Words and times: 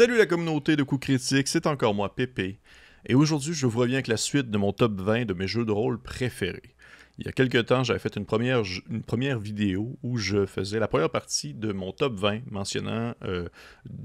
Salut 0.00 0.16
la 0.16 0.24
communauté 0.24 0.76
de 0.76 0.82
coups 0.82 1.08
critiques, 1.08 1.46
c'est 1.46 1.66
encore 1.66 1.92
moi 1.92 2.14
Pépé. 2.14 2.58
Et 3.04 3.14
aujourd'hui, 3.14 3.52
je 3.52 3.66
vous 3.66 3.80
reviens 3.80 3.96
avec 3.96 4.06
la 4.06 4.16
suite 4.16 4.50
de 4.50 4.56
mon 4.56 4.72
top 4.72 4.98
20 4.98 5.26
de 5.26 5.34
mes 5.34 5.46
jeux 5.46 5.66
de 5.66 5.72
rôle 5.72 6.00
préférés. 6.00 6.74
Il 7.18 7.26
y 7.26 7.28
a 7.28 7.32
quelques 7.32 7.66
temps, 7.66 7.84
j'avais 7.84 7.98
fait 7.98 8.16
une 8.16 8.24
première, 8.24 8.62
une 8.88 9.02
première 9.02 9.38
vidéo 9.38 9.98
où 10.02 10.16
je 10.16 10.46
faisais 10.46 10.78
la 10.78 10.88
première 10.88 11.10
partie 11.10 11.52
de 11.52 11.74
mon 11.74 11.92
top 11.92 12.14
20, 12.14 12.50
mentionnant 12.50 13.14
euh, 13.24 13.50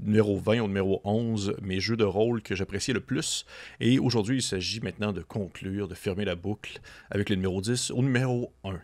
numéro 0.04 0.38
20 0.38 0.60
ou 0.60 0.66
numéro 0.66 1.00
11, 1.04 1.56
mes 1.62 1.80
jeux 1.80 1.96
de 1.96 2.04
rôle 2.04 2.42
que 2.42 2.54
j'appréciais 2.54 2.92
le 2.92 3.00
plus. 3.00 3.46
Et 3.80 3.98
aujourd'hui, 3.98 4.36
il 4.36 4.42
s'agit 4.42 4.80
maintenant 4.80 5.14
de 5.14 5.22
conclure, 5.22 5.88
de 5.88 5.94
fermer 5.94 6.26
la 6.26 6.34
boucle 6.34 6.78
avec 7.10 7.30
le 7.30 7.36
numéro 7.36 7.62
10 7.62 7.92
au 7.92 8.02
numéro 8.02 8.52
1. 8.64 8.78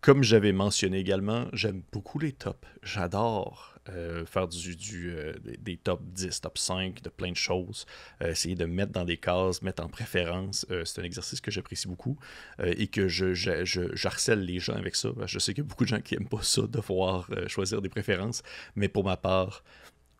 Comme 0.00 0.24
j'avais 0.24 0.50
mentionné 0.50 0.98
également, 0.98 1.46
j'aime 1.52 1.82
beaucoup 1.92 2.18
les 2.18 2.32
tops. 2.32 2.66
J'adore 2.82 3.71
euh, 3.88 4.24
faire 4.26 4.46
du, 4.46 5.10
euh, 5.10 5.34
des 5.58 5.76
top 5.76 6.02
10, 6.04 6.40
top 6.40 6.56
5 6.56 7.02
de 7.02 7.08
plein 7.08 7.32
de 7.32 7.36
choses, 7.36 7.84
euh, 8.22 8.30
essayer 8.30 8.54
de 8.54 8.64
mettre 8.64 8.92
dans 8.92 9.04
des 9.04 9.16
cases, 9.16 9.60
mettre 9.60 9.82
en 9.82 9.88
préférence. 9.88 10.64
c'est 10.84 11.00
un 11.00 11.04
exercice 11.04 11.40
que 11.40 11.50
j'apprécie 11.50 11.88
beaucoup 11.88 12.16
et 12.62 12.86
que 12.86 13.08
je, 13.08 13.34
je, 13.34 14.34
les 14.34 14.58
gens 14.60 14.74
avec 14.74 14.94
ça. 14.94 15.08
Je 15.26 15.38
sais 15.40 15.52
qu'il 15.52 15.64
y 15.64 15.66
a 15.66 15.68
beaucoup 15.68 15.82
de 15.82 15.88
gens 15.88 16.00
qui 16.00 16.14
n'aiment 16.14 16.28
pas 16.28 16.42
ça, 16.42 16.62
de 16.62 16.80
pouvoir 16.80 17.28
choisir 17.48 17.82
des 17.82 17.88
préférences, 17.88 18.42
mais 18.76 18.88
pour 18.88 19.04
ma 19.04 19.16
part, 19.16 19.64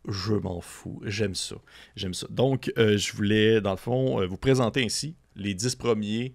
je 0.08 0.34
m'en 0.34 0.60
fous. 0.60 1.00
J'aime 1.04 1.36
ça. 1.36 1.56
J'aime 1.94 2.14
ça. 2.14 2.26
Donc, 2.30 2.72
je 2.76 3.12
voulais, 3.12 3.60
dans 3.60 3.70
le 3.70 3.76
fond, 3.76 4.26
vous 4.26 4.36
présenter 4.36 4.84
ainsi 4.84 5.14
les 5.36 5.54
10 5.54 5.76
premiers. 5.76 6.34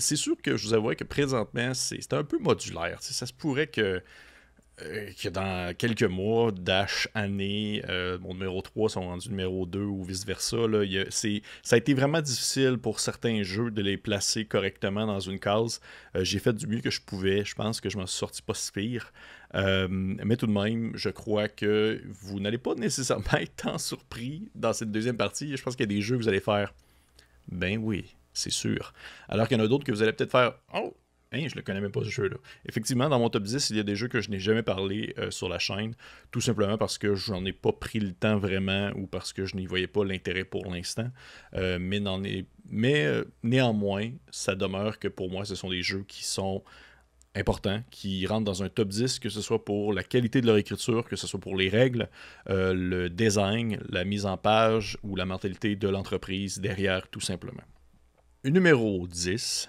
c'est 0.00 0.16
sûr 0.16 0.34
que 0.42 0.56
je 0.56 0.66
vous 0.66 0.74
avoue 0.74 0.94
que 0.94 1.04
présentement, 1.04 1.72
c'est 1.72 2.12
un 2.12 2.24
peu 2.24 2.38
modulaire. 2.38 3.00
Ça 3.00 3.26
se 3.26 3.32
pourrait 3.32 3.68
que 3.68 4.02
que 4.76 5.28
dans 5.28 5.74
quelques 5.76 6.02
mois, 6.02 6.50
Dash, 6.50 7.08
année, 7.14 7.82
euh, 7.88 8.18
mon 8.18 8.34
numéro 8.34 8.60
3 8.60 8.90
sont 8.90 9.02
rendus 9.02 9.28
numéro 9.28 9.66
2 9.66 9.80
ou 9.80 10.02
vice-versa. 10.02 10.56
Ça 11.62 11.76
a 11.76 11.78
été 11.78 11.94
vraiment 11.94 12.20
difficile 12.20 12.78
pour 12.78 12.98
certains 12.98 13.42
jeux 13.42 13.70
de 13.70 13.82
les 13.82 13.96
placer 13.96 14.44
correctement 14.44 15.06
dans 15.06 15.20
une 15.20 15.38
case. 15.38 15.80
Euh, 16.16 16.24
j'ai 16.24 16.40
fait 16.40 16.52
du 16.52 16.66
mieux 16.66 16.80
que 16.80 16.90
je 16.90 17.00
pouvais. 17.00 17.44
Je 17.44 17.54
pense 17.54 17.80
que 17.80 17.88
je 17.88 17.96
m'en 17.98 18.06
suis 18.06 18.18
sorti 18.18 18.42
pas 18.42 18.54
si 18.54 18.72
pire. 18.72 19.12
mais 19.54 20.36
tout 20.36 20.46
de 20.46 20.52
même, 20.52 20.92
je 20.94 21.10
crois 21.10 21.48
que 21.48 22.02
vous 22.08 22.40
n'allez 22.40 22.58
pas 22.58 22.74
nécessairement 22.74 23.24
être 23.40 23.56
tant 23.56 23.78
surpris 23.78 24.50
dans 24.54 24.72
cette 24.72 24.90
deuxième 24.90 25.16
partie. 25.16 25.56
Je 25.56 25.62
pense 25.62 25.76
qu'il 25.76 25.84
y 25.84 25.92
a 25.92 25.94
des 25.94 26.02
jeux 26.02 26.16
que 26.16 26.22
vous 26.22 26.28
allez 26.28 26.40
faire. 26.40 26.74
Ben 27.48 27.78
oui, 27.78 28.16
c'est 28.32 28.50
sûr. 28.50 28.92
Alors 29.28 29.46
qu'il 29.46 29.56
y 29.56 29.60
en 29.60 29.64
a 29.64 29.68
d'autres 29.68 29.84
que 29.84 29.92
vous 29.92 30.02
allez 30.02 30.12
peut-être 30.12 30.32
faire. 30.32 30.54
Oh, 30.74 30.94
Hein, 31.34 31.46
je 31.48 31.54
ne 31.54 31.56
le 31.56 31.62
connais 31.62 31.80
même 31.80 31.90
pas 31.90 32.04
ce 32.04 32.10
jeu-là. 32.10 32.36
Effectivement, 32.66 33.08
dans 33.08 33.18
mon 33.18 33.28
top 33.28 33.42
10, 33.42 33.70
il 33.70 33.76
y 33.76 33.80
a 33.80 33.82
des 33.82 33.96
jeux 33.96 34.06
que 34.06 34.20
je 34.20 34.30
n'ai 34.30 34.38
jamais 34.38 34.62
parlé 34.62 35.14
euh, 35.18 35.30
sur 35.32 35.48
la 35.48 35.58
chaîne, 35.58 35.94
tout 36.30 36.40
simplement 36.40 36.78
parce 36.78 36.96
que 36.96 37.14
j'en 37.14 37.44
ai 37.44 37.52
pas 37.52 37.72
pris 37.72 37.98
le 37.98 38.12
temps 38.12 38.38
vraiment 38.38 38.90
ou 38.94 39.06
parce 39.06 39.32
que 39.32 39.44
je 39.44 39.56
n'y 39.56 39.66
voyais 39.66 39.88
pas 39.88 40.04
l'intérêt 40.04 40.44
pour 40.44 40.66
l'instant. 40.66 41.10
Euh, 41.54 41.78
mais, 41.80 42.00
mais 42.70 43.04
euh, 43.04 43.24
néanmoins, 43.42 44.10
ça 44.30 44.54
demeure 44.54 45.00
que 45.00 45.08
pour 45.08 45.28
moi, 45.28 45.44
ce 45.44 45.56
sont 45.56 45.70
des 45.70 45.82
jeux 45.82 46.04
qui 46.06 46.24
sont 46.24 46.62
importants, 47.34 47.82
qui 47.90 48.24
rentrent 48.28 48.44
dans 48.44 48.62
un 48.62 48.68
top 48.68 48.88
10, 48.88 49.18
que 49.18 49.28
ce 49.28 49.40
soit 49.40 49.64
pour 49.64 49.92
la 49.92 50.04
qualité 50.04 50.40
de 50.40 50.46
leur 50.46 50.56
écriture, 50.56 51.04
que 51.04 51.16
ce 51.16 51.26
soit 51.26 51.40
pour 51.40 51.56
les 51.56 51.68
règles, 51.68 52.08
le 52.46 53.08
design, 53.08 53.80
la 53.88 54.04
mise 54.04 54.24
en 54.24 54.36
page 54.36 54.98
ou 55.02 55.16
la 55.16 55.26
mentalité 55.26 55.74
de 55.74 55.88
l'entreprise 55.88 56.60
derrière, 56.60 57.08
tout 57.08 57.18
simplement. 57.18 57.64
Numéro 58.44 59.08
10, 59.08 59.68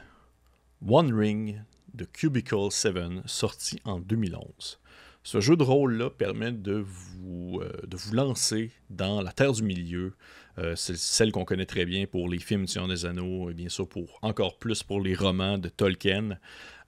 One 0.88 1.12
Ring 1.12 1.62
de 1.96 2.06
Cubicle 2.06 2.70
7, 2.70 2.96
sorti 3.26 3.80
en 3.86 4.00
2011. 4.00 4.80
Ce 5.24 5.40
jeu 5.42 5.56
de 5.56 5.64
rôle-là 5.64 6.12
permet 6.12 6.52
de 6.52 6.74
vous, 6.74 7.60
euh, 7.60 7.72
de 7.88 7.98
vous 7.98 8.14
lancer 8.14 8.70
dans 8.92 9.24
la 9.24 9.32
Terre 9.32 9.54
du 9.54 9.64
Milieu. 9.64 10.14
Euh, 10.60 10.76
celle 10.76 11.32
qu'on 11.32 11.44
connaît 11.44 11.66
très 11.66 11.86
bien 11.86 12.06
pour 12.06 12.30
les 12.30 12.38
films 12.38 12.68
Seigneur 12.68 12.88
des 12.88 13.08
Anneaux, 13.08 13.50
et 13.50 13.56
bien 13.56 13.68
sûr 13.68 13.88
encore 14.22 14.60
plus 14.60 14.84
pour 14.84 15.02
les 15.02 15.16
romans 15.16 15.58
de 15.58 15.70
Tolkien. 15.70 16.38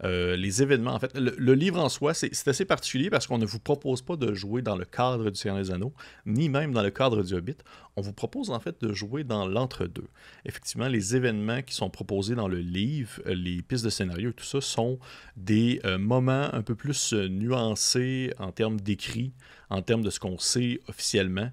Euh, 0.03 0.35
les 0.35 0.61
événements, 0.61 0.93
en 0.93 0.99
fait, 0.99 1.15
le, 1.17 1.53
livre 1.53 1.79
en 1.79 1.89
soi, 1.89 2.13
c'est 2.13 2.47
assez 2.47 2.65
particulier 2.65 3.09
parce 3.09 3.27
qu'on 3.27 3.37
ne 3.37 3.45
vous 3.45 3.59
propose 3.59 4.01
pas 4.01 4.15
de 4.15 4.33
jouer 4.33 4.61
dans 4.61 4.75
le 4.75 4.85
cadre 4.85 5.29
du 5.29 5.39
Seigneur 5.39 5.57
des 5.57 5.71
Anneaux, 5.71 5.93
ni 6.25 6.49
même 6.49 6.73
dans 6.73 6.83
le 6.83 6.91
cadre 6.91 7.23
du 7.23 7.33
Hobbit. 7.33 7.57
On 7.95 8.01
vous 8.01 8.13
propose 8.13 8.51
en 8.51 8.59
fait 8.59 8.79
de 8.81 8.93
jouer 8.93 9.23
dans 9.23 9.47
l'entre-deux. 9.47 10.07
Effectivement, 10.45 10.87
les 10.87 11.15
événements 11.15 11.63
qui 11.63 11.73
sont 11.73 11.89
proposés 11.89 12.35
dans 12.35 12.47
le 12.47 12.59
livre, 12.59 13.21
euh, 13.25 13.33
les 13.33 13.61
pistes 13.63 13.85
de 13.85 13.89
scénario, 13.89 14.31
tout 14.31 14.45
ça, 14.45 14.61
sont 14.61 14.99
des 15.35 15.81
euh, 15.85 15.97
moments 15.97 16.53
un 16.53 16.61
peu 16.61 16.75
plus 16.75 17.13
nuancés 17.13 18.33
en 18.37 18.51
termes 18.51 18.79
d'écrit, 18.79 19.33
en 19.69 19.81
termes 19.81 20.03
de 20.03 20.09
ce 20.09 20.19
qu'on 20.19 20.37
sait 20.37 20.79
officiellement. 20.87 21.49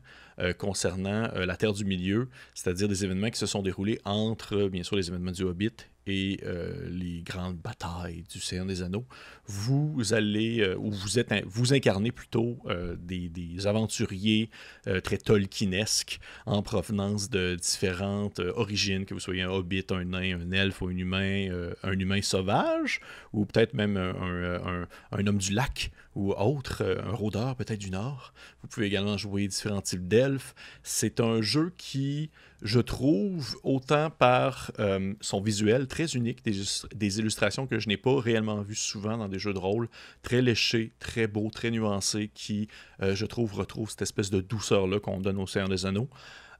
concernant 0.59 1.31
la 1.33 1.57
Terre 1.57 1.73
du 1.73 1.85
Milieu, 1.85 2.29
c'est-à-dire 2.55 2.89
des 2.89 3.05
événements 3.05 3.31
qui 3.31 3.39
se 3.39 3.47
sont 3.47 3.63
déroulés 3.63 4.01
entre, 4.05 4.67
bien 4.69 4.83
sûr, 4.83 4.97
les 4.97 5.07
événements 5.07 5.31
du 5.31 5.45
Hobbit 5.45 5.77
et 6.07 6.41
euh, 6.45 6.89
les 6.91 7.23
grandes 7.23 7.57
batailles 7.57 8.25
du 8.31 8.41
Seigneur 8.41 8.67
des 8.67 8.83
Anneaux, 8.83 9.07
vous 9.47 10.13
allez, 10.13 10.61
euh, 10.61 10.77
ou 10.77 10.91
vous 10.91 11.19
êtes, 11.19 11.33
vous 11.47 11.73
incarnez 11.73 12.13
plutôt 12.13 12.59
euh, 12.67 12.97
des, 12.99 13.31
aventuriers 13.67 14.51
très 15.05 15.17
tolkienesques 15.17 16.19
en 16.45 16.63
provenance 16.63 17.31
de 17.31 17.55
différentes 17.55 18.41
origines, 18.41 19.07
que 19.07 19.15
vous 19.15 19.21
soyez 19.21 19.43
un 19.43 19.51
hobbit, 19.51 19.87
un 19.91 20.05
nain, 20.05 20.41
un 20.41 20.51
elfe 20.51 20.83
ou 20.83 20.89
un 20.89 20.97
humain, 20.97 21.49
un 21.83 21.99
humain 21.99 22.21
sauvage, 22.21 23.01
ou 23.33 23.47
peut-être 23.47 23.75
même 23.75 23.97
un, 23.97 24.87
un, 25.13 25.27
homme 25.27 25.39
du 25.39 25.53
lac 25.53 25.93
ou 26.15 26.33
autre, 26.33 26.83
un 27.05 27.13
rôdeur 27.13 27.57
peut-être 27.57 27.81
du 27.81 27.91
nord. 27.91 28.33
Vous 28.63 28.69
pouvez 28.69 28.87
également 28.87 29.17
jouer 29.17 29.49
différents 29.49 29.83
types 29.83 30.07
d'elfes. 30.07 30.55
C'est 30.83 31.21
un 31.21 31.41
jeu 31.41 31.73
qui 31.77 32.31
je 32.65 32.81
trouve, 32.81 33.57
autant 33.63 34.11
par 34.11 34.73
euh, 34.79 35.13
son 35.21 35.43
visuel 35.43 35.87
très 35.87 36.07
unique, 36.07 36.43
des, 36.43 37.19
illustrations 37.19 37.67
que 37.67 37.79
je 37.79 37.89
n'ai 37.89 37.99
pas 37.99 38.19
réellement 38.19 38.63
vues 38.63 38.75
souvent 38.75 39.19
dans 39.19 39.29
des 39.29 39.39
jeux 39.39 39.53
de 39.53 39.59
rôle, 39.59 39.89
très 40.23 40.41
léchés, 40.41 40.93
très 40.99 41.27
beaux, 41.27 41.51
très 41.51 41.71
nuancés, 41.71 42.31
qui, 42.35 42.69
euh, 43.03 43.15
je 43.15 43.27
trouve, 43.27 43.53
retrouvent 43.55 43.91
cette 43.91 44.03
espèce 44.03 44.31
de 44.31 44.41
douceur-là 44.41 44.99
qu'on 44.99 45.21
donne 45.21 45.39
au 45.39 45.47
Seigneur 45.47 45.69
des 45.69 45.85
Anneaux. 45.85 46.09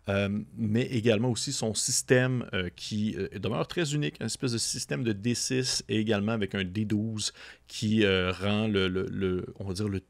Euh, 0.09 0.29
mais 0.57 0.83
également 0.83 1.31
aussi 1.31 1.53
son 1.53 1.73
système 1.75 2.47
qui 2.77 3.17
demeure 3.41 3.67
très 3.67 3.95
unique, 3.95 4.17
un 4.21 4.27
espèce 4.27 4.53
de 4.53 4.59
système 4.59 5.03
de 5.03 5.13
D6 5.13 5.83
et 5.89 5.99
également 5.99 6.33
avec 6.33 6.55
un 6.55 6.63
D12 6.63 7.33
qui 7.67 8.07
rend 8.07 8.69
le, 8.69 9.47
on 9.59 9.65
va 9.65 9.73
dire 9.73 9.89
le, 9.89 10.03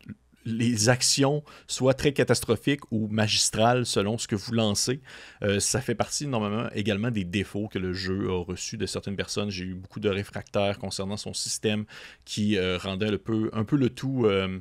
les 0.45 0.89
actions 0.89 1.43
soient 1.67 1.95
très 1.95 2.13
catastrophiques 2.13 2.81
ou 2.91 3.09
magistrales 3.09 3.87
selon 3.87 4.19
ce 4.19 4.29
que 4.29 4.37
vous 4.37 4.53
lancez. 4.53 5.01
Euh, 5.43 5.61
ça 5.61 5.81
fait 5.81 5.95
partie 5.95 6.27
normalement 6.27 6.69
également 6.75 7.11
des 7.11 7.25
défauts 7.25 7.69
que 7.69 7.79
le 7.79 7.93
jeu 7.93 8.31
a 8.31 8.45
reçus 8.45 8.77
de 8.77 8.87
certaines 8.87 9.17
personnes. 9.17 9.51
J'ai 9.51 9.65
eu 9.65 9.75
beaucoup 9.75 10.01
de 10.01 10.09
réfractaires 10.09 10.79
concernant 10.79 11.17
son 11.17 11.35
système 11.35 11.85
qui 12.25 12.57
euh, 12.57 12.79
rendait 12.79 13.13
un 13.13 13.19
peu, 13.19 13.51
un 13.53 13.65
peu 13.65 13.77
le 13.77 13.91
tout 13.91 14.27
euh, 14.27 14.59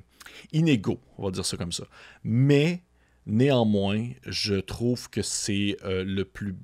inégaux, 0.51 0.99
on 1.17 1.25
va 1.25 1.31
dire 1.31 1.45
ça 1.45 1.57
comme 1.57 1.71
ça. 1.71 1.85
Mais 2.23 2.83
Néanmoins, 3.25 4.09
je 4.25 4.55
trouve 4.55 5.09
que 5.09 5.21
c'est 5.21 5.77
euh, 5.85 6.03
le 6.03 6.25
plus 6.25 6.55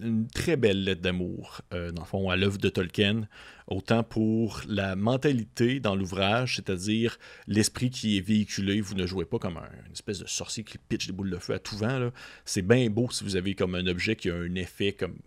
une 0.00 0.28
très 0.28 0.56
belle 0.56 0.84
lettre 0.84 1.00
d'amour, 1.00 1.62
euh, 1.74 1.90
dans 1.90 2.02
le 2.02 2.06
fond, 2.06 2.30
à 2.30 2.36
l'œuvre 2.36 2.58
de 2.58 2.68
Tolkien, 2.68 3.26
autant 3.66 4.04
pour 4.04 4.60
la 4.68 4.94
mentalité 4.94 5.80
dans 5.80 5.96
l'ouvrage, 5.96 6.56
c'est-à-dire 6.56 7.18
l'esprit 7.48 7.90
qui 7.90 8.16
est 8.16 8.20
véhiculé. 8.20 8.80
Vous 8.80 8.94
ne 8.94 9.06
jouez 9.06 9.24
pas 9.24 9.40
comme 9.40 9.56
un, 9.56 9.68
une 9.86 9.92
espèce 9.92 10.20
de 10.20 10.26
sorcier 10.26 10.62
qui 10.62 10.78
pitch 10.78 11.08
des 11.08 11.12
boules 11.12 11.30
de 11.30 11.38
feu 11.38 11.54
à 11.54 11.58
tout 11.58 11.76
vent. 11.76 12.10
C'est 12.44 12.62
bien 12.62 12.88
beau 12.88 13.10
si 13.10 13.24
vous 13.24 13.34
avez 13.34 13.56
comme 13.56 13.74
un 13.74 13.86
objet 13.88 14.14
qui 14.14 14.30
a 14.30 14.36
un 14.36 14.54
effet 14.54 14.92
comme 14.92 15.18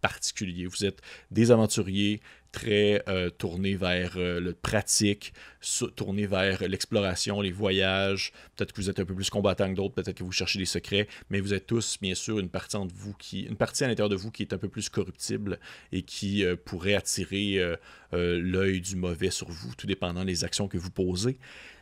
particulier. 0.00 0.66
Vous 0.66 0.84
êtes 0.84 1.00
des 1.30 1.50
aventuriers 1.50 2.20
très 2.52 3.02
euh, 3.08 3.30
tournés 3.30 3.74
vers 3.74 4.14
euh, 4.16 4.40
le 4.40 4.52
pratique, 4.52 5.32
tournés 5.96 6.26
vers 6.26 6.66
l'exploration, 6.66 7.40
les 7.40 7.52
voyages. 7.52 8.32
Peut-être 8.56 8.72
que 8.72 8.80
vous 8.80 8.90
êtes 8.90 8.98
un 9.00 9.04
peu 9.04 9.14
plus 9.14 9.30
combattant 9.30 9.68
que 9.70 9.76
d'autres, 9.76 9.94
peut-être 9.94 10.16
que 10.16 10.24
vous 10.24 10.32
cherchez 10.32 10.58
des 10.58 10.64
secrets, 10.64 11.08
mais 11.30 11.40
vous 11.40 11.54
êtes 11.54 11.66
tous, 11.66 11.98
bien 12.00 12.14
sûr, 12.14 12.38
une 12.38 12.48
partie 12.48 12.76
de 12.76 12.92
vous 12.94 13.14
qui, 13.14 13.42
une 13.42 13.56
partie 13.56 13.84
à 13.84 13.88
l'intérieur 13.88 14.08
de 14.08 14.16
vous 14.16 14.30
qui 14.30 14.42
est 14.42 14.52
un 14.52 14.58
peu 14.58 14.68
plus 14.68 14.88
corruptible 14.88 15.58
et 15.92 16.02
qui 16.02 16.44
euh, 16.44 16.56
pourrait 16.56 16.94
attirer 16.94 17.58
l'œil 18.12 18.80
du 18.80 18.96
mauvais 18.96 19.30
sur 19.30 19.50
vous, 19.50 19.74
tout 19.74 19.86
dépendant 19.86 20.24
des 20.24 20.44
actions 20.44 20.68
que 20.68 20.78
vous 20.78 20.90
posez. 20.90 21.38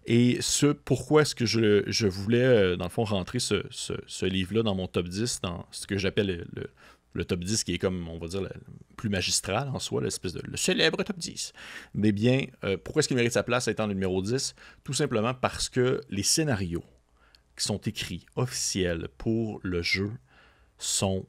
Et 0.07 0.39
ce, 0.41 0.67
pourquoi 0.67 1.23
est-ce 1.23 1.35
que 1.35 1.47
je, 1.47 2.07
voulais, 2.07 2.77
dans 2.77 2.85
le 2.85 2.91
fond, 2.91 3.05
rentrer 3.05 3.39
ce, 3.39 3.65
ce 3.71 4.27
livre-là 4.27 4.63
dans 4.63 4.75
mon 4.75 4.87
top 4.87 5.09
10, 5.09 5.41
dans 5.43 5.67
ce 5.71 5.87
que 5.87 5.99
j'appelle 5.99 6.47
le, 6.53 6.71
le 7.17 7.25
top 7.25 7.41
10 7.41 7.65
qui 7.65 7.75
est 7.75 7.79
comme, 7.79 8.09
on 8.09 8.19
va 8.19 8.29
dire, 8.29 8.43
le 8.43 8.51
plus 8.97 9.09
magistral 9.09 9.69
en 9.69 9.79
soi, 9.79 10.03
l'espèce 10.03 10.33
de 10.33 10.41
le 10.45 10.57
célèbre 10.57 11.03
top 11.03 11.19
10. 11.19 11.53
Mais 11.95 12.13
bien, 12.13 12.47
euh, 12.65 12.77
pourquoi 12.83 13.01
est-ce 13.01 13.09
qu'il 13.09 13.17
mérite 13.17 13.33
sa 13.33 13.43
place 13.43 13.69
étant 13.69 13.87
le 13.87 13.95
numéro 13.95 14.23
10 14.23 14.55
Tout 14.85 14.95
simplement 14.95 15.35
parce 15.35 15.69
que 15.69 16.01
les 16.11 16.23
scénarios 16.23 16.85
qui 17.57 17.65
sont 17.65 17.79
écrits 17.79 18.27
officiels 18.37 19.09
pour 19.19 19.61
le 19.63 19.83
jeu 19.83 20.13
sont 20.79 21.27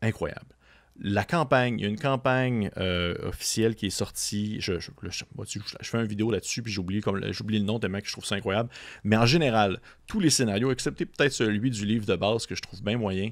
incroyables. 0.00 0.54
la 1.00 1.24
campagne, 1.24 1.78
il 1.78 1.82
y 1.82 1.86
a 1.86 1.88
une 1.88 1.98
campagne 1.98 2.70
euh, 2.76 3.14
officielle 3.28 3.76
qui 3.76 3.86
est 3.86 3.90
sortie. 3.90 4.60
Je, 4.60 4.78
fais 4.80 5.98
une 5.98 6.06
vidéo 6.06 6.30
là-dessus, 6.32 6.62
puis 6.62 6.72
j'oublie 6.72 7.00
le 7.00 7.64
nom 7.64 7.78
tellement 7.78 8.00
que 8.00 8.06
je 8.06 8.12
trouve 8.12 8.24
ça 8.24 8.34
incroyable. 8.34 8.68
Mais 9.04 9.16
en 9.16 9.26
général, 9.26 9.80
tous 10.08 10.18
les 10.18 10.30
scénarios, 10.30 10.72
excepté 10.72 11.06
peut-être 11.06 11.32
celui 11.32 11.70
du 11.70 11.86
livre 11.86 12.04
de 12.04 12.16
base 12.16 12.46
que 12.46 12.56
je 12.56 12.62
trouve 12.62 12.82
bien 12.82 12.98
moyen, 12.98 13.30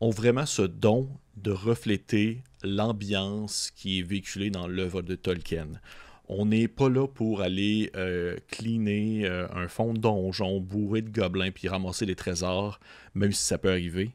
ont 0.00 0.10
vraiment 0.10 0.46
ce 0.46 0.62
don 0.62 1.10
de 1.36 1.50
refléter 1.50 2.42
l'ambiance 2.62 3.70
qui 3.74 3.98
est 3.98 4.02
véhiculée 4.02 4.50
dans 4.50 4.66
l'œuvre 4.66 5.02
de 5.02 5.14
Tolkien. 5.14 5.68
On 6.28 6.46
n'est 6.46 6.68
pas 6.68 6.88
là 6.88 7.06
pour 7.06 7.42
aller 7.42 7.90
euh, 7.96 8.36
cleaner 8.48 9.26
euh, 9.26 9.46
un 9.52 9.68
fond 9.68 9.92
de 9.92 9.98
donjon 9.98 10.60
bourré 10.60 11.02
de 11.02 11.10
gobelins 11.10 11.50
puis 11.50 11.68
ramasser 11.68 12.06
des 12.06 12.16
trésors, 12.16 12.80
même 13.14 13.32
si 13.32 13.42
ça 13.42 13.58
peut 13.58 13.70
arriver 13.70 14.12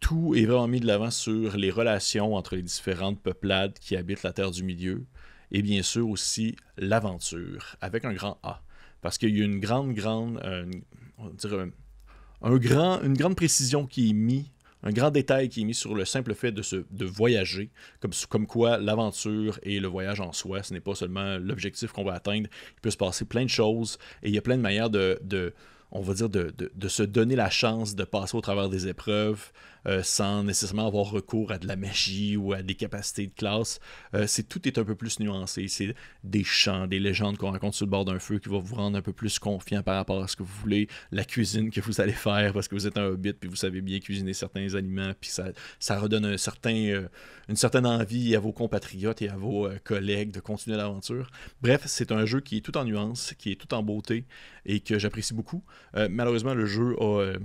tout 0.00 0.34
est 0.34 0.46
vraiment 0.46 0.66
mis 0.66 0.80
de 0.80 0.86
l'avant 0.86 1.10
sur 1.10 1.56
les 1.56 1.70
relations 1.70 2.34
entre 2.34 2.56
les 2.56 2.62
différentes 2.62 3.20
peuplades 3.20 3.78
qui 3.78 3.96
habitent 3.96 4.22
la 4.22 4.32
Terre 4.32 4.50
du 4.50 4.64
Milieu, 4.64 5.04
et 5.52 5.62
bien 5.62 5.82
sûr 5.82 6.08
aussi 6.08 6.56
l'aventure, 6.78 7.76
avec 7.80 8.04
un 8.04 8.14
grand 8.14 8.38
A. 8.42 8.62
Parce 9.02 9.18
qu'il 9.18 9.36
y 9.36 9.42
a 9.42 9.44
une 9.44 9.60
grande, 9.60 9.94
grande, 9.94 10.40
euh, 10.44 10.66
on 11.18 11.28
dirait, 11.28 11.70
un 12.42 13.02
une 13.02 13.14
grande 13.14 13.36
précision 13.36 13.86
qui 13.86 14.10
est 14.10 14.14
mise, 14.14 14.46
un 14.82 14.90
grand 14.92 15.10
détail 15.10 15.48
qui 15.48 15.62
est 15.62 15.64
mis 15.64 15.74
sur 15.74 15.94
le 15.94 16.04
simple 16.04 16.34
fait 16.34 16.52
de, 16.52 16.62
se, 16.62 16.84
de 16.90 17.04
voyager, 17.04 17.70
comme, 18.28 18.46
quoi 18.46 18.78
l'aventure 18.78 19.58
et 19.62 19.80
le 19.80 19.88
voyage 19.88 20.20
en 20.20 20.32
soi, 20.32 20.62
ce 20.62 20.72
n'est 20.72 20.80
pas 20.80 20.94
seulement 20.94 21.38
l'objectif 21.38 21.92
qu'on 21.92 22.04
va 22.04 22.14
atteindre, 22.14 22.48
il 22.76 22.80
peut 22.80 22.90
se 22.90 22.96
passer 22.96 23.24
plein 23.24 23.44
de 23.44 23.50
choses, 23.50 23.98
et 24.22 24.28
il 24.28 24.34
y 24.34 24.38
a 24.38 24.42
plein 24.42 24.56
de 24.56 24.62
manières 24.62 24.90
de 24.90 25.52
on 25.92 26.00
va 26.00 26.14
dire, 26.14 26.28
de, 26.28 26.88
se 26.88 27.02
donner 27.02 27.36
la 27.36 27.50
chance 27.50 27.94
de 27.94 28.04
passer 28.04 28.36
au 28.36 28.40
travers 28.40 28.68
des 28.68 28.88
épreuves, 28.88 29.50
euh, 29.86 30.02
sans 30.02 30.44
nécessairement 30.44 30.86
avoir 30.86 31.10
recours 31.10 31.52
à 31.52 31.58
de 31.58 31.66
la 31.66 31.76
magie 31.76 32.36
ou 32.36 32.52
à 32.52 32.62
des 32.62 32.74
capacités 32.74 33.26
de 33.26 33.32
classe. 33.32 33.80
Euh, 34.14 34.26
c'est 34.26 34.42
tout 34.42 34.68
est 34.68 34.78
un 34.78 34.84
peu 34.84 34.94
plus 34.94 35.20
nuancé. 35.20 35.66
C'est 35.68 35.94
des 36.22 36.44
chants, 36.44 36.86
des 36.86 36.98
légendes 36.98 37.38
qu'on 37.38 37.50
rencontre 37.50 37.76
sur 37.76 37.86
le 37.86 37.90
bord 37.90 38.04
d'un 38.04 38.18
feu 38.18 38.38
qui 38.38 38.48
vont 38.48 38.60
vous 38.60 38.76
rendre 38.76 38.98
un 38.98 39.02
peu 39.02 39.12
plus 39.12 39.38
confiant 39.38 39.82
par 39.82 39.96
rapport 39.96 40.22
à 40.22 40.28
ce 40.28 40.36
que 40.36 40.42
vous 40.42 40.54
voulez, 40.60 40.88
la 41.12 41.24
cuisine 41.24 41.70
que 41.70 41.80
vous 41.80 42.00
allez 42.00 42.12
faire 42.12 42.52
parce 42.52 42.68
que 42.68 42.74
vous 42.74 42.86
êtes 42.86 42.98
un 42.98 43.06
hobbit 43.06 43.32
puis 43.32 43.48
vous 43.48 43.56
savez 43.56 43.80
bien 43.80 44.00
cuisiner 44.00 44.34
certains 44.34 44.74
aliments 44.74 45.12
puis 45.18 45.30
ça, 45.30 45.46
ça 45.78 45.98
redonne 45.98 46.26
un 46.26 46.36
certain, 46.36 46.74
euh, 46.74 47.08
une 47.48 47.56
certaine 47.56 47.86
envie 47.86 48.36
à 48.36 48.40
vos 48.40 48.52
compatriotes 48.52 49.22
et 49.22 49.28
à 49.28 49.36
vos 49.36 49.68
collègues 49.82 50.30
de 50.30 50.40
continuer 50.40 50.76
l'aventure. 50.76 51.30
Bref, 51.62 51.82
c'est 51.86 52.12
un 52.12 52.26
jeu 52.26 52.40
qui 52.40 52.58
est 52.58 52.60
tout 52.60 52.76
en 52.76 52.84
nuances, 52.84 53.34
qui 53.38 53.52
est 53.52 53.56
tout 53.56 53.72
en 53.72 53.82
beauté 53.82 54.26
et 54.66 54.80
que 54.80 54.98
j'apprécie 54.98 55.34
beaucoup. 55.34 55.64
malheureusement, 55.94 56.54
le 56.54 56.66
jeu 56.66 56.96
a 57.00 57.34
ah, 57.34 57.38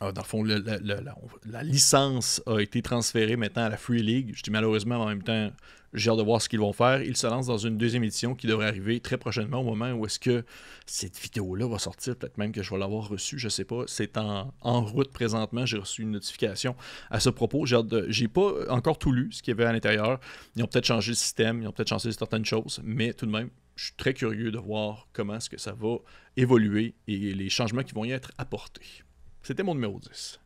dans 0.00 0.12
le 0.14 0.26
fond, 0.26 0.44
la, 0.44 1.62
licence 1.62 2.42
a 2.46 2.58
été 2.58 2.82
transférée 2.82 3.36
maintenant 3.36 3.64
à 3.64 3.68
la 3.70 3.76
Free 3.76 4.02
League. 4.02 4.32
Je 4.34 4.42
dis 4.42 4.50
malheureusement, 4.50 4.96
en 4.96 5.06
même 5.06 5.22
temps, 5.22 5.50
j'ai 5.94 6.10
hâte 6.10 6.18
de 6.18 6.22
voir 6.22 6.42
ce 6.42 6.48
qu'ils 6.48 6.60
vont 6.60 6.74
faire. 6.74 7.02
Ils 7.02 7.16
se 7.16 7.26
lancent 7.26 7.46
dans 7.46 7.56
une 7.56 7.78
deuxième 7.78 8.04
édition 8.04 8.34
qui 8.34 8.46
devrait 8.46 8.66
arriver 8.66 9.00
très 9.00 9.16
prochainement 9.16 9.60
au 9.60 9.64
moment 9.64 9.92
où 9.92 10.04
est-ce 10.04 10.18
que 10.18 10.44
cette 10.84 11.18
vidéo-là 11.18 11.66
va 11.66 11.78
sortir. 11.78 12.16
Peut-être 12.16 12.36
même 12.36 12.52
que 12.52 12.62
je 12.62 12.70
vais 12.70 12.78
l'avoir 12.78 13.08
reçue, 13.08 13.38
je 13.38 13.48
sais 13.48 13.64
pas. 13.64 13.84
C'est 13.86 14.18
en, 14.18 14.52
route 14.62 15.10
présentement. 15.10 15.64
J'ai 15.64 15.78
reçu 15.78 16.02
une 16.02 16.10
notification 16.10 16.76
à 17.10 17.18
ce 17.18 17.30
propos. 17.30 17.64
J'ai 17.64 18.28
pas 18.28 18.52
encore 18.68 18.98
tout 18.98 19.12
lu 19.12 19.32
ce 19.32 19.42
qu'il 19.42 19.52
y 19.52 19.54
avait 19.54 19.68
à 19.68 19.72
l'intérieur. 19.72 20.20
Ils 20.54 20.62
ont 20.62 20.66
peut-être 20.66 20.86
changé 20.86 21.12
le 21.12 21.16
système, 21.16 21.62
ils 21.62 21.68
ont 21.68 21.72
peut-être 21.72 21.88
changé 21.88 22.12
certaines 22.12 22.44
choses, 22.44 22.80
mais 22.84 23.14
tout 23.14 23.24
de 23.24 23.30
même, 23.30 23.48
je 23.76 23.84
suis 23.86 23.94
très 23.94 24.14
curieux 24.14 24.50
de 24.50 24.58
voir 24.58 25.08
comment 25.12 25.36
est-ce 25.36 25.50
que 25.50 25.58
ça 25.58 25.72
va 25.72 25.96
évoluer 26.36 26.94
et 27.08 27.34
les 27.34 27.48
changements 27.48 27.82
qui 27.82 27.92
vont 27.94 28.04
y 28.04 28.10
être 28.10 28.32
apportés. 28.38 29.05
C'était 29.46 29.62
mon 29.62 29.76
numéro 29.76 30.00
10. 30.00 30.40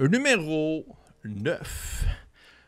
Numéro 0.00 0.84
9. 1.24 2.04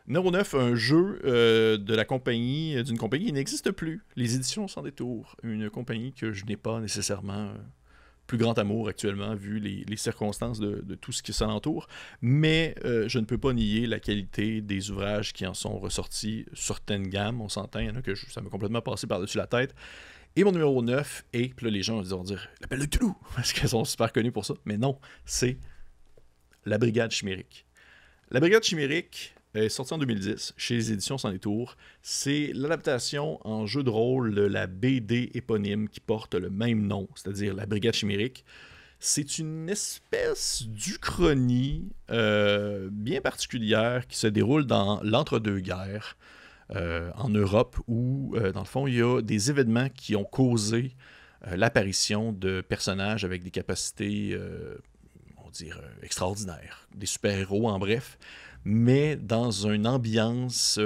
Numéro 0.07 0.31
9, 0.31 0.55
un 0.55 0.73
jeu 0.73 1.21
euh, 1.23 1.77
de 1.77 1.93
la 1.93 2.03
compagnie, 2.03 2.83
d'une 2.83 2.97
compagnie 2.97 3.25
qui 3.27 3.33
n'existe 3.33 3.69
plus. 3.69 4.01
Les 4.15 4.33
éditions 4.33 4.67
sans 4.67 4.81
détour. 4.81 5.35
Une 5.43 5.69
compagnie 5.69 6.13
que 6.13 6.31
je 6.31 6.45
n'ai 6.45 6.57
pas 6.57 6.79
nécessairement 6.79 7.49
euh, 7.49 7.57
plus 8.25 8.39
grand 8.39 8.57
amour 8.57 8.87
actuellement, 8.87 9.35
vu 9.35 9.59
les, 9.59 9.97
circonstances 9.97 10.59
de, 10.59 10.95
tout 10.95 11.11
ce 11.11 11.21
qui 11.21 11.31
s'entoure. 11.31 11.87
Mais 12.23 12.73
euh, 12.83 13.07
je 13.07 13.19
ne 13.19 13.25
peux 13.25 13.37
pas 13.37 13.53
nier 13.53 13.85
la 13.85 13.99
qualité 13.99 14.61
des 14.61 14.89
ouvrages 14.89 15.31
qui 15.31 15.45
en 15.45 15.53
sont 15.53 15.77
ressortis. 15.77 16.47
Certaines 16.53 17.07
gammes, 17.07 17.39
on 17.39 17.49
s'entend, 17.49 17.85
que 18.01 18.15
ça 18.15 18.41
m'a 18.41 18.49
complètement 18.49 18.81
passé 18.81 19.05
par-dessus 19.05 19.37
la 19.37 19.45
tête. 19.45 19.75
Et 20.35 20.43
mon 20.45 20.53
numéro 20.53 20.81
9 20.81 21.25
est, 21.33 21.53
puis 21.53 21.69
les 21.69 21.83
gens 21.83 22.01
vont 22.01 22.23
dire 22.23 22.47
l'appel 22.61 22.79
de 22.79 22.85
Cthulhu, 22.85 23.11
parce 23.35 23.51
qu'elles 23.51 23.69
sont 23.69 23.83
super 23.83 24.13
connues 24.13 24.31
pour 24.31 24.45
ça. 24.45 24.53
Mais 24.65 24.77
non, 24.77 24.97
c'est 25.25 25.57
La 26.65 26.77
Brigade 26.77 27.11
Chimérique. 27.11 27.65
La 28.29 28.39
Brigade 28.39 28.63
Chimérique 28.63 29.35
est 29.53 29.67
sortie 29.67 29.93
en 29.93 29.97
2010 29.97 30.53
chez 30.55 30.75
les 30.75 30.93
éditions 30.93 31.17
Sans 31.17 31.31
Détour. 31.31 31.75
C'est 32.01 32.51
l'adaptation 32.53 33.45
en 33.45 33.65
jeu 33.65 33.83
de 33.83 33.89
rôle 33.89 34.33
de 34.33 34.43
la 34.43 34.67
BD 34.67 35.31
éponyme 35.33 35.89
qui 35.89 35.99
porte 35.99 36.35
le 36.35 36.49
même 36.49 36.87
nom, 36.87 37.09
c'est-à-dire 37.15 37.53
La 37.53 37.65
Brigade 37.65 37.93
Chimérique. 37.93 38.45
C'est 38.99 39.39
une 39.39 39.67
espèce 39.67 40.63
d'uchronie 40.63 41.89
euh, 42.11 42.87
bien 42.91 43.19
particulière 43.19 44.07
qui 44.07 44.15
se 44.17 44.27
déroule 44.27 44.65
dans 44.65 45.01
l'entre-deux-guerres. 45.03 46.15
Euh, 46.75 47.11
en 47.15 47.29
Europe 47.29 47.77
où, 47.87 48.33
euh, 48.35 48.53
dans 48.53 48.61
le 48.61 48.65
fond, 48.65 48.87
il 48.87 48.95
y 48.95 49.01
a 49.01 49.21
des 49.21 49.49
événements 49.49 49.89
qui 49.89 50.15
ont 50.15 50.23
causé 50.23 50.95
euh, 51.47 51.57
l'apparition 51.57 52.31
de 52.31 52.61
personnages 52.61 53.25
avec 53.25 53.43
des 53.43 53.51
capacités, 53.51 54.37
on 55.37 55.45
va 55.45 55.51
dire, 55.51 55.81
extraordinaires, 56.01 56.87
des 56.95 57.05
super-héros 57.05 57.67
en 57.67 57.77
bref, 57.77 58.17
mais 58.63 59.17
dans 59.17 59.51
une 59.51 59.87
ambiance 59.87 60.79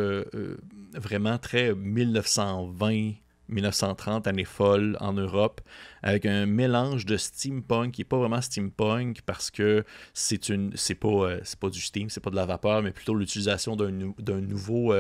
vraiment 0.94 1.38
très 1.38 1.76
1920. 1.76 3.14
1930, 3.48 4.26
année 4.26 4.44
folle 4.44 4.98
en 5.00 5.14
Europe, 5.14 5.62
avec 6.02 6.26
un 6.26 6.48
mélange 6.48 7.06
de 7.06 7.16
steampunk 7.16 7.92
qui 7.94 8.02
n'est 8.02 8.06
pas 8.06 8.18
vraiment 8.18 8.42
steampunk 8.42 9.22
parce 9.22 9.52
que 9.52 9.86
c'est 10.16 10.50
une 10.50 10.72
c'est 10.74 10.96
pas, 10.96 11.38
pas 11.60 11.70
du 11.70 11.80
steam, 11.80 12.10
c'est 12.10 12.22
pas 12.22 12.32
de 12.32 12.36
la 12.36 12.48
vapeur, 12.48 12.82
mais 12.82 12.90
plutôt 12.90 13.14
l'utilisation 13.14 13.76
d'un 13.76 14.42
nouveau 14.42 14.96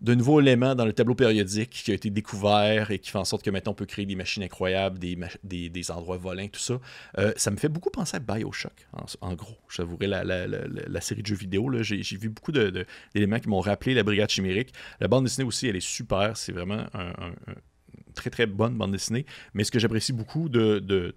de 0.00 0.14
nouveaux 0.14 0.40
éléments 0.40 0.74
dans 0.74 0.84
le 0.84 0.92
tableau 0.92 1.14
périodique 1.14 1.70
qui 1.70 1.90
a 1.90 1.94
été 1.94 2.10
découvert 2.10 2.90
et 2.90 2.98
qui 2.98 3.10
fait 3.10 3.18
en 3.18 3.24
sorte 3.24 3.42
que 3.42 3.50
maintenant 3.50 3.72
on 3.72 3.74
peut 3.74 3.86
créer 3.86 4.04
des 4.04 4.14
machines 4.14 4.42
incroyables, 4.42 4.98
des, 4.98 5.90
endroits 5.90 6.18
volants, 6.18 6.48
tout 6.48 6.60
ça. 6.60 6.78
Euh, 7.18 7.32
ça 7.36 7.50
me 7.50 7.56
fait 7.56 7.68
beaucoup 7.68 7.90
penser 7.90 8.16
à 8.16 8.20
Bioshock, 8.20 8.86
en, 9.20 9.34
gros. 9.34 9.56
J'avouerai 9.74 10.06
la, 10.06 10.24
la, 10.24 11.00
série 11.00 11.22
de 11.22 11.26
jeux 11.26 11.36
vidéo. 11.36 11.70
J'ai 11.82 12.16
vu 12.16 12.28
beaucoup 12.28 12.52
d'éléments 12.52 13.38
qui 13.38 13.48
m'ont 13.48 13.60
rappelé 13.60 13.94
la 13.94 14.02
Brigade 14.02 14.28
Chimérique. 14.28 14.72
La 15.00 15.08
bande 15.08 15.24
dessinée 15.24 15.46
aussi, 15.46 15.66
elle 15.66 15.76
est 15.76 15.80
super. 15.80 16.36
C'est 16.36 16.52
vraiment 16.52 16.84
une 16.94 18.12
très 18.14 18.30
très 18.30 18.46
bonne 18.46 18.76
bande 18.76 18.92
dessinée. 18.92 19.24
Mais 19.54 19.64
ce 19.64 19.70
que 19.70 19.78
j'apprécie 19.78 20.12
beaucoup 20.12 20.48
de, 20.48 20.78
de, 20.78 21.14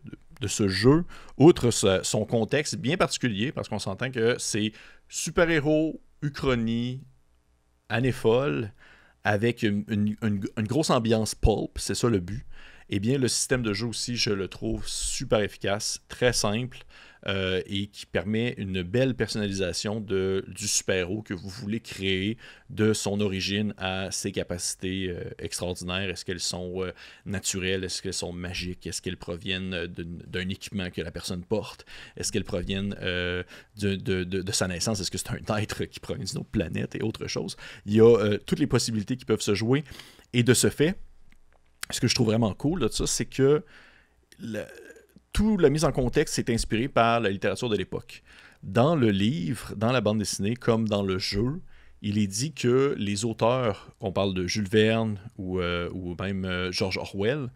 ce 0.48 0.70
jeu, 0.70 1.04
outre 1.38 1.72
son 1.72 2.26
contexte 2.26 2.78
bien 2.78 2.96
particulier, 2.96 3.52
parce 3.52 3.68
qu'on 3.68 3.80
s'entend 3.80 4.10
que 4.10 4.36
c'est 4.38 4.72
super-héros, 5.10 6.02
Uchronie, 6.22 7.02
année 7.90 8.12
folle, 8.12 8.72
avec 9.24 9.64
une, 9.64 10.16
grosse 10.60 10.90
ambiance 10.90 11.36
pulp, 11.36 11.78
c'est 11.78 11.96
ça 11.96 12.08
le 12.08 12.20
but. 12.20 12.46
Eh 12.90 13.00
bien, 13.00 13.18
le 13.18 13.28
système 13.28 13.62
de 13.62 13.74
jeu 13.74 13.88
aussi, 13.88 14.16
je 14.16 14.32
le 14.32 14.48
trouve 14.48 14.88
super 14.88 15.40
efficace, 15.42 16.02
très 16.08 16.34
simple. 16.34 16.80
Euh, 17.28 17.62
et 17.66 17.88
qui 17.88 18.06
permet 18.06 18.56
une 18.58 18.82
belle 18.82 19.14
personnalisation 19.14 20.00
de, 20.00 20.46
du 20.48 20.70
super-héros 20.70 21.22
que 21.22 21.34
vous 21.34 21.50
voulez 21.50 21.82
créer, 21.82 22.38
de 22.70 22.94
son 22.94 23.20
origine 23.20 23.74
à 23.78 24.10
ses 24.10 24.32
capacités 24.32 25.10
euh, 25.10 25.26
extraordinaires. 25.38 26.10
Est-ce 26.10 26.24
qu'elles 26.24 26.40
sont 26.40 26.82
euh, 26.82 26.94
naturelles? 27.26 27.84
Est-ce 27.84 28.02
qu'elles 28.02 28.14
sont 28.14 28.32
magiques? 28.32 28.88
Est-ce 28.88 29.02
qu'elles 29.02 29.18
proviennent 29.18 29.88
d'un 29.88 30.48
équipement 30.48 30.90
que 30.92 31.02
la 31.02 31.12
personne 31.12 31.44
porte? 31.44 31.86
Est-ce 32.16 32.32
qu'elles 32.32 32.46
proviennent 32.46 32.96
de, 33.02 34.52
sa 34.54 34.70
naissance? 34.70 35.02
Est-ce 35.02 35.12
que 35.12 35.18
c'est 35.18 35.30
un 35.30 35.58
être 35.58 35.84
qui 35.84 36.00
provient 36.00 36.24
d'une 36.24 36.38
autre 36.38 36.50
planète 36.50 36.96
et 36.96 37.02
autre 37.02 37.28
chose? 37.28 37.58
Il 37.86 37.96
y 37.96 38.00
a 38.00 38.38
toutes 38.46 38.60
les 38.60 38.68
possibilités 38.68 39.18
qui 39.18 39.26
peuvent 39.26 39.42
se 39.42 39.56
jouer. 39.56 39.84
Et 40.32 40.44
de 40.44 40.54
ce 40.54 40.70
fait, 40.70 40.96
ce 41.90 42.00
que 42.00 42.08
je 42.08 42.16
trouve 42.16 42.28
vraiment 42.28 42.54
cool 42.54 42.80
de 42.80 42.88
ça, 42.88 43.06
c'est 43.08 43.26
que 43.26 43.62
toute 45.34 45.62
la 45.62 45.70
mise 45.70 45.86
en 45.86 45.92
contexte 45.92 46.40
est 46.40 46.50
inspirée 46.50 46.88
par 46.88 47.20
la 47.20 47.30
littérature 47.30 47.70
de 47.70 47.78
l'époque. 47.78 48.24
Dans 48.64 48.96
le 48.96 49.10
livre, 49.10 49.74
dans 49.76 49.92
la 49.92 50.02
bande 50.02 50.20
dessinée, 50.20 50.56
comme 50.56 50.88
dans 50.88 51.04
le 51.04 51.18
jeu, 51.18 51.62
il 52.02 52.18
est 52.18 52.28
dit 52.28 52.54
que 52.54 52.96
les 52.98 53.26
auteurs, 53.26 53.92
on 54.00 54.12
parle 54.12 54.34
de 54.34 54.48
Jules 54.48 54.68
Verne 54.70 55.20
ou, 55.38 55.60
euh, 55.60 55.90
même 56.20 56.46
euh, 56.46 56.72
George 56.72 56.98
Orwell, 56.98 57.50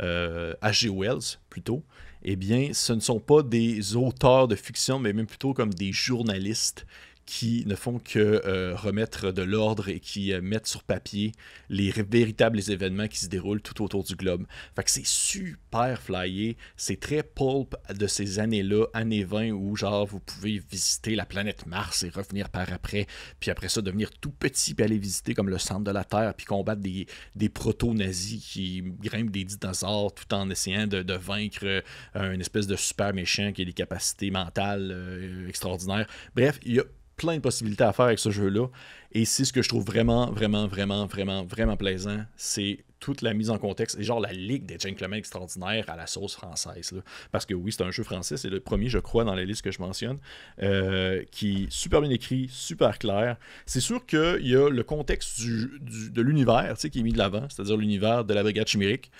H.G. 0.00 0.88
Euh, 0.88 0.92
Wells 0.92 1.38
plutôt, 1.50 1.84
eh 2.22 2.36
bien, 2.36 2.70
ce 2.72 2.92
ne 2.92 3.00
sont 3.00 3.20
pas 3.20 3.42
des 3.42 3.96
auteurs 3.96 4.48
de 4.48 4.54
fiction, 4.54 4.98
mais 4.98 5.12
même 5.12 5.26
plutôt 5.26 5.54
comme 5.54 5.72
des 5.72 5.92
journalistes 5.92 6.86
qui 7.28 7.64
ne 7.66 7.74
font 7.74 7.98
que 7.98 8.40
euh, 8.46 8.74
remettre 8.74 9.32
de 9.32 9.42
l'ordre 9.42 9.90
et 9.90 10.00
qui 10.00 10.32
euh, 10.32 10.40
mettent 10.40 10.66
sur 10.66 10.82
papier 10.82 11.32
les 11.68 11.90
véritables 11.90 12.58
événements 12.70 13.06
qui 13.06 13.18
se 13.18 13.26
déroulent 13.26 13.60
tout 13.60 13.84
autour 13.84 14.02
du 14.02 14.16
globe. 14.16 14.46
Fait 14.74 14.82
que 14.82 14.90
c'est 14.90 15.04
super 15.04 16.00
flyé, 16.00 16.56
c'est 16.78 16.98
très 16.98 17.22
pulp 17.22 17.76
de 17.94 18.06
ces 18.06 18.38
années-là, 18.38 18.86
années 18.94 19.24
20, 19.24 19.50
où 19.50 19.76
genre 19.76 20.06
vous 20.06 20.20
pouvez 20.20 20.62
visiter 20.70 21.16
la 21.16 21.26
planète 21.26 21.66
Mars 21.66 22.02
et 22.02 22.08
revenir 22.08 22.48
par 22.48 22.72
après, 22.72 23.06
puis 23.40 23.50
après 23.50 23.68
ça 23.68 23.82
devenir 23.82 24.10
tout 24.10 24.32
petit, 24.32 24.72
puis 24.72 24.86
aller 24.86 24.96
visiter 24.96 25.34
comme 25.34 25.50
le 25.50 25.58
centre 25.58 25.84
de 25.84 25.90
la 25.90 26.04
Terre, 26.04 26.32
puis 26.34 26.46
combattre 26.46 26.80
des, 26.80 27.06
des 27.36 27.50
proto-nazis 27.50 28.42
qui 28.42 28.82
grimpent 29.02 29.32
des 29.32 29.44
dinosaures 29.44 30.14
tout 30.14 30.32
en 30.32 30.48
essayant 30.48 30.86
de, 30.86 31.12
vaincre 31.12 31.82
euh, 32.16 32.32
une 32.32 32.40
espèce 32.40 32.66
de 32.66 32.76
super 32.76 33.12
méchant 33.12 33.52
qui 33.52 33.60
a 33.60 33.64
des 33.66 33.74
capacités 33.74 34.30
mentales 34.30 35.44
extraordinaires. 35.46 36.06
Bref, 36.34 36.58
il 36.64 36.76
y 36.76 36.80
a 36.80 36.84
plein 37.18 37.36
de 37.36 37.40
possibilités 37.40 37.84
à 37.84 37.92
faire 37.92 38.06
avec 38.06 38.18
ce 38.18 38.30
jeu-là. 38.30 38.68
Et 39.12 39.24
c'est 39.26 39.44
ce 39.44 39.52
que 39.52 39.60
je 39.60 39.68
trouve 39.68 39.84
vraiment, 39.84 40.30
vraiment, 40.30 40.66
vraiment, 40.66 41.06
vraiment, 41.06 41.44
vraiment 41.44 41.76
plaisant. 41.76 42.24
C'est 42.36 42.84
toute 43.00 43.22
la 43.22 43.34
mise 43.34 43.50
en 43.50 43.58
contexte 43.58 43.98
et 43.98 44.02
genre 44.02 44.20
la 44.20 44.32
Ligue 44.32 44.64
des 44.66 44.78
Gentlemen 44.78 45.18
extraordinaires 45.18 45.84
à 45.88 45.96
la 45.96 46.06
sauce 46.06 46.34
française. 46.34 46.92
Parce 47.30 47.46
que 47.46 47.54
oui, 47.54 47.72
c'est 47.72 47.82
un 47.82 47.90
jeu 47.90 48.02
français, 48.02 48.36
c'est 48.36 48.50
le 48.50 48.60
premier, 48.60 48.88
je 48.88 48.98
crois, 48.98 49.24
dans 49.24 49.34
la 49.34 49.44
liste 49.44 49.62
que 49.62 49.70
je 49.70 49.80
mentionne, 49.80 50.18
euh, 50.62 51.22
qui 51.30 51.64
est 51.64 51.70
super 51.70 52.00
bien 52.00 52.10
écrit, 52.10 52.48
super 52.50 52.98
clair. 52.98 53.36
C'est 53.66 53.80
sûr 53.80 54.04
qu'il 54.06 54.46
y 54.46 54.56
a 54.56 54.68
le 54.68 54.82
contexte 54.82 55.40
de 55.42 56.22
l'univers 56.22 56.76
qui 56.78 57.00
est 57.00 57.02
mis 57.02 57.12
de 57.12 57.18
l'avant, 57.18 57.46
c'est-à-dire 57.48 57.76
l'univers 57.76 58.24
de 58.24 58.34
la 58.34 58.42
brigade 58.42 58.66
chimérique. 58.66 59.10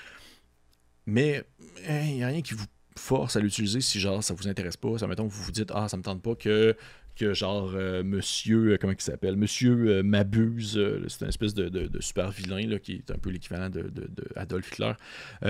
Mais 1.07 1.45
hein, 1.89 2.03
il 2.05 2.17
n'y 2.17 2.25
a 2.25 2.29
rien 2.29 2.43
qui 2.43 2.55
vous 2.55 2.67
force 2.99 3.37
à 3.37 3.41
l'utiliser 3.41 3.81
si 3.81 4.01
genre 4.01 4.23
ça 4.23 4.35
vous 4.35 4.49
intéresse 4.49 4.77
pas. 4.77 4.99
Ça 4.99 5.07
mettons 5.07 5.27
vous 5.27 5.43
vous 5.43 5.53
dites 5.53 5.71
ah 5.75 5.89
ça 5.89 5.97
me 5.97 6.03
tente 6.03 6.21
pas 6.21 6.35
que 6.35 6.77
que 7.19 7.35
genre 7.35 7.73
euh, 7.75 8.03
Monsieur, 8.03 8.73
euh, 8.73 8.79
comment 8.81 8.93
il 8.93 9.01
s'appelle? 9.01 9.37
Monsieur 9.37 9.73
euh, 9.73 10.03
Mabuse, 10.03 10.81
c'est 11.09 11.23
une 11.23 11.29
espèce 11.29 11.53
de, 11.53 11.91
super 12.01 12.31
vilain 12.31 12.67
là, 12.67 12.79
qui 12.79 12.95
est 12.95 13.11
un 13.11 13.19
peu 13.19 13.31
l'équivalent 13.31 13.69
de, 13.69 13.91
Adolf 14.37 14.73
Hitler. 14.73 14.93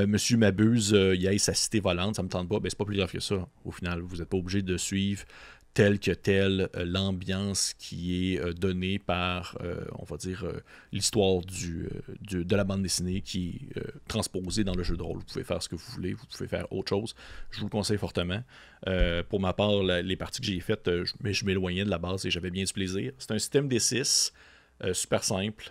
Monsieur 0.07 0.37
Mabuse, 0.39 0.91
il 0.91 1.29
a 1.29 1.39
sa 1.39 1.55
cité 1.55 1.81
volante, 1.81 2.17
ça 2.17 2.23
me 2.23 2.29
tente 2.29 2.49
pas. 2.49 2.59
Ben, 2.59 2.69
c'est 2.71 2.79
pas 2.79 2.85
plus 2.85 2.97
grave 2.97 3.13
que 3.13 3.21
ça. 3.21 3.49
Au 3.65 3.71
final, 3.71 4.01
vous 4.01 4.17
n'êtes 4.17 4.29
pas 4.29 4.37
obligé 4.37 4.63
de 4.63 4.77
suivre 4.77 5.25
telle 5.79 6.01
que 6.01 6.11
telle 6.11 6.69
euh, 6.75 6.85
l'ambiance 6.85 7.73
qui 7.79 8.35
est 8.35 8.41
euh, 8.41 8.53
donnée 8.53 8.99
par, 8.99 9.57
euh, 9.63 9.85
on 9.97 10.05
va 10.05 10.17
dire, 10.17 10.45
l'histoire 10.91 11.41
du, 11.43 11.89
de 12.21 12.57
la 12.57 12.65
bande 12.65 12.83
dessinée 12.83 13.21
qui 13.21 13.69
est 13.77 14.09
transposée 14.09 14.65
dans 14.65 14.75
le 14.75 14.83
jeu 14.83 14.97
de 14.97 15.03
rôle. 15.05 15.19
Vous 15.19 15.25
pouvez 15.25 15.45
faire 15.45 15.63
ce 15.63 15.69
que 15.69 15.77
vous 15.77 15.93
voulez, 15.93 16.15
vous 16.15 16.27
pouvez 16.27 16.49
faire 16.49 16.67
autre 16.73 16.89
chose. 16.89 17.15
Je 17.53 17.61
vous 17.61 17.67
le 17.67 17.71
conseille 17.71 17.97
fortement. 17.97 18.43
pour 19.29 19.39
ma 19.39 19.53
part, 19.53 19.85
les 19.85 20.17
parties 20.17 20.41
que 20.41 20.49
j'ai 20.49 20.59
faites, 20.59 20.91
mais 21.23 21.33
je 21.33 21.45
m'éloignais 21.45 21.85
de 21.85 21.91
la 21.91 21.99
base 21.99 22.27
et 22.27 22.31
j'avais 22.33 22.51
bien 22.51 22.65
du 22.65 22.73
plaisir. 22.73 23.13
C'est 23.19 23.31
un 23.31 23.39
système 23.39 23.69
D6, 23.69 24.33
super 24.93 25.23
simple, 25.23 25.71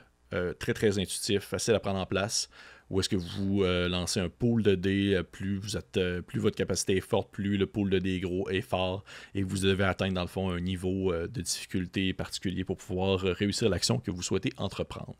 très 0.60 0.74
très 0.74 0.98
intuitif, 1.00 1.42
facile 1.42 1.74
à 1.74 1.82
prendre 1.82 2.00
en 2.00 2.06
place 2.06 2.50
ou 2.90 3.00
est-ce 3.00 3.10
que 3.10 3.16
vous 3.16 3.64
euh, 3.64 3.90
lancez 3.90 4.20
un 4.20 4.30
pool 4.30 4.64
de 4.64 4.76
dés, 4.76 5.16
euh, 5.16 5.24
plus, 5.24 5.58
vous 5.58 5.78
êtes, 5.78 5.98
euh, 5.98 6.22
plus 6.22 6.40
votre 6.40 6.56
capacité 6.56 6.98
est 6.98 7.02
forte, 7.02 7.32
plus 7.32 7.58
le 7.58 7.66
pool 7.66 7.90
de 7.90 8.00
dés 8.00 8.16
est 8.16 8.20
gros 8.20 8.50
est 8.50 8.62
fort, 8.62 9.04
et 9.36 9.44
vous 9.44 9.60
devez 9.60 9.84
atteindre 9.84 10.14
dans 10.14 10.22
le 10.22 10.28
fond 10.28 10.50
un 10.50 10.60
niveau 10.60 11.14
de 11.14 11.42
difficulté 11.42 12.14
particulier 12.14 12.64
pour 12.64 12.78
pouvoir 12.78 13.20
réussir 13.20 13.70
l'action 13.70 14.00
que 14.00 14.12
vous 14.12 14.22
souhaitez 14.22 14.52
entreprendre. 14.58 15.16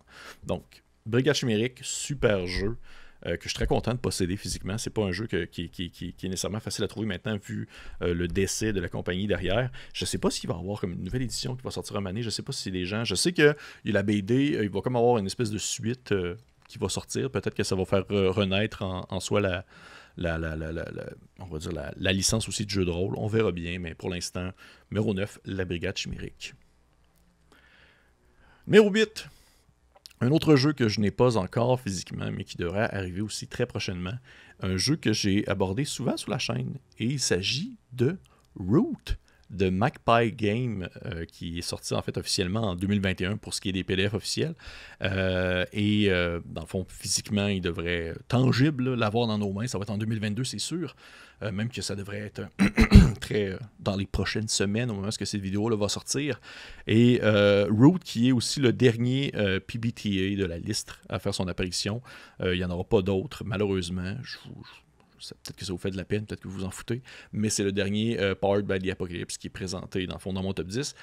Donc, 0.46 0.84
Brigade 1.06 1.36
chimérique, 1.36 1.80
super 1.82 2.48
jeu. 2.48 2.76
que 3.24 3.38
je 3.42 3.48
suis 3.48 3.56
très 3.56 3.66
content 3.66 3.94
de 3.94 4.00
posséder 4.00 4.36
physiquement. 4.38 4.78
C'est 4.78 4.90
pas 4.90 5.04
un 5.04 5.12
jeu 5.12 5.26
qui, 5.26 5.62
est 5.64 6.24
nécessairement 6.24 6.60
facile 6.60 6.84
à 6.84 6.88
trouver 6.88 7.08
maintenant 7.08 7.38
vu 7.38 7.68
le 8.02 8.28
décès 8.28 8.74
de 8.74 8.82
la 8.82 8.90
compagnie 8.90 9.26
derrière. 9.26 9.72
Je 9.94 10.06
sais 10.06 10.18
pas 10.18 10.30
s'il 10.30 10.50
va 10.50 10.56
y 10.56 10.60
avoir 10.60 10.82
comme 10.82 10.94
une 10.94 11.04
nouvelle 11.04 11.22
édition 11.22 11.56
qui 11.56 11.64
va 11.64 11.72
sortir 11.72 11.96
en 11.96 12.06
année. 12.06 12.24
Je 12.24 12.30
sais 12.30 12.44
pas 12.44 12.52
si 12.52 12.72
les 12.72 12.86
gens. 12.86 13.06
Je 13.06 13.16
sais 13.16 13.34
a 13.40 13.56
la 13.86 14.04
BD, 14.04 14.60
il 14.62 14.70
va 14.70 14.82
comme 14.82 14.98
avoir 14.98 15.18
une 15.18 15.26
espèce 15.26 15.50
de 15.50 15.58
suite 15.58 16.14
qui 16.68 16.78
va 16.78 16.90
sortir. 16.90 17.30
Peut-être 17.32 17.56
que 17.56 17.64
ça 17.64 17.76
va 17.76 17.86
faire 17.86 18.06
renaître 18.08 18.84
en, 18.84 19.20
soi 19.20 19.42
la, 19.42 19.66
la, 20.18 22.14
licence 22.14 22.48
aussi 22.48 22.66
de 22.66 22.70
jeu 22.70 22.86
de 22.86 22.92
rôle. 22.92 23.16
On 23.18 23.28
verra 23.28 23.52
bien, 23.52 23.80
mais 23.80 23.94
pour 23.94 24.10
l'instant, 24.10 24.52
numéro 24.92 25.14
9, 25.14 25.40
la 25.46 25.66
Brigade 25.66 25.98
Chimérique. 25.98 26.54
Numéro 28.68 28.90
8, 28.90 29.30
un 30.20 30.32
autre 30.32 30.56
jeu 30.56 30.74
que 30.74 30.90
je 30.90 31.00
n'ai 31.00 31.12
pas 31.12 31.38
encore 31.38 31.80
physiquement, 31.80 32.30
mais 32.32 32.44
qui 32.44 32.58
devrait 32.58 32.90
arriver 32.94 33.22
aussi 33.22 33.48
très 33.48 33.66
prochainement. 33.66 34.18
Un 34.60 34.76
jeu 34.76 34.96
que 34.96 35.14
j'ai 35.14 35.48
abordé 35.48 35.86
souvent 35.86 36.18
sur 36.18 36.32
la 36.32 36.40
chaîne, 36.40 36.78
et 36.98 37.06
il 37.06 37.20
s'agit 37.20 37.78
de 37.94 38.18
Root 38.56 39.16
de 39.50 39.70
Magpie 39.70 40.32
Game 40.34 40.90
euh, 41.06 41.26
qui 41.26 41.60
est 41.60 41.62
sorti 41.62 41.94
en 41.94 42.02
fait 42.02 42.18
officiellement 42.18 42.62
en 42.62 42.76
2021 42.76 43.38
pour 43.38 43.54
ce 43.54 43.62
qui 43.62 43.70
est 43.70 43.74
des 43.74 43.84
PDF 43.84 44.14
officiels. 44.14 44.56
Euh, 45.02 45.66
et 45.72 46.10
euh, 46.10 46.40
dans 46.46 46.62
le 46.62 46.68
fond, 46.68 46.86
physiquement, 46.90 47.48
il 47.48 47.62
devrait 47.62 48.14
tangible 48.28 48.96
l'avoir 48.96 49.28
dans 49.28 49.38
nos 49.38 49.52
mains. 49.54 49.68
Ça 49.68 49.78
va 49.78 49.84
être 49.84 49.90
en 49.90 49.98
2022, 49.98 50.44
c'est 50.44 50.60
sûr. 50.60 50.96
même 51.42 51.70
que 51.70 51.82
ça 51.82 51.96
devrait 51.96 52.20
être 52.20 52.42
très 53.22 53.58
dans 53.80 53.96
les 53.96 54.06
prochaines 54.06 54.48
semaines 54.48 54.90
au 54.90 54.96
moment 54.96 55.10
où 55.10 55.26
cette 55.26 55.42
vidéo 55.42 55.70
là 55.70 55.76
va 55.76 55.88
sortir. 55.88 56.42
Et 56.88 57.20
Root, 57.70 58.00
qui 58.04 58.30
est 58.30 58.32
aussi 58.32 58.60
le 58.60 58.74
dernier 58.74 59.32
PBTA 59.68 60.36
de 60.36 60.46
la 60.46 60.58
liste 60.58 60.94
à 61.10 61.20
faire 61.20 61.34
son 61.34 61.48
apparition. 61.48 62.02
il 62.44 62.58
n'y 62.58 62.64
en 62.64 62.72
aura 62.72 62.84
pas 62.84 63.02
d'autres, 63.02 63.44
malheureusement. 63.46 64.16
Je 64.24 64.38
vous, 64.46 64.66
peut-être 65.18 65.56
que 65.56 65.66
ça 65.66 65.74
vous 65.74 65.80
fait 65.80 65.92
de 65.92 65.98
la 65.98 66.06
peine, 66.06 66.26
peut-être 66.26 66.42
que 66.42 66.48
vous 66.48 66.60
vous 66.60 66.66
en 66.66 66.72
foutez, 66.72 67.02
mais 67.32 67.50
c'est 67.50 67.64
le 67.64 67.72
dernier 67.72 68.20
euh, 68.20 68.36
Powered 68.36 68.66
by 68.66 68.80
the 68.80 68.92
Apocalypse 68.92 69.38
qui 69.38 69.48
est 69.48 69.52
présenté 69.52 70.06
dans 70.08 70.20
fond 70.20 70.34
dans 70.34 70.44
mon 70.44 70.54
top 70.54 70.68
10. 70.68 70.96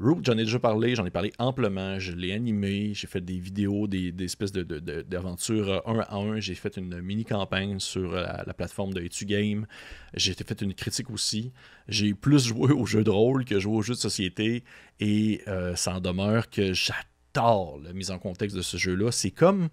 Root, 0.00 0.20
j'en 0.24 0.38
ai 0.38 0.44
déjà 0.44 0.58
parlé, 0.58 0.94
j'en 0.94 1.04
ai 1.04 1.10
parlé 1.10 1.32
amplement, 1.38 1.98
je 1.98 2.12
l'ai 2.12 2.32
animé, 2.32 2.94
j'ai 2.94 3.06
fait 3.06 3.20
des 3.20 3.38
vidéos, 3.38 3.86
des, 3.86 4.14
espèces 4.24 4.50
d'aventures 4.52 5.66
de, 5.66 5.90
un 5.90 5.98
à 6.00 6.14
un, 6.14 6.40
j'ai 6.40 6.54
fait 6.54 6.78
une 6.78 7.02
mini-campagne 7.02 7.78
sur 7.78 8.12
la, 8.12 8.54
plateforme 8.54 8.94
de 8.94 9.02
Etu 9.02 9.26
Game, 9.26 9.66
j'ai 10.14 10.32
fait 10.32 10.62
une 10.62 10.72
critique 10.72 11.10
aussi, 11.10 11.52
j'ai 11.88 12.14
plus 12.14 12.46
joué 12.46 12.72
aux 12.72 12.86
jeux 12.86 13.04
de 13.04 13.10
rôle 13.10 13.44
que 13.44 13.60
joué 13.60 13.76
aux 13.76 13.82
jeux 13.82 13.92
de 13.92 13.98
société, 13.98 14.64
et 14.98 15.42
euh, 15.46 15.76
ça 15.76 15.96
en 15.96 16.00
demeure 16.00 16.48
que 16.48 16.72
la 17.34 17.92
mise 17.92 18.10
en 18.10 18.18
contexte 18.18 18.56
de 18.56 18.62
ce 18.62 18.76
jeu-là. 18.76 19.10
C'est 19.12 19.30
comme 19.30 19.68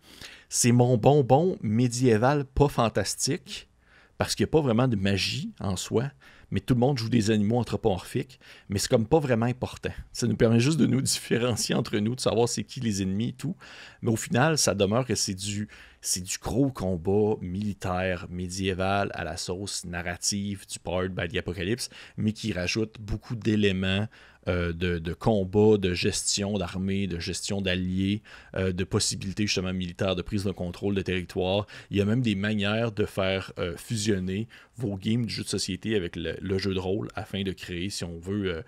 c'est 0.50 0.72
mon 0.72 0.98
bonbon 0.98 1.58
médiéval 1.62 2.46
pas 2.46 2.70
fantastique, 2.70 3.70
parce 4.18 4.36
qu'il 4.36 4.46
n'y 4.46 4.50
a 4.50 4.52
pas 4.52 4.62
vraiment 4.62 4.88
de 4.88 4.96
magie 4.96 5.54
en 5.60 5.76
soi, 5.76 6.12
mais 6.52 6.60
tout 6.60 6.74
le 6.74 6.80
monde 6.80 6.98
joue 6.98 7.10
des 7.10 7.32
animaux 7.32 7.58
anthropomorphiques, 7.58 8.40
mais 8.70 8.80
c'est 8.80 8.90
comme 8.90 9.06
pas 9.06 9.20
vraiment 9.20 9.46
important. 9.46 9.92
Ça 10.14 10.28
nous 10.28 10.36
permet 10.36 10.60
juste 10.60 10.80
de 10.80 10.88
nous 10.88 11.02
différencier 11.02 11.76
entre 11.76 11.98
nous, 11.98 12.16
de 12.16 12.20
savoir 12.20 12.50
c'est 12.50 12.64
qui 12.64 12.80
les 12.80 13.02
ennemis 13.02 13.30
et 13.30 13.34
tout. 13.34 13.56
Mais 14.02 14.12
au 14.12 14.16
final, 14.16 14.58
ça 14.58 14.74
demeure 14.74 15.06
que 15.06 15.16
c'est 15.16 15.36
du, 15.36 15.68
c'est 16.02 16.24
du 16.24 16.38
gros 16.40 16.72
combat 16.72 17.36
militaire 17.42 18.28
médiéval 18.30 19.12
à 19.14 19.24
la 19.24 19.38
sauce 19.38 19.86
narrative 19.86 20.66
du 20.68 20.80
Powered 20.80 21.14
by 21.14 21.28
the 21.28 21.38
Apocalypse, 21.38 21.90
mais 22.18 22.34
qui 22.34 22.52
rajoute 22.52 22.96
beaucoup 23.00 23.36
d'éléments 23.36 24.08
euh, 24.50 24.74
de, 24.74 25.14
combat, 25.14 25.78
de 25.78 25.94
gestion 25.94 26.58
d'armée, 26.58 27.06
de 27.06 27.20
gestion 27.20 27.62
d'alliés, 27.62 28.24
euh, 28.56 28.72
de 28.72 28.84
possibilités 28.84 29.46
justement 29.46 29.74
militaires, 29.74 30.16
de 30.16 30.24
prise 30.24 30.44
de 30.44 30.52
contrôle 30.52 30.96
de 30.96 31.02
territoire. 31.02 31.68
Il 31.92 31.98
y 31.98 32.02
a 32.02 32.06
même 32.06 32.22
des 32.22 32.34
manières 32.36 32.92
de 32.92 33.06
faire 33.06 33.54
euh, 33.60 33.78
fusionner 33.78 34.48
vos 34.76 34.98
games 34.98 35.26
de 35.26 35.30
jeux 35.30 35.44
de 35.44 35.50
société 35.50 35.96
avec 35.96 36.16
le, 36.16 36.58
jeu 36.58 36.74
de 36.74 36.80
rôle 36.80 37.10
afin 37.16 37.44
de 37.44 37.52
créer, 37.52 37.90
si 37.90 38.04
on 38.04 38.18
veut, 38.18 38.64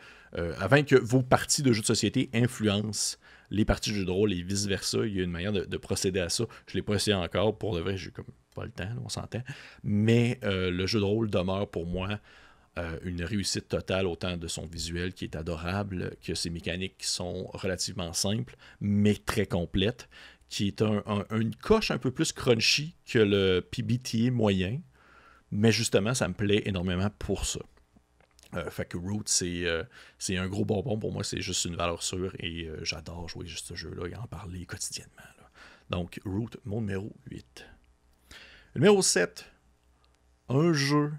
afin 0.60 0.84
que 0.84 0.96
vos 0.96 1.22
parties 1.22 1.64
de 1.64 1.72
jeux 1.72 1.82
de 1.82 1.86
société 1.86 2.30
influencent 2.34 3.18
les 3.50 3.66
parties 3.66 3.92
de 3.92 3.96
jeux 3.96 4.06
de 4.06 4.12
rôle 4.12 4.34
et 4.34 4.42
vice-versa. 4.42 5.00
Il 5.06 5.16
y 5.16 5.20
a 5.22 5.24
une 5.24 5.32
manière 5.32 5.54
de, 5.54 5.78
procéder 5.78 6.20
à 6.20 6.30
ça. 6.30 6.46
Je 6.68 6.74
ne 6.74 6.80
l'ai 6.80 6.84
pas 6.84 6.96
essayé 6.96 7.16
encore. 7.16 7.58
Pour 7.58 7.76
le 7.76 7.82
vrai, 7.82 7.98
j'ai 7.98 8.12
comme 8.12 8.26
pas 8.56 8.66
le 8.66 8.72
temps, 8.72 8.90
on 9.04 9.10
s'entend. 9.10 9.42
Mais 9.84 10.40
le 10.44 10.86
jeu 10.86 11.00
de 11.00 11.06
rôle 11.06 11.30
demeure 11.30 11.70
pour 11.70 11.86
moi 11.86 12.20
euh, 12.78 12.98
une 13.04 13.22
réussite 13.22 13.68
totale, 13.68 14.08
autant 14.08 14.38
de 14.38 14.48
son 14.48 14.66
visuel 14.66 15.14
qui 15.14 15.26
est 15.26 15.36
adorable, 15.36 16.16
que 16.26 16.34
ses 16.34 16.50
mécaniques 16.50 17.00
qui 17.00 17.08
sont 17.08 17.48
relativement 17.48 18.14
simples, 18.14 18.56
mais 18.80 19.16
très 19.16 19.46
complètes, 19.46 20.08
qui 20.48 20.68
est 20.68 20.82
un, 20.82 21.04
une 21.32 21.54
coche 21.54 21.92
un 21.92 21.98
peu 21.98 22.12
plus 22.12 22.32
crunchy 22.32 22.96
que 23.06 23.20
le 23.20 23.60
PBTA 23.60 24.32
moyen, 24.32 24.80
mais 25.52 25.74
justement, 25.74 26.14
ça 26.14 26.30
me 26.30 26.34
plaît 26.34 26.62
énormément 26.66 27.10
pour 27.20 27.46
ça. 27.46 27.60
Euh, 28.56 28.70
fait 28.70 28.86
que 28.86 28.98
Root, 28.98 29.26
euh, 29.42 29.84
c'est 30.18 30.38
un 30.38 30.48
gros 30.48 30.64
bonbon 30.64 30.98
pour 30.98 31.12
moi, 31.12 31.26
c'est 31.26 31.42
juste 31.42 31.66
une 31.66 31.76
valeur 31.76 32.02
sûre 32.02 32.34
et 32.40 32.70
j'adore 32.84 33.28
jouer 33.28 33.48
juste 33.48 33.68
ce 33.68 33.76
jeu-là 33.76 34.08
et 34.08 34.16
en 34.16 34.28
parler 34.28 34.66
quotidiennement. 34.66 35.12
Donc, 35.90 36.22
Root, 36.24 36.52
mon 36.64 36.80
numéro 36.80 37.12
8. 37.30 37.66
numéro 38.76 39.02
7, 39.02 39.46
un 40.48 40.72
jeu 40.72 41.12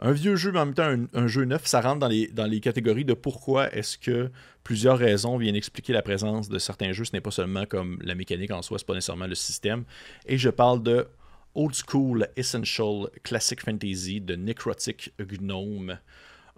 un 0.00 0.12
vieux 0.12 0.36
jeu, 0.36 0.52
mais 0.52 0.60
en 0.60 0.66
même 0.66 0.74
temps 0.74 0.94
un, 1.12 1.26
jeu 1.26 1.44
neuf, 1.44 1.66
ça 1.66 1.80
rentre 1.80 1.98
dans 1.98 2.08
les, 2.08 2.28
dans 2.28 2.46
les 2.46 2.60
catégories 2.60 3.04
de 3.04 3.14
pourquoi 3.14 3.72
est-ce 3.74 3.98
que 3.98 4.30
plusieurs 4.62 4.98
raisons 4.98 5.36
viennent 5.38 5.56
expliquer 5.56 5.92
la 5.92 6.02
présence 6.02 6.48
de 6.48 6.58
certains 6.58 6.92
jeux. 6.92 7.04
Ce 7.04 7.12
n'est 7.12 7.20
pas 7.20 7.30
seulement 7.30 7.66
comme 7.66 7.98
la 8.02 8.14
mécanique 8.14 8.50
en 8.50 8.62
soi, 8.62 8.78
ce 8.78 8.84
n'est 8.84 8.86
pas 8.86 8.94
nécessairement 8.94 9.26
le 9.26 9.34
système. 9.34 9.84
Et 10.26 10.38
je 10.38 10.50
parle 10.50 10.82
de 10.82 11.06
Old 11.54 11.74
School 11.74 12.28
Essential 12.36 13.08
Classic 13.24 13.60
Fantasy 13.60 14.20
de 14.20 14.36
Necrotic 14.36 15.12
Gnome. 15.18 15.98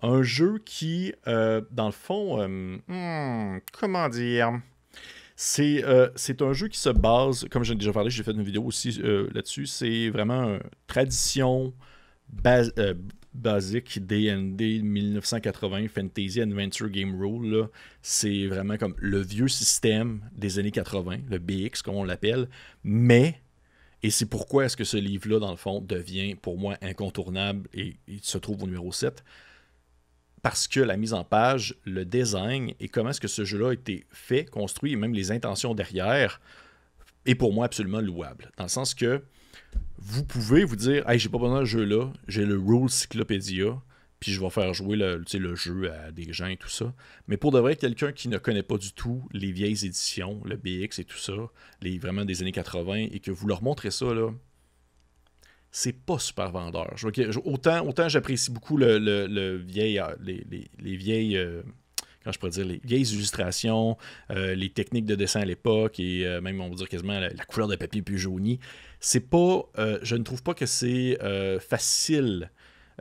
Un 0.02 0.22
jeu 0.22 0.60
qui, 0.64 1.14
euh, 1.26 1.62
dans 1.70 1.86
le 1.86 1.92
fond, 1.92 2.40
euh, 2.40 2.78
hmm, 2.88 3.60
comment 3.72 4.08
dire? 4.08 4.60
C'est 5.36 5.82
c'est 6.16 6.42
un 6.42 6.52
jeu 6.52 6.68
qui 6.68 6.78
se 6.78 6.90
base, 6.90 7.46
comme 7.50 7.64
j'ai 7.64 7.74
déjà 7.74 7.94
parlé, 7.94 8.10
j'ai 8.10 8.22
fait 8.22 8.32
une 8.32 8.42
vidéo 8.42 8.62
aussi 8.64 9.00
là-dessus, 9.32 9.64
c'est 9.64 10.10
vraiment 10.10 10.58
tradition 10.86 11.72
basique 13.34 14.04
D&D 14.06 14.80
1980 14.82 15.88
Fantasy 15.88 16.40
Adventure 16.40 16.88
Game 16.88 17.20
Rule. 17.20 17.68
C'est 18.02 18.46
vraiment 18.46 18.76
comme 18.76 18.94
le 18.98 19.20
vieux 19.20 19.48
système 19.48 20.20
des 20.36 20.58
années 20.58 20.70
80, 20.70 21.18
le 21.28 21.38
BX 21.38 21.82
comme 21.82 21.96
on 21.96 22.04
l'appelle, 22.04 22.48
mais 22.82 23.40
et 24.02 24.10
c'est 24.10 24.26
pourquoi 24.26 24.64
est-ce 24.64 24.76
que 24.76 24.84
ce 24.84 24.96
livre-là, 24.96 25.38
dans 25.38 25.50
le 25.50 25.56
fond, 25.56 25.80
devient 25.80 26.34
pour 26.34 26.58
moi 26.58 26.76
incontournable 26.80 27.68
et 27.74 27.96
il 28.08 28.20
se 28.22 28.38
trouve 28.38 28.62
au 28.62 28.66
numéro 28.66 28.92
7. 28.92 29.22
Parce 30.42 30.66
que 30.66 30.80
la 30.80 30.96
mise 30.96 31.12
en 31.12 31.22
page, 31.22 31.74
le 31.84 32.06
design 32.06 32.72
et 32.80 32.88
comment 32.88 33.10
est-ce 33.10 33.20
que 33.20 33.28
ce 33.28 33.44
jeu-là 33.44 33.70
a 33.70 33.72
été 33.74 34.06
fait, 34.10 34.46
construit 34.46 34.92
et 34.92 34.96
même 34.96 35.12
les 35.12 35.32
intentions 35.32 35.74
derrière 35.74 36.40
est 37.26 37.34
pour 37.34 37.52
moi 37.52 37.66
absolument 37.66 38.00
louable. 38.00 38.50
Dans 38.56 38.64
le 38.64 38.70
sens 38.70 38.94
que 38.94 39.22
vous 39.98 40.24
pouvez 40.24 40.64
vous 40.64 40.76
dire 40.76 41.08
Hey, 41.08 41.18
j'ai 41.18 41.28
pas 41.28 41.38
besoin 41.38 41.60
de 41.60 41.64
jeu-là, 41.64 42.12
j'ai 42.26 42.44
le 42.44 42.58
Rule 42.58 42.88
Cyclopedia, 42.88 43.80
puis 44.18 44.32
je 44.32 44.40
vais 44.40 44.50
faire 44.50 44.74
jouer 44.74 44.96
le, 44.96 45.24
le 45.32 45.54
jeu 45.54 45.90
à 45.92 46.12
des 46.12 46.32
gens 46.32 46.46
et 46.46 46.56
tout 46.56 46.68
ça. 46.68 46.92
Mais 47.28 47.36
pour 47.36 47.52
de 47.52 47.58
vrai, 47.58 47.76
quelqu'un 47.76 48.12
qui 48.12 48.28
ne 48.28 48.38
connaît 48.38 48.62
pas 48.62 48.76
du 48.76 48.92
tout 48.92 49.26
les 49.32 49.52
vieilles 49.52 49.86
éditions, 49.86 50.40
le 50.44 50.56
BX 50.56 50.98
et 50.98 51.04
tout 51.04 51.18
ça, 51.18 51.32
les 51.80 51.98
vraiment 51.98 52.24
des 52.24 52.42
années 52.42 52.52
80, 52.52 53.08
et 53.12 53.20
que 53.20 53.30
vous 53.30 53.46
leur 53.46 53.62
montrez 53.62 53.90
ça, 53.90 54.12
là, 54.12 54.30
c'est 55.72 55.92
pas 55.92 56.18
super 56.18 56.50
vendeur. 56.50 56.94
autant 57.44 57.86
autant 57.86 58.08
j'apprécie 58.08 58.50
beaucoup 58.50 58.76
le, 58.76 59.56
vieil, 59.56 59.98
euh, 59.98 60.14
les, 60.20 60.96
vieilles. 60.96 61.36
Euh, 61.36 61.62
je 62.26 62.38
pourrais 62.38 62.50
dire, 62.50 62.66
les 62.66 62.80
vieilles 62.84 63.12
illustrations, 63.14 63.96
euh, 64.30 64.54
les 64.54 64.70
techniques 64.70 65.06
de 65.06 65.14
dessin 65.14 65.40
à 65.40 65.44
l'époque 65.44 65.98
et 66.00 66.26
même, 66.40 66.60
on 66.60 66.68
va 66.68 66.74
dire 66.74 66.88
quasiment 66.88 67.18
la, 67.18 67.30
couleur 67.44 67.68
de 67.68 67.76
papier 67.76 68.02
plus 68.02 68.18
jaunie. 68.18 68.58
C'est 69.00 69.28
pas, 69.30 69.64
je 70.02 70.16
ne 70.16 70.22
trouve 70.22 70.42
pas 70.42 70.54
que 70.54 70.66
c'est 70.66 71.18
facile 71.60 72.50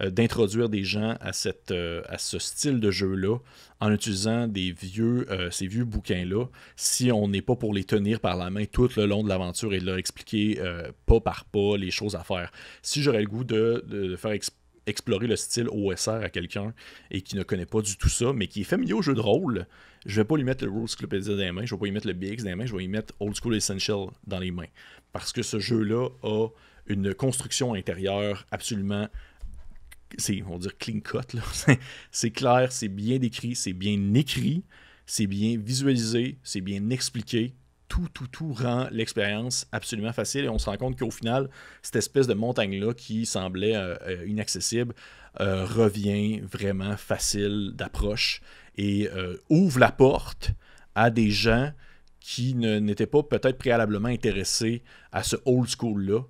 euh, 0.01 0.09
d'introduire 0.09 0.69
des 0.69 0.83
gens 0.83 1.17
à, 1.19 1.33
cette, 1.33 1.71
euh, 1.71 2.01
à 2.07 2.17
ce 2.17 2.39
style 2.39 2.79
de 2.79 2.89
jeu-là 2.89 3.37
en 3.81 3.91
utilisant 3.91 4.47
des 4.47 4.71
vieux, 4.71 5.25
euh, 5.29 5.51
ces 5.51 5.67
vieux 5.67 5.83
bouquins-là, 5.83 6.45
si 6.75 7.11
on 7.11 7.27
n'est 7.27 7.41
pas 7.41 7.55
pour 7.55 7.73
les 7.73 7.83
tenir 7.83 8.19
par 8.19 8.37
la 8.37 8.49
main 8.49 8.65
tout 8.65 8.89
le 8.95 9.05
long 9.05 9.23
de 9.23 9.29
l'aventure 9.29 9.73
et 9.73 9.79
de 9.79 9.85
leur 9.85 9.97
expliquer 9.97 10.59
pas 11.05 11.19
par 11.19 11.45
pas 11.45 11.77
les 11.77 11.91
choses 11.91 12.15
à 12.15 12.23
faire. 12.23 12.51
Si 12.81 13.01
j'aurais 13.01 13.21
le 13.21 13.27
goût 13.27 13.43
de, 13.43 14.15
faire 14.17 14.31
explorer 14.89 15.27
le 15.27 15.35
style 15.35 15.67
OSR 15.69 16.23
à 16.23 16.29
quelqu'un 16.29 16.73
et 17.11 17.21
qui 17.21 17.35
ne 17.35 17.43
connaît 17.43 17.65
pas 17.65 17.81
du 17.81 17.97
tout 17.97 18.09
ça, 18.09 18.33
mais 18.33 18.47
qui 18.47 18.61
est 18.61 18.65
familier 18.65 18.93
au 18.93 19.01
jeu 19.01 19.13
de 19.13 19.21
rôle, 19.21 19.67
je 20.05 20.21
vais 20.21 20.25
pas 20.25 20.35
lui 20.35 20.43
mettre 20.43 20.65
le 20.65 20.71
Rules 20.71 20.87
Cyclopedia 20.87 21.33
dans 21.33 21.39
les 21.39 21.51
mains, 21.51 21.65
je 21.65 21.75
vais 21.75 21.79
pas 21.79 21.85
lui 21.85 21.91
mettre 21.91 22.07
le 22.07 22.13
BX 22.13 22.43
dans 22.43 22.49
les 22.49 22.55
mains, 22.55 22.65
je 22.65 22.73
vais 22.73 22.79
lui 22.79 22.87
mettre 22.87 23.13
Old 23.19 23.35
School 23.35 23.55
Essential 23.55 24.07
dans 24.27 24.39
les 24.39 24.51
mains. 24.51 24.67
Parce 25.11 25.31
que 25.31 25.41
ce 25.41 25.59
jeu-là 25.59 26.09
a 26.23 26.47
une 26.87 27.13
construction 27.13 27.73
intérieure 27.73 28.45
absolument 28.51 29.07
c'est, 30.17 30.41
on 30.43 30.53
va 30.53 30.57
dire, 30.57 30.77
clean 30.77 30.99
cut. 31.01 31.37
c'est 32.11 32.31
clair, 32.31 32.71
c'est 32.71 32.87
bien 32.87 33.19
décrit, 33.19 33.55
c'est 33.55 33.73
bien 33.73 34.13
écrit, 34.15 34.63
c'est 35.05 35.27
bien 35.27 35.57
visualisé, 35.57 36.37
c'est 36.43 36.61
bien 36.61 36.89
expliqué. 36.89 37.53
Tout, 37.89 38.07
tout, 38.13 38.27
tout 38.27 38.53
rend 38.53 38.87
l'expérience 38.91 39.67
absolument 39.71 40.13
facile 40.13 40.45
et 40.45 40.49
on 40.49 40.59
se 40.59 40.69
rend 40.69 40.77
compte 40.77 40.97
qu'au 40.97 41.09
final, 41.09 41.49
cette 41.81 41.95
espèce 41.95 42.27
de 42.27 42.35
montagne-là 42.35 42.93
qui 42.93 43.25
semblait 43.25 43.75
euh, 43.75 43.95
euh, 44.07 44.27
inaccessible 44.27 44.93
euh, 45.41 45.65
revient 45.65 46.39
vraiment 46.39 46.95
facile 46.97 47.71
d'approche 47.73 48.41
et 48.77 49.09
ouvre 49.49 49.79
la 49.79 49.91
porte 49.91 50.51
à 50.95 51.09
des 51.09 51.31
gens 51.31 51.73
qui 52.21 52.55
n'étaient 52.55 53.07
pas 53.07 53.23
peut-être 53.23 53.57
préalablement 53.57 54.07
intéressés 54.07 54.83
à 55.11 55.21
ce 55.21 55.35
old 55.43 55.67
school-là, 55.67 56.21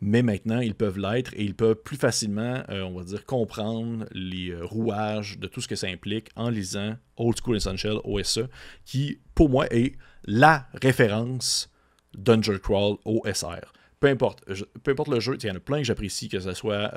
mais 0.00 0.22
maintenant 0.22 0.60
ils 0.60 0.74
peuvent 0.74 0.98
l'être 0.98 1.34
et 1.34 1.44
ils 1.44 1.54
peuvent 1.54 1.82
plus 1.82 1.98
facilement, 1.98 2.62
on 2.70 2.96
va 2.96 3.04
dire, 3.04 3.26
comprendre 3.26 4.06
les 4.12 4.56
rouages 4.58 5.38
de 5.38 5.48
tout 5.48 5.60
ce 5.60 5.68
que 5.68 5.76
ça 5.76 5.88
implique 5.88 6.30
en 6.34 6.48
lisant 6.48 6.96
Old 7.18 7.36
School 7.44 7.56
Essential 7.56 7.98
OSE, 8.04 8.48
qui 8.86 9.18
pour 9.34 9.50
moi 9.50 9.66
est 9.70 9.96
la 10.24 10.66
référence 10.82 11.70
Dungeon 12.14 12.58
Crawl 12.58 12.96
OSR. 13.04 13.72
Peu 14.00 14.08
importe, 14.08 14.44
peu 14.82 14.92
importe 14.92 15.08
le 15.08 15.20
jeu, 15.20 15.36
il 15.40 15.46
y 15.46 15.50
en 15.50 15.56
a 15.56 15.60
plein 15.60 15.78
que 15.78 15.84
j'apprécie, 15.84 16.28
que 16.28 16.38
ce 16.38 16.52
soit 16.52 16.94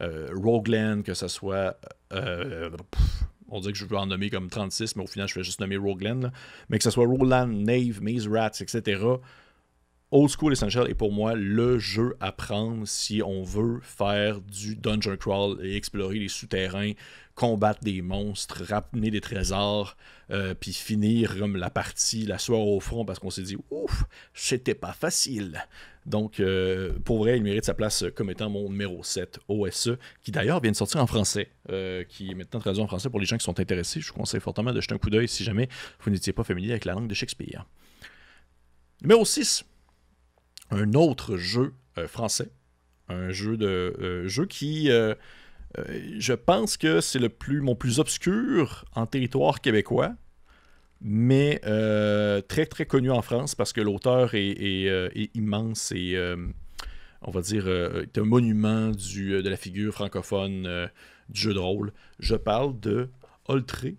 euh, 0.00 0.28
Rogueland, 0.34 1.02
que 1.02 1.14
ce 1.14 1.28
soit. 1.28 1.78
on 2.12 3.60
dirait 3.60 3.72
que 3.72 3.78
je 3.78 3.86
veux 3.86 3.96
en 3.96 4.06
nommer 4.06 4.28
comme 4.28 4.50
36, 4.50 4.96
mais 4.96 5.04
au 5.04 5.06
final, 5.06 5.26
je 5.26 5.36
vais 5.36 5.42
juste 5.42 5.60
nommer 5.60 5.78
Rogueland. 5.78 6.30
Mais 6.68 6.76
que 6.76 6.84
ce 6.84 6.90
soit 6.90 7.06
Rogueland, 7.06 7.46
Nave, 7.46 8.02
Maze 8.02 8.28
Rats, 8.28 8.60
etc 8.60 9.18
Old 10.10 10.30
School 10.30 10.54
Essential 10.54 10.88
est 10.88 10.94
pour 10.94 11.12
moi 11.12 11.34
le 11.34 11.78
jeu 11.78 12.16
à 12.18 12.32
prendre 12.32 12.88
si 12.88 13.20
on 13.22 13.42
veut 13.42 13.78
faire 13.82 14.40
du 14.40 14.74
dungeon 14.74 15.18
crawl 15.18 15.58
et 15.62 15.76
explorer 15.76 16.18
les 16.18 16.28
souterrains, 16.28 16.92
combattre 17.34 17.84
des 17.84 18.00
monstres, 18.00 18.64
ramener 18.66 19.10
des 19.10 19.20
trésors, 19.20 19.98
euh, 20.30 20.54
puis 20.54 20.72
finir 20.72 21.38
comme 21.38 21.56
la 21.56 21.68
partie, 21.68 22.24
la 22.24 22.38
soirée 22.38 22.62
au 22.62 22.80
front 22.80 23.04
parce 23.04 23.18
qu'on 23.18 23.28
s'est 23.28 23.42
dit 23.42 23.58
ouf, 23.70 24.04
c'était 24.32 24.74
pas 24.74 24.94
facile. 24.94 25.62
Donc, 26.06 26.40
euh, 26.40 26.98
pour 27.04 27.18
vrai, 27.18 27.36
il 27.36 27.42
mérite 27.42 27.66
sa 27.66 27.74
place 27.74 28.06
comme 28.16 28.30
étant 28.30 28.48
mon 28.48 28.70
numéro 28.70 29.02
7 29.04 29.40
OSE, 29.48 29.98
qui 30.22 30.30
d'ailleurs 30.30 30.62
vient 30.62 30.70
de 30.70 30.76
sortir 30.76 31.02
en 31.02 31.06
français, 31.06 31.50
euh, 31.68 32.02
qui 32.04 32.30
est 32.30 32.34
maintenant 32.34 32.60
traduit 32.60 32.82
en 32.82 32.86
français 32.86 33.10
pour 33.10 33.20
les 33.20 33.26
gens 33.26 33.36
qui 33.36 33.44
sont 33.44 33.60
intéressés. 33.60 34.00
Je 34.00 34.08
vous 34.08 34.14
conseille 34.14 34.40
fortement 34.40 34.72
de 34.72 34.80
jeter 34.80 34.94
un 34.94 34.98
coup 34.98 35.10
d'œil 35.10 35.28
si 35.28 35.44
jamais 35.44 35.68
vous 36.00 36.10
n'étiez 36.10 36.32
pas 36.32 36.44
familier 36.44 36.70
avec 36.70 36.86
la 36.86 36.94
langue 36.94 37.08
de 37.08 37.14
Shakespeare. 37.14 37.66
Numéro 39.02 39.26
6 39.26 39.66
un 40.70 40.94
autre 40.94 41.36
jeu 41.36 41.74
euh, 41.98 42.08
français. 42.08 42.50
Un 43.08 43.30
jeu 43.30 43.56
de 43.56 43.66
euh, 43.66 44.28
jeu 44.28 44.44
qui, 44.44 44.90
euh, 44.90 45.14
je 46.18 46.34
pense 46.34 46.76
que 46.76 47.00
c'est 47.00 47.18
le 47.18 47.30
plus 47.30 47.60
mon 47.62 47.74
plus 47.74 48.00
obscur 48.00 48.84
en 48.94 49.06
territoire 49.06 49.60
québécois, 49.60 50.14
mais 51.00 51.60
très 52.48 52.66
très 52.66 52.86
connu 52.86 53.10
en 53.10 53.22
France 53.22 53.54
parce 53.54 53.72
que 53.72 53.80
l'auteur 53.80 54.34
est, 54.34 55.30
immense 55.34 55.92
et 55.92 56.18
on 57.22 57.30
va 57.30 57.40
dire 57.40 57.68
est 57.68 58.18
un 58.18 58.24
monument 58.24 58.90
de 58.90 59.48
la 59.48 59.56
figure 59.56 59.92
francophone 59.92 60.88
du 61.28 61.40
jeu 61.40 61.54
de 61.54 61.58
rôle. 61.58 61.92
Je 62.18 62.34
parle 62.34 62.78
de 62.80 63.08
Oltré 63.46 63.96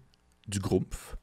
du 0.47 0.59
Grumpf. 0.59 1.15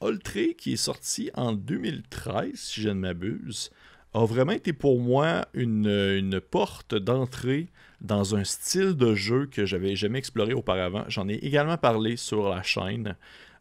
Oltré 0.00 0.54
qui 0.54 0.72
est 0.72 0.76
sorti 0.76 1.30
en 1.34 1.52
2013 1.52 2.54
si 2.54 2.80
je 2.82 2.88
ne 2.88 2.94
m'abuse 2.94 3.70
a 4.14 4.24
vraiment 4.24 4.52
été 4.52 4.72
pour 4.72 5.00
moi 5.00 5.46
une, 5.54 6.40
porte 6.50 6.94
d'entrée 6.94 7.68
dans 8.00 8.34
un 8.34 8.44
style 8.44 8.94
de 8.94 9.14
jeu 9.14 9.46
que 9.46 9.66
j'avais 9.66 9.94
jamais 9.94 10.18
exploré 10.18 10.52
auparavant. 10.52 11.04
J'en 11.08 11.28
ai 11.28 11.34
également 11.34 11.76
parlé 11.76 12.16
sur 12.16 12.48
la 12.48 12.62
chaîne. 12.62 13.16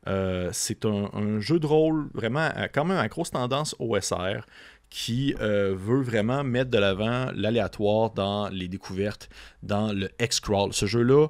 Euh, 0.07 0.49
c'est 0.53 0.85
un, 0.85 1.39
jeu 1.39 1.59
de 1.59 1.67
rôle 1.67 2.09
vraiment 2.13 2.49
quand 2.73 2.85
même 2.85 2.97
à 2.97 3.07
grosse 3.07 3.31
tendance 3.31 3.75
OSR 3.79 4.45
qui 4.89 5.35
euh, 5.39 5.75
veut 5.77 6.01
vraiment 6.01 6.43
mettre 6.43 6.71
de 6.71 6.77
l'avant 6.79 7.27
l'aléatoire 7.35 8.11
dans 8.11 8.49
les 8.49 8.67
découvertes, 8.67 9.29
dans 9.61 9.93
le 9.93 10.09
X-Crawl. 10.19 10.73
Ce 10.73 10.87
jeu-là 10.87 11.27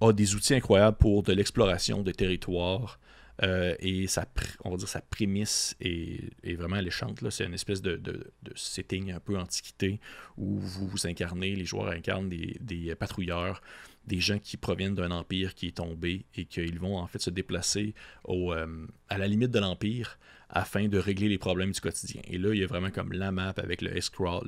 a 0.00 0.12
des 0.12 0.34
outils 0.34 0.54
incroyables 0.54 0.96
pour 0.96 1.22
de 1.22 1.32
l'exploration 1.32 2.02
des 2.02 2.12
territoires, 2.12 2.98
euh, 3.42 3.74
et 3.80 4.06
sa, 4.06 4.26
on 4.64 4.70
va 4.70 4.76
dire 4.76 4.88
sa 4.88 5.00
prémisse 5.00 5.76
est, 5.80 6.54
vraiment 6.54 6.76
alléchante. 6.76 7.18
C'est 7.30 7.44
une 7.44 7.54
espèce 7.54 7.82
de, 7.82 8.32
setting 8.54 9.12
un 9.12 9.20
peu 9.20 9.38
antiquité 9.38 10.00
où 10.36 10.58
vous 10.58 10.88
vous 10.88 11.06
incarnez, 11.06 11.54
les 11.54 11.64
joueurs 11.64 11.88
incarnent 11.88 12.28
des, 12.28 12.94
patrouilleurs, 12.94 13.60
des 14.06 14.20
gens 14.20 14.38
qui 14.38 14.56
proviennent 14.56 14.94
d'un 14.94 15.10
empire 15.10 15.54
qui 15.54 15.68
est 15.68 15.76
tombé 15.76 16.26
et 16.34 16.44
qu'ils 16.44 16.78
vont 16.78 16.96
en 16.96 17.06
fait 17.06 17.20
se 17.20 17.30
déplacer 17.30 17.94
au, 18.24 18.52
euh, 18.52 18.86
à 19.08 19.18
la 19.18 19.26
limite 19.26 19.50
de 19.50 19.58
l'empire 19.58 20.18
afin 20.48 20.86
de 20.86 20.98
régler 20.98 21.28
les 21.28 21.38
problèmes 21.38 21.72
du 21.72 21.80
quotidien. 21.80 22.22
Et 22.28 22.38
là, 22.38 22.54
il 22.54 22.60
y 22.60 22.64
a 22.64 22.68
vraiment 22.68 22.90
comme 22.90 23.12
la 23.12 23.32
map 23.32 23.54
avec 23.56 23.82
le 23.82 23.96
X-Crawl, 23.96 24.46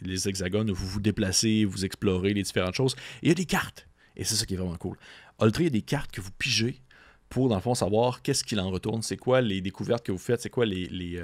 les, 0.00 0.28
hexagones 0.28 0.70
où 0.70 0.74
vous 0.74 0.86
vous 0.86 1.00
déplacez, 1.00 1.64
vous 1.64 1.84
explorez 1.84 2.34
les 2.34 2.42
différentes 2.42 2.74
choses. 2.74 2.94
Il 3.22 3.28
y 3.28 3.32
a 3.32 3.34
des 3.34 3.46
cartes. 3.46 3.88
Et 4.16 4.22
c'est 4.22 4.36
ça 4.36 4.46
qui 4.46 4.54
est 4.54 4.56
vraiment 4.56 4.76
cool. 4.76 4.96
Ultra, 5.42 5.62
il 5.62 5.64
y 5.64 5.66
a 5.66 5.70
des 5.70 5.82
cartes 5.82 6.12
que 6.12 6.20
vous 6.20 6.30
pigez 6.38 6.80
pour, 7.34 7.48
dans 7.48 7.56
le 7.56 7.60
fond, 7.60 7.74
savoir 7.74 8.22
qu'est-ce 8.22 8.44
qu'il 8.44 8.60
en 8.60 8.70
retourne, 8.70 9.02
c'est 9.02 9.16
quoi 9.16 9.40
les 9.40 9.60
découvertes 9.60 10.06
que 10.06 10.12
vous 10.12 10.18
faites, 10.18 10.40
c'est 10.40 10.50
quoi 10.50 10.66
les, 10.66 10.86
les, 10.86 11.20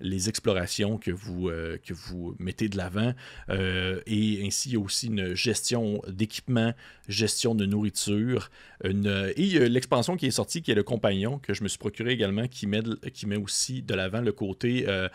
les 0.00 0.30
explorations 0.30 0.96
que 0.96 1.10
vous, 1.10 1.50
euh, 1.50 1.76
que 1.84 1.92
vous 1.92 2.34
mettez 2.38 2.70
de 2.70 2.78
l'avant. 2.78 3.12
Euh, 3.50 4.00
et 4.06 4.42
ainsi, 4.46 4.78
aussi 4.78 5.08
une 5.08 5.34
gestion 5.34 6.00
d'équipement, 6.08 6.72
gestion 7.08 7.54
de 7.54 7.66
nourriture. 7.66 8.50
Une, 8.82 9.32
et 9.36 9.68
l'expansion 9.68 10.16
qui 10.16 10.26
est 10.26 10.30
sortie, 10.30 10.62
qui 10.62 10.70
est 10.70 10.74
le 10.74 10.82
compagnon, 10.82 11.38
que 11.38 11.52
je 11.52 11.62
me 11.62 11.68
suis 11.68 11.78
procuré 11.78 12.12
également, 12.12 12.48
qui 12.48 12.66
met, 12.66 12.80
qui 13.12 13.26
met 13.26 13.36
aussi 13.36 13.82
de 13.82 13.94
l'avant 13.94 14.22
le 14.22 14.32
côté 14.32 14.86
euh, 14.88 15.08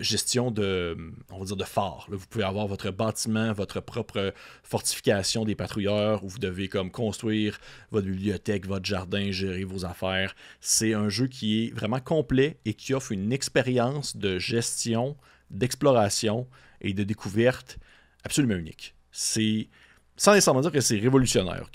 gestion 0.00 0.50
de, 0.50 0.96
on 1.30 1.38
va 1.38 1.44
dire, 1.44 1.56
de 1.56 1.64
phare. 1.64 2.06
vous 2.08 2.26
pouvez 2.28 2.44
avoir 2.44 2.66
votre 2.66 2.90
bâtiment, 2.90 3.52
votre 3.52 3.80
propre 3.80 4.32
fortification 4.62 5.44
des 5.44 5.54
patrouilleurs, 5.54 6.24
où 6.24 6.28
vous 6.28 6.38
devez 6.38 6.68
comme 6.68 6.90
construire 6.90 7.58
votre 7.90 8.06
bibliothèque, 8.06 8.66
votre 8.66 8.84
jardin, 8.84 9.30
gérer 9.30 9.64
vos 9.64 9.84
affaires. 9.84 10.34
C'est 10.60 10.94
un 10.94 11.08
jeu 11.08 11.26
qui 11.26 11.64
est 11.64 11.74
vraiment 11.74 12.00
complet 12.00 12.58
et 12.64 12.74
qui 12.74 12.94
offre 12.94 13.12
une 13.12 13.32
expérience 13.32 14.16
de 14.16 14.38
gestion, 14.38 15.16
d'exploration 15.50 16.46
et 16.80 16.92
de 16.92 17.04
découverte 17.04 17.78
absolument 18.24 18.56
unique. 18.56 18.94
C'est 19.12 19.68
sans 20.16 20.34
nécessairement 20.34 20.60
dire 20.60 20.72
que 20.72 20.80
c'est 20.80 20.98
révolutionnaire. 20.98 21.70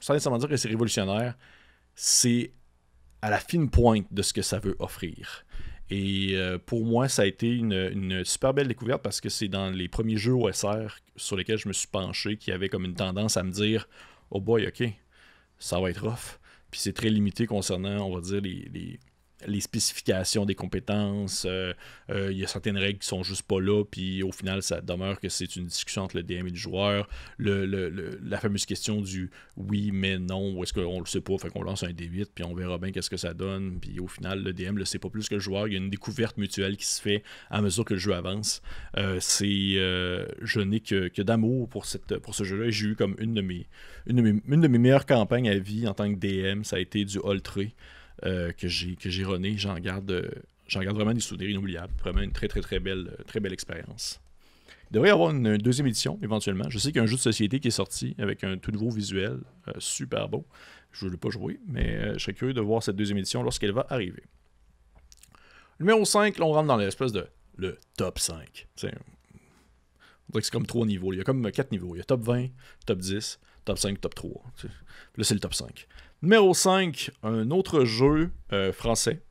Sans 0.00 0.12
nécessairement 0.12 0.38
dire 0.38 0.48
que 0.48 0.56
c'est 0.56 0.68
révolutionnaire, 0.68 1.34
c'est 1.94 2.52
à 3.22 3.30
la 3.30 3.38
fine 3.38 3.70
pointe 3.70 4.06
de 4.10 4.22
ce 4.22 4.32
que 4.32 4.42
ça 4.42 4.58
veut 4.58 4.76
offrir. 4.78 5.46
Et 5.90 6.32
euh, 6.34 6.58
pour 6.58 6.84
moi, 6.84 7.08
ça 7.08 7.22
a 7.22 7.26
été 7.26 7.48
une, 7.48 8.24
super 8.24 8.52
belle 8.52 8.68
découverte 8.68 9.02
parce 9.02 9.20
que 9.20 9.28
c'est 9.28 9.48
dans 9.48 9.70
les 9.70 9.88
premiers 9.88 10.16
jeux 10.16 10.32
OSR 10.32 10.98
sur 11.14 11.36
lesquels 11.36 11.58
je 11.58 11.68
me 11.68 11.72
suis 11.72 11.88
penché 11.88 12.36
qui 12.36 12.50
avait 12.50 12.68
comme 12.68 12.84
une 12.84 12.94
tendance 12.94 13.36
à 13.36 13.44
me 13.44 13.52
dire 13.52 13.88
Oh 14.30 14.40
boy, 14.40 14.66
ok, 14.66 14.88
ça 15.58 15.80
va 15.80 15.90
être 15.90 16.04
rough. 16.04 16.40
Puis 16.70 16.80
c'est 16.80 16.92
très 16.92 17.10
limité 17.10 17.46
concernant, 17.46 18.04
on 18.04 18.14
va 18.14 18.20
dire, 18.20 18.40
les, 18.40 18.68
les 18.72 18.98
spécifications 19.60 20.44
des 20.44 20.54
compétences. 20.54 21.46
Euh, 21.48 21.72
euh, 22.10 22.32
il 22.32 22.38
y 22.38 22.44
a 22.44 22.46
certaines 22.46 22.76
règles 22.76 22.98
qui 22.98 23.06
sont 23.06 23.22
juste 23.22 23.42
pas 23.42 23.60
là, 23.60 23.84
puis 23.84 24.22
au 24.22 24.32
final, 24.32 24.62
ça 24.62 24.80
demeure 24.80 25.20
que 25.20 25.28
c'est 25.28 25.56
une 25.56 25.66
discussion 25.66 26.02
entre 26.02 26.16
le 26.16 26.22
DM 26.22 26.46
et 26.46 26.50
le 26.50 26.56
joueur. 26.56 27.08
La 27.38 28.38
fameuse 28.38 28.66
question 28.66 29.00
du 29.00 29.30
oui, 29.56 29.90
mais 29.92 30.18
non, 30.18 30.54
ou 30.54 30.62
est-ce 30.62 30.72
qu'on 30.72 31.00
le 31.00 31.06
sait 31.06 31.20
pas, 31.20 31.38
fait 31.38 31.50
qu'on 31.50 31.62
lance 31.62 31.82
un 31.82 31.90
D8, 31.90 32.26
puis 32.34 32.44
on 32.44 32.54
verra 32.54 32.78
bien 32.78 32.92
qu'est-ce 32.92 33.10
que 33.10 33.16
ça 33.16 33.34
donne. 33.34 33.78
Puis 33.80 34.00
au 34.00 34.08
final, 34.08 34.42
le 34.42 34.52
DM 34.52 34.76
le 34.76 34.84
sait 34.84 34.98
pas 34.98 35.08
plus 35.08 35.28
que 35.28 35.34
le 35.34 35.40
joueur. 35.40 35.68
Il 35.68 35.72
y 35.72 35.76
a 35.76 35.78
une 35.78 35.90
découverte 35.90 36.36
mutuelle 36.36 36.76
qui 36.76 36.86
se 36.86 37.00
fait 37.00 37.22
à 37.50 37.62
mesure 37.62 37.84
que 37.84 37.94
le 37.94 38.00
jeu 38.00 38.14
avance. 38.14 38.62
Euh, 38.96 39.18
c'est, 39.20 39.46
je 39.56 40.60
n'ai 40.60 40.80
que, 40.80 41.22
d'amour 41.22 41.68
pour, 41.68 41.86
ce 41.86 41.98
jeu-là. 42.44 42.70
J'ai 42.70 42.86
eu 42.86 42.96
comme 42.96 43.16
une 43.18 43.34
de, 43.34 43.40
mes, 43.40 43.66
une, 44.06 44.16
de 44.16 44.68
mes, 44.68 44.78
meilleures 44.78 45.06
campagnes 45.06 45.48
à 45.48 45.58
vie 45.58 45.86
en 45.86 45.94
tant 45.94 46.12
que 46.12 46.18
DM, 46.18 46.62
ça 46.62 46.76
a 46.76 46.78
été 46.78 47.04
du 47.04 47.18
Ultra. 47.24 47.62
Euh, 48.24 48.52
que 48.52 48.66
j'ai 48.68 49.24
runné. 49.24 49.58
J'en 49.58 49.78
garde, 49.78 50.10
euh, 50.10 50.30
j'en 50.68 50.80
vraiment 50.80 51.12
des 51.12 51.20
souvenirs 51.20 51.50
inoubliables. 51.50 51.92
Vraiment 51.98 52.22
une 52.22 52.32
très 52.32 52.48
très 52.48 52.62
très 52.62 52.80
belle, 52.80 53.14
euh, 53.18 53.22
très 53.24 53.40
belle 53.40 53.52
expérience. 53.52 54.20
Il 54.90 54.94
devrait 54.94 55.08
y 55.08 55.12
avoir 55.12 55.32
une 55.32 55.58
deuxième 55.58 55.86
édition 55.86 56.18
éventuellement. 56.22 56.70
Je 56.70 56.78
sais 56.78 56.88
qu'il 56.88 56.96
y 56.96 57.00
a 57.00 57.02
un 57.02 57.06
jeu 57.06 57.16
de 57.16 57.20
société 57.20 57.60
qui 57.60 57.68
est 57.68 57.72
sorti 57.72 58.14
avec 58.18 58.42
un 58.42 58.56
tout 58.56 58.70
nouveau 58.70 58.88
visuel, 58.88 59.40
super 59.78 60.28
beau. 60.28 60.46
Je 60.92 61.06
ne 61.06 61.10
l'ai 61.10 61.16
pas 61.16 61.28
joué, 61.28 61.60
mais 61.66 62.14
je 62.14 62.18
serais 62.20 62.32
curieux 62.32 62.54
de 62.54 62.60
voir 62.60 62.82
cette 62.82 62.96
deuxième 62.96 63.18
édition 63.18 63.42
lorsqu'elle 63.42 63.72
va 63.72 63.84
arriver. 63.90 64.22
Numéro 65.80 66.04
5, 66.04 66.38
là, 66.38 66.46
on 66.46 66.52
rentre 66.52 66.68
dans 66.68 66.76
l'espèce 66.76 67.12
de 67.12 67.26
le 67.56 67.78
top 67.96 68.20
5. 68.20 68.68
on 68.84 68.86
dirait 68.86 68.96
que 70.34 70.40
c'est 70.42 70.52
comme 70.52 70.66
trois 70.66 70.86
niveaux. 70.86 71.12
Il 71.12 71.16
y 71.16 71.20
a 71.20 71.24
comme 71.24 71.50
quatre 71.50 71.72
niveaux. 71.72 71.96
Il 71.96 71.98
y 71.98 72.00
a 72.00 72.04
top 72.04 72.22
20, 72.22 72.46
top 72.86 72.98
10, 72.98 73.40
top 73.64 73.78
5, 73.78 74.00
top 74.00 74.14
3. 74.14 74.30
Là, 75.16 75.24
c'est 75.24 75.34
le 75.34 75.40
top 75.40 75.54
5. 75.54 75.88
Numéro 76.26 76.54
5, 76.54 77.12
un 77.22 77.52
autre 77.52 77.84
jeu 77.84 78.32
euh, 78.52 78.72
français. 78.72 79.22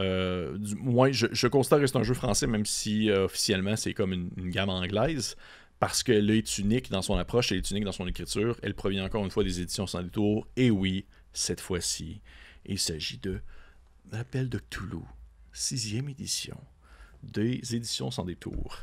Euh, 0.00 0.58
moins, 0.76 1.12
je, 1.12 1.46
considère 1.46 1.78
que 1.78 1.86
c'est 1.86 1.98
un 1.98 2.02
jeu 2.02 2.14
français, 2.14 2.48
même 2.48 2.66
si 2.66 3.08
euh, 3.08 3.26
officiellement 3.26 3.76
c'est 3.76 3.94
comme 3.94 4.12
une, 4.12 4.50
gamme 4.50 4.70
anglaise, 4.70 5.36
parce 5.78 6.02
qu'elle 6.02 6.28
est 6.30 6.58
unique 6.58 6.90
dans 6.90 7.00
son 7.00 7.14
approche, 7.14 7.52
elle 7.52 7.58
est 7.58 7.70
unique 7.70 7.84
dans 7.84 7.92
son 7.92 8.08
écriture. 8.08 8.58
Elle 8.64 8.74
provient 8.74 9.04
encore 9.04 9.24
une 9.24 9.30
fois 9.30 9.44
des 9.44 9.60
éditions 9.60 9.86
sans 9.86 10.02
détour. 10.02 10.48
Et 10.56 10.72
oui, 10.72 11.06
cette 11.32 11.60
fois-ci, 11.60 12.22
il 12.66 12.80
s'agit 12.80 13.18
de 13.18 13.38
L'appel 14.10 14.48
de 14.48 14.58
Toulouse, 14.58 15.04
sixième 15.52 16.08
édition 16.08 16.60
des 17.22 17.60
éditions 17.72 18.10
sans 18.10 18.24
détour. 18.24 18.78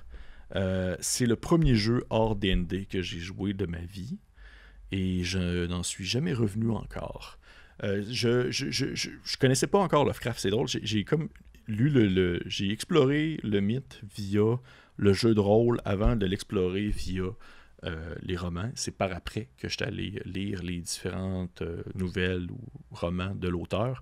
c'est 1.01 1.25
le 1.25 1.35
premier 1.35 1.75
jeu 1.75 2.05
hors 2.09 2.37
DND 2.37 2.87
que 2.87 3.01
j'ai 3.01 3.19
joué 3.19 3.51
de 3.51 3.65
ma 3.65 3.81
vie 3.81 4.17
et 4.91 5.23
je 5.23 5.65
n'en 5.65 5.83
suis 5.83 6.05
jamais 6.05 6.33
revenu 6.33 6.71
encore. 6.71 7.37
Euh, 7.83 8.03
je, 8.09 8.49
je, 8.49 8.69
je, 8.71 9.37
connaissais 9.37 9.67
pas 9.67 9.79
encore 9.79 10.05
Lovecraft, 10.05 10.39
c'est 10.39 10.49
drôle. 10.49 10.67
J'ai 10.67 11.03
comme 11.03 11.29
lu 11.67 11.89
le, 11.89 12.41
j'ai 12.45 12.71
exploré 12.71 13.39
le 13.43 13.59
mythe 13.59 14.01
via 14.15 14.59
le 14.95 15.13
jeu 15.13 15.35
de 15.35 15.39
rôle 15.39 15.79
avant 15.85 16.15
de 16.15 16.25
l'explorer 16.25 16.87
via 16.87 17.23
euh, 17.83 18.15
les 18.23 18.35
romans. 18.35 18.71
C'est 18.73 18.97
par 18.97 19.11
après 19.13 19.49
que 19.57 19.67
je 19.67 19.75
suis 19.75 19.83
allé 19.83 20.21
lire 20.25 20.63
les 20.63 20.79
différentes 20.79 21.61
euh, 21.61 21.83
nouvelles 21.93 22.49
ou 22.49 22.59
romans 22.91 23.35
de 23.35 23.47
l'auteur. 23.47 24.01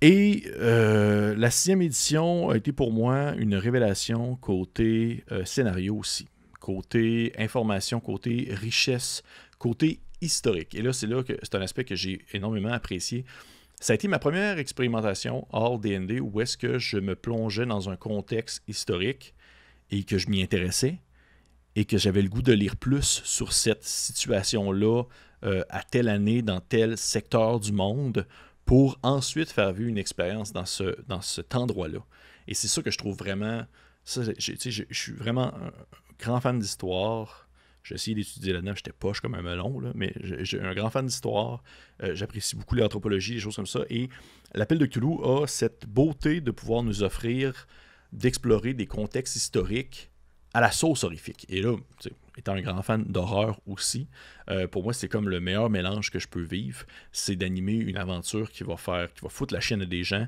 Et 0.00 0.50
la 0.58 1.50
sixième 1.52 1.80
édition 1.80 2.50
a 2.50 2.56
été 2.56 2.72
pour 2.72 2.90
moi 2.90 3.34
une 3.36 3.54
révélation 3.54 4.34
côté 4.34 5.24
scénario 5.44 5.94
aussi, 5.94 6.26
côté 6.58 7.32
information, 7.38 8.00
côté 8.00 8.48
richesse 8.50 9.22
Côté 9.62 10.00
historique, 10.20 10.74
et 10.74 10.82
là, 10.82 10.92
c'est 10.92 11.06
là 11.06 11.22
que 11.22 11.34
c'est 11.40 11.54
un 11.54 11.60
aspect 11.60 11.84
que 11.84 11.94
j'ai 11.94 12.24
énormément 12.32 12.72
apprécié. 12.72 13.24
Ça 13.78 13.92
a 13.92 13.94
été 13.94 14.08
ma 14.08 14.18
première 14.18 14.58
expérimentation 14.58 15.46
hors 15.52 15.78
DND 15.78 16.18
où 16.20 16.40
est-ce 16.40 16.56
que 16.56 16.80
je 16.80 16.98
me 16.98 17.14
plongeais 17.14 17.64
dans 17.64 17.88
un 17.88 17.94
contexte 17.94 18.64
historique 18.66 19.34
et 19.92 20.02
que 20.02 20.18
je 20.18 20.28
m'y 20.28 20.42
intéressais 20.42 20.98
et 21.76 21.84
que 21.84 21.96
j'avais 21.96 22.22
le 22.22 22.28
goût 22.28 22.42
de 22.42 22.52
lire 22.52 22.74
plus 22.74 23.22
sur 23.22 23.52
cette 23.52 23.84
situation-là 23.84 25.04
euh, 25.44 25.62
à 25.70 25.84
telle 25.84 26.08
année 26.08 26.42
dans 26.42 26.60
tel 26.60 26.98
secteur 26.98 27.60
du 27.60 27.70
monde 27.70 28.26
pour 28.64 28.98
ensuite 29.04 29.52
faire 29.52 29.72
vivre 29.72 29.90
une 29.90 29.98
expérience 29.98 30.52
dans, 30.52 30.66
ce, 30.66 31.00
dans 31.06 31.20
cet 31.20 31.54
endroit-là. 31.54 32.00
Et 32.48 32.54
c'est 32.54 32.66
ça 32.66 32.82
que 32.82 32.90
je 32.90 32.98
trouve 32.98 33.16
vraiment... 33.16 33.64
je, 34.04 34.32
je 34.40 34.84
suis 34.90 35.12
vraiment 35.12 35.54
un 35.54 35.70
grand 36.18 36.40
fan 36.40 36.58
d'histoire. 36.58 37.48
J'ai 37.84 37.96
essayé 37.96 38.14
d'étudier 38.14 38.52
là-dedans, 38.52 38.74
j'étais 38.74 38.92
poche 38.92 39.20
comme 39.20 39.34
un 39.34 39.42
melon, 39.42 39.80
mais 39.94 40.12
j'ai 40.22 40.60
un 40.60 40.74
grand 40.74 40.90
fan 40.90 41.06
d'histoire. 41.06 41.62
Euh, 42.02 42.14
j'apprécie 42.14 42.56
beaucoup 42.56 42.74
l'anthropologie, 42.74 43.34
des 43.34 43.40
choses 43.40 43.56
comme 43.56 43.66
ça. 43.66 43.80
Et 43.90 44.08
l'appel 44.54 44.78
de 44.78 44.86
Cthulhu 44.86 45.18
a 45.24 45.46
cette 45.46 45.86
beauté 45.86 46.40
de 46.40 46.50
pouvoir 46.50 46.82
nous 46.82 47.02
offrir 47.02 47.66
d'explorer 48.12 48.74
des 48.74 48.86
contextes 48.86 49.36
historiques 49.36 50.10
à 50.54 50.60
la 50.60 50.70
sauce 50.70 51.04
horrifique. 51.04 51.46
Et 51.48 51.62
là, 51.62 51.76
étant 52.36 52.52
un 52.52 52.60
grand 52.60 52.82
fan 52.82 53.04
d'horreur 53.04 53.60
aussi, 53.66 54.06
euh, 54.50 54.66
pour 54.66 54.82
moi, 54.82 54.92
c'est 54.92 55.08
comme 55.08 55.28
le 55.28 55.40
meilleur 55.40 55.70
mélange 55.70 56.10
que 56.10 56.18
je 56.18 56.28
peux 56.28 56.42
vivre. 56.42 56.84
C'est 57.10 57.36
d'animer 57.36 57.74
une 57.74 57.96
aventure 57.96 58.50
qui 58.50 58.62
va 58.64 58.76
faire, 58.76 59.12
qui 59.12 59.22
va 59.22 59.28
foutre 59.28 59.54
la 59.54 59.60
chaîne 59.60 59.84
des 59.84 60.04
gens, 60.04 60.26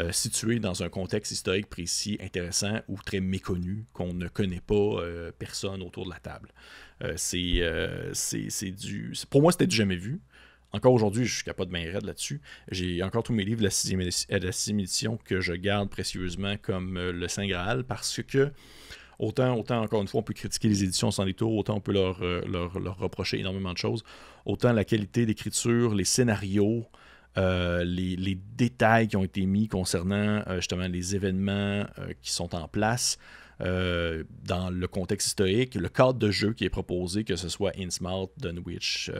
euh, 0.00 0.12
situé 0.12 0.58
dans 0.58 0.82
un 0.82 0.88
contexte 0.88 1.32
historique 1.32 1.68
précis, 1.68 2.18
intéressant 2.20 2.80
ou 2.88 2.98
très 3.04 3.20
méconnu, 3.20 3.84
qu'on 3.92 4.12
ne 4.12 4.28
connaît 4.28 4.60
pas 4.60 4.74
euh, 4.74 5.32
personne 5.38 5.82
autour 5.82 6.04
de 6.04 6.10
la 6.10 6.18
table. 6.18 6.50
Euh, 7.02 8.10
c'est 8.12 8.70
du. 8.70 9.12
Pour 9.30 9.42
moi, 9.42 9.52
c'était 9.52 9.66
du 9.66 9.76
jamais 9.76 9.96
vu. 9.96 10.20
Encore 10.72 10.92
aujourd'hui, 10.92 11.24
je 11.24 11.34
suis 11.36 11.44
capable 11.44 11.72
de 11.72 11.78
m'en 11.78 12.00
là-dessus. 12.00 12.40
J'ai 12.70 13.02
encore 13.02 13.22
tous 13.22 13.32
mes 13.32 13.44
livres 13.44 13.60
de 13.60 13.64
la 13.64 13.70
sixième, 13.70 14.10
sixième 14.10 14.80
édition 14.80 15.18
que 15.24 15.40
je 15.40 15.52
garde 15.52 15.88
précieusement 15.88 16.56
comme 16.60 16.98
le 16.98 17.28
Saint 17.28 17.46
Graal 17.46 17.84
parce 17.84 18.20
que 18.22 18.50
Autant, 19.20 19.56
autant, 19.56 19.80
encore 19.80 20.02
une 20.02 20.08
fois, 20.08 20.20
on 20.20 20.22
peut 20.24 20.34
critiquer 20.34 20.68
les 20.68 20.82
éditions 20.82 21.12
sans 21.12 21.24
détour, 21.24 21.54
autant 21.54 21.76
on 21.76 21.80
peut 21.80 21.92
leur, 21.92 22.20
leur, 22.20 22.98
reprocher 22.98 23.38
énormément 23.38 23.72
de 23.72 23.78
choses. 23.78 24.02
Autant 24.44 24.72
la 24.72 24.84
qualité 24.84 25.24
d'écriture, 25.24 25.94
les 25.94 26.04
scénarios, 26.04 26.84
euh, 27.36 27.82
les, 27.84 28.38
détails 28.56 29.08
qui 29.08 29.16
ont 29.16 29.24
été 29.24 29.44
mis 29.44 29.66
concernant 29.66 30.42
euh, 30.46 30.56
justement 30.56 30.86
les 30.86 31.16
événements 31.16 31.84
euh, 31.98 32.12
qui 32.22 32.32
sont 32.32 32.54
en 32.54 32.68
place 32.68 33.18
dans 33.60 34.70
le 34.70 34.86
contexte 34.86 35.28
historique, 35.28 35.74
le 35.74 35.88
cadre 35.88 36.18
de 36.18 36.30
jeu 36.30 36.52
qui 36.52 36.64
est 36.64 36.70
proposé, 36.70 37.24
que 37.24 37.36
ce 37.36 37.48
soit 37.48 37.72
Innsmouth, 37.78 38.32
Dunwich, 38.38 39.10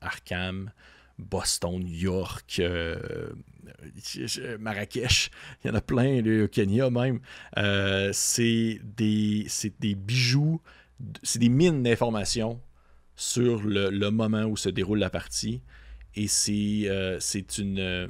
Arkham, 0.00 0.70
Boston, 1.18 1.80
New 1.80 1.94
York, 1.94 2.60
Marrakech, 4.58 5.30
il 5.64 5.68
y 5.68 5.70
en 5.70 5.74
a 5.74 5.80
plein, 5.80 6.22
le 6.22 6.46
Kenya 6.46 6.90
même. 6.90 7.20
c'est 8.12 8.80
des, 8.82 9.46
des, 9.80 9.94
bijoux, 9.94 10.60
c'est 11.22 11.38
des 11.38 11.48
mines 11.48 11.82
d'informations 11.82 12.60
sur 13.16 13.62
le, 13.62 14.10
moment 14.10 14.44
où 14.44 14.56
se 14.56 14.68
déroule 14.68 14.98
la 14.98 15.10
partie. 15.10 15.62
Et 16.14 16.26
euh, 16.48 17.16
c'est 17.20 17.58
une, 17.58 17.78
euh, 17.78 18.06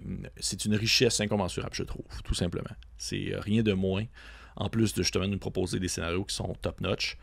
une 0.64 0.74
richesse 0.74 1.20
incommensurable, 1.20 1.74
je 1.74 1.84
trouve, 1.84 2.22
tout 2.24 2.34
simplement. 2.34 2.74
C'est 2.96 3.32
euh, 3.32 3.40
rien 3.40 3.62
de 3.62 3.72
moins, 3.74 4.04
en 4.56 4.68
plus 4.68 4.94
de 4.94 5.02
justement 5.02 5.28
nous 5.28 5.38
proposer 5.38 5.78
des 5.78 5.88
scénarios 5.88 6.24
qui 6.24 6.34
sont 6.34 6.54
top-notch. 6.60 7.16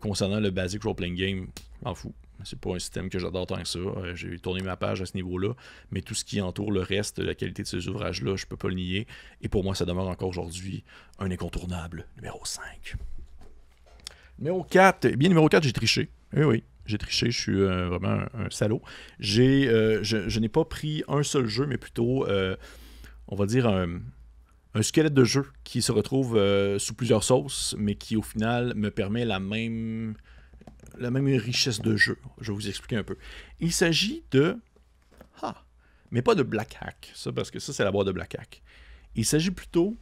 concernant 0.00 0.40
le 0.40 0.50
basic 0.50 0.82
role-playing 0.82 1.14
game, 1.14 1.46
m'en 1.82 1.94
fous. 1.94 2.14
C'est 2.44 2.58
pas 2.58 2.74
un 2.74 2.78
système 2.78 3.08
que 3.08 3.18
j'adore 3.18 3.46
tant 3.46 3.60
que 3.60 3.68
ça. 3.68 3.78
Euh, 3.78 4.14
j'ai 4.14 4.38
tourné 4.38 4.62
ma 4.62 4.76
page 4.76 5.02
à 5.02 5.06
ce 5.06 5.14
niveau-là, 5.14 5.54
mais 5.90 6.00
tout 6.00 6.14
ce 6.14 6.24
qui 6.24 6.40
entoure 6.40 6.72
le 6.72 6.80
reste, 6.80 7.18
la 7.18 7.34
qualité 7.34 7.62
de 7.62 7.68
ces 7.68 7.88
ouvrages-là, 7.88 8.36
je 8.36 8.46
peux 8.46 8.56
pas 8.56 8.68
le 8.68 8.74
nier. 8.74 9.06
Et 9.42 9.48
pour 9.48 9.64
moi, 9.64 9.74
ça 9.74 9.84
demeure 9.84 10.08
encore 10.08 10.28
aujourd'hui 10.28 10.84
un 11.18 11.30
incontournable. 11.30 12.06
Numéro 12.16 12.44
5. 12.44 12.96
Numéro 14.38 14.64
4. 14.64 15.06
Eh 15.06 15.16
bien, 15.16 15.28
numéro 15.28 15.48
4, 15.48 15.62
j'ai 15.62 15.72
triché. 15.72 16.08
Oui, 16.34 16.44
oui. 16.44 16.64
J'ai 16.84 16.98
triché, 16.98 17.30
je 17.30 17.40
suis 17.40 17.60
euh, 17.60 17.88
vraiment 17.88 18.24
un, 18.34 18.50
salaud. 18.50 18.82
J'ai, 19.20 19.68
euh, 19.68 20.02
je, 20.02 20.40
n'ai 20.40 20.48
pas 20.48 20.64
pris 20.64 21.04
un 21.06 21.22
seul 21.22 21.46
jeu, 21.46 21.66
mais 21.66 21.78
plutôt, 21.78 22.26
on 23.28 23.36
va 23.36 23.46
dire, 23.46 23.68
un, 23.68 24.00
un 24.74 24.82
squelette 24.82 25.14
de 25.14 25.24
jeu 25.24 25.46
qui 25.64 25.82
se 25.82 25.92
retrouve 25.92 26.36
euh, 26.36 26.78
sous 26.78 26.94
plusieurs 26.94 27.24
sauces, 27.24 27.74
mais 27.78 27.94
qui 27.94 28.16
au 28.16 28.22
final 28.22 28.74
me 28.74 28.90
permet 28.90 29.24
la 29.24 29.38
même, 29.38 30.14
la 30.98 31.10
même 31.10 31.26
richesse 31.26 31.80
de 31.80 31.96
jeu. 31.96 32.18
Je 32.40 32.52
vais 32.52 32.56
vous 32.56 32.68
expliquer 32.68 32.96
un 32.96 33.04
peu. 33.04 33.16
Il 33.60 33.72
s'agit 33.72 34.24
de... 34.30 34.58
Ah, 35.42 35.64
mais 36.10 36.22
pas 36.22 36.34
de 36.34 36.42
Black 36.42 36.76
Hack, 36.80 37.12
ça, 37.14 37.32
parce 37.32 37.50
que 37.50 37.58
ça, 37.58 37.72
c'est 37.72 37.84
la 37.84 37.90
boîte 37.90 38.06
de 38.06 38.12
Black 38.12 38.34
Hack. 38.34 38.62
Il 39.14 39.24
s'agit 39.24 39.50
plutôt 39.50 39.96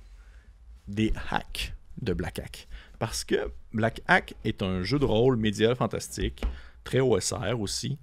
des 0.87 1.13
hacks 1.31 1.75
de 2.01 2.13
Black 2.13 2.39
Hack. 2.39 2.69
Parce 2.99 3.25
que 3.25 3.51
Black 3.73 4.03
Hack 4.07 4.35
est 4.45 4.63
un 4.63 4.83
jeu 4.83 4.99
de 4.99 5.05
rôle 5.05 5.37
médiéval 5.37 5.77
fantastique, 5.77 6.43
très 6.85 7.01
OSR 7.01 7.59
aussi, 7.59 7.99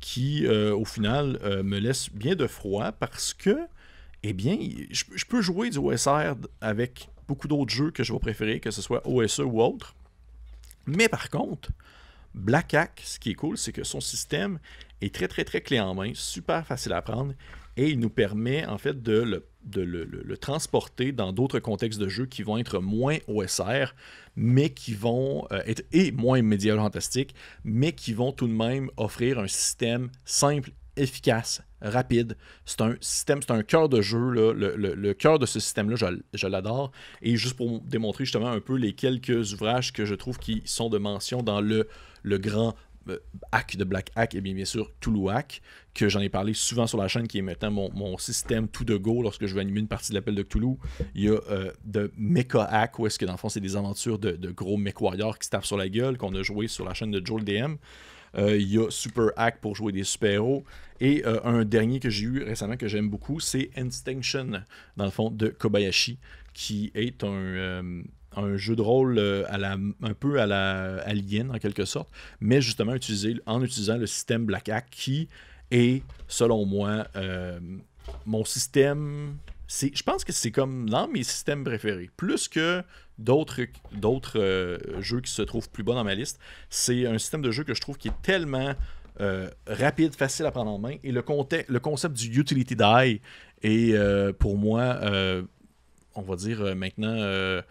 qui, 0.00 0.46
euh, 0.46 0.74
au 0.74 0.84
final, 0.84 1.38
euh, 1.42 1.62
me 1.62 1.78
laisse 1.78 2.10
bien 2.10 2.34
de 2.34 2.46
froid 2.46 2.92
parce 2.92 3.32
que 3.32 3.56
eh 4.22 4.32
bien, 4.32 4.56
je, 4.90 5.24
peux 5.24 5.42
jouer 5.42 5.70
du 5.70 5.78
OSR 5.78 6.34
avec 6.60 7.08
beaucoup 7.26 7.48
d'autres 7.48 7.72
jeux 7.72 7.90
que 7.90 8.04
je 8.04 8.12
vais 8.12 8.18
préférer, 8.18 8.60
que 8.60 8.70
ce 8.70 8.82
soit 8.82 9.06
OSE 9.06 9.40
ou 9.40 9.60
autre. 9.60 9.94
Mais 10.86 11.08
par 11.08 11.28
contre, 11.30 11.70
Black 12.34 12.74
Hack, 12.74 13.02
ce 13.04 13.18
qui 13.18 13.30
est 13.30 13.34
cool, 13.34 13.58
c'est 13.58 13.72
que 13.72 13.84
son 13.84 14.00
système 14.00 14.58
est 15.00 15.14
très 15.14 15.28
très 15.28 15.44
très 15.44 15.60
clé 15.60 15.80
en 15.80 15.94
main, 15.94 16.12
super 16.14 16.66
facile 16.66 16.92
à 16.92 16.98
apprendre, 16.98 17.34
et 17.76 17.88
il 17.90 17.98
nous 17.98 18.10
permet 18.10 18.66
en 18.66 18.78
fait 18.78 19.02
de 19.02 19.22
le, 19.22 20.36
transporter 20.36 21.12
dans 21.12 21.32
d'autres 21.32 21.60
contextes 21.60 21.98
de 21.98 22.08
jeu 22.08 22.26
qui 22.26 22.42
vont 22.42 22.58
être 22.58 22.80
moins 22.80 23.18
OSR, 23.28 23.94
mais 24.36 24.70
qui 24.70 24.94
vont 24.94 25.46
euh, 25.52 25.62
être 25.66 25.82
et 25.92 26.10
moins 26.12 26.42
médiéval 26.42 26.80
fantastique, 26.80 27.34
mais 27.64 27.92
qui 27.92 28.12
vont 28.12 28.32
tout 28.32 28.48
de 28.48 28.52
même 28.52 28.90
offrir 28.96 29.38
un 29.38 29.46
système 29.46 30.10
simple 30.24 30.70
efficace, 30.96 31.62
rapide. 31.80 32.36
C'est 32.64 32.80
un 32.80 32.94
système, 33.00 33.40
c'est 33.42 33.52
un 33.52 33.62
cœur 33.62 33.88
de 33.88 34.00
jeu. 34.00 34.30
Le, 34.30 35.12
cœur 35.14 35.38
de 35.38 35.46
ce 35.46 35.60
système-là, 35.60 35.96
je, 36.34 36.46
l'adore. 36.46 36.92
Et 37.22 37.36
juste 37.36 37.56
pour 37.56 37.80
démontrer 37.80 38.24
justement 38.24 38.50
un 38.50 38.60
peu 38.60 38.76
les 38.76 38.92
quelques 38.92 39.52
ouvrages 39.52 39.92
que 39.92 40.04
je 40.04 40.14
trouve 40.14 40.38
qui 40.38 40.62
sont 40.64 40.88
de 40.88 40.98
mention 40.98 41.42
dans 41.42 41.60
le, 41.60 41.88
le 42.22 42.38
grand 42.38 42.74
euh, 43.08 43.18
hack 43.50 43.76
de 43.76 43.84
Black 43.84 44.10
Hack, 44.14 44.34
et 44.34 44.40
bien, 44.40 44.54
bien 44.54 44.64
sûr 44.64 44.90
Hack, 45.28 45.60
que 45.92 46.08
j'en 46.08 46.20
ai 46.20 46.28
parlé 46.28 46.54
souvent 46.54 46.86
sur 46.86 46.98
la 46.98 47.08
chaîne, 47.08 47.26
qui 47.26 47.38
est 47.38 47.42
maintenant 47.42 47.70
mon, 47.70 48.16
système 48.18 48.68
tout 48.68 48.84
de 48.84 48.96
go 48.96 49.22
lorsque 49.22 49.46
je 49.46 49.54
veux 49.54 49.60
animer 49.60 49.80
une 49.80 49.88
partie 49.88 50.10
de 50.10 50.14
l'appel 50.14 50.34
de 50.34 50.42
Toulouse. 50.42 50.76
Il 51.14 51.24
y 51.24 51.28
a 51.28 51.32
euh, 51.50 51.72
de 51.84 52.12
Mecha 52.16 52.64
Hack, 52.64 52.98
où 52.98 53.06
est-ce 53.06 53.18
que 53.18 53.24
dans 53.24 53.32
le 53.32 53.38
fond 53.38 53.48
c'est 53.48 53.60
des 53.60 53.76
aventures 53.76 54.18
de, 54.18 54.50
gros 54.50 54.76
mech 54.76 54.94
qui 54.94 55.46
se 55.46 55.50
tapent 55.50 55.66
sur 55.66 55.76
la 55.76 55.88
gueule, 55.88 56.16
qu'on 56.16 56.34
a 56.34 56.42
joué 56.42 56.68
sur 56.68 56.84
la 56.84 56.94
chaîne 56.94 57.10
de 57.10 57.24
Joel 57.24 57.44
DM. 57.44 57.74
Euh, 58.36 58.56
il 58.56 58.72
y 58.72 58.78
a 58.78 58.90
Super 58.90 59.30
Hack 59.36 59.60
pour 59.60 59.76
jouer 59.76 59.92
des 59.92 60.04
super-héros. 60.04 60.64
Et 61.00 61.24
euh, 61.26 61.40
un 61.44 61.64
dernier 61.64 62.00
que 62.00 62.10
j'ai 62.10 62.26
eu 62.26 62.42
récemment 62.42 62.76
que 62.76 62.88
j'aime 62.88 63.08
beaucoup, 63.08 63.40
c'est 63.40 63.70
Instinction, 63.76 64.62
dans 64.96 65.04
le 65.04 65.10
fond, 65.10 65.30
de 65.30 65.48
Kobayashi, 65.48 66.18
qui 66.54 66.92
est 66.94 67.24
un, 67.24 67.28
euh, 67.28 68.56
jeu 68.56 68.76
de 68.76 68.82
rôle 68.82 69.18
à 69.48 69.58
la, 69.58 69.72
un 70.02 70.14
peu 70.14 70.40
à 70.40 70.46
la 70.46 70.98
Alien, 71.02 71.50
en 71.50 71.58
quelque 71.58 71.84
sorte, 71.84 72.08
mais 72.40 72.60
justement 72.60 72.94
utilisé, 72.94 73.36
en 73.46 73.62
utilisant 73.62 73.96
le 73.96 74.06
système 74.06 74.46
Black 74.46 74.68
Hack, 74.68 74.86
qui 74.90 75.28
est, 75.70 76.02
selon 76.28 76.64
moi, 76.64 77.06
mon 78.24 78.44
système 78.44 79.36
je 79.80 80.02
pense 80.02 80.24
que 80.24 80.32
c'est 80.32 80.50
comme 80.50 80.88
dans 80.88 81.08
mes 81.08 81.22
systèmes 81.22 81.64
préférés. 81.64 82.10
Plus 82.16 82.48
que 82.48 82.82
d'autres, 83.18 83.62
euh, 84.36 84.78
jeux 85.00 85.20
qui 85.20 85.30
se 85.30 85.42
trouvent 85.42 85.70
plus 85.70 85.82
bas 85.82 85.94
dans 85.94 86.04
ma 86.04 86.14
liste, 86.14 86.38
c'est 86.68 87.06
un 87.06 87.18
système 87.18 87.42
de 87.42 87.50
jeu 87.50 87.64
que 87.64 87.74
je 87.74 87.80
trouve 87.80 87.96
qui 87.96 88.08
est 88.08 88.22
tellement 88.22 88.74
euh, 89.20 89.48
rapide, 89.66 90.14
facile 90.14 90.46
à 90.46 90.50
prendre 90.50 90.70
en 90.70 90.78
main. 90.78 90.96
Et 91.04 91.12
le, 91.12 91.24
le 91.68 91.80
concept 91.80 92.16
du 92.16 92.40
utility 92.40 92.76
die 92.76 93.20
est 93.62 93.94
euh, 93.94 94.32
pour 94.32 94.58
moi, 94.58 94.98
on 96.14 96.22
va 96.22 96.36
dire 96.36 96.76
maintenant, 96.76 97.62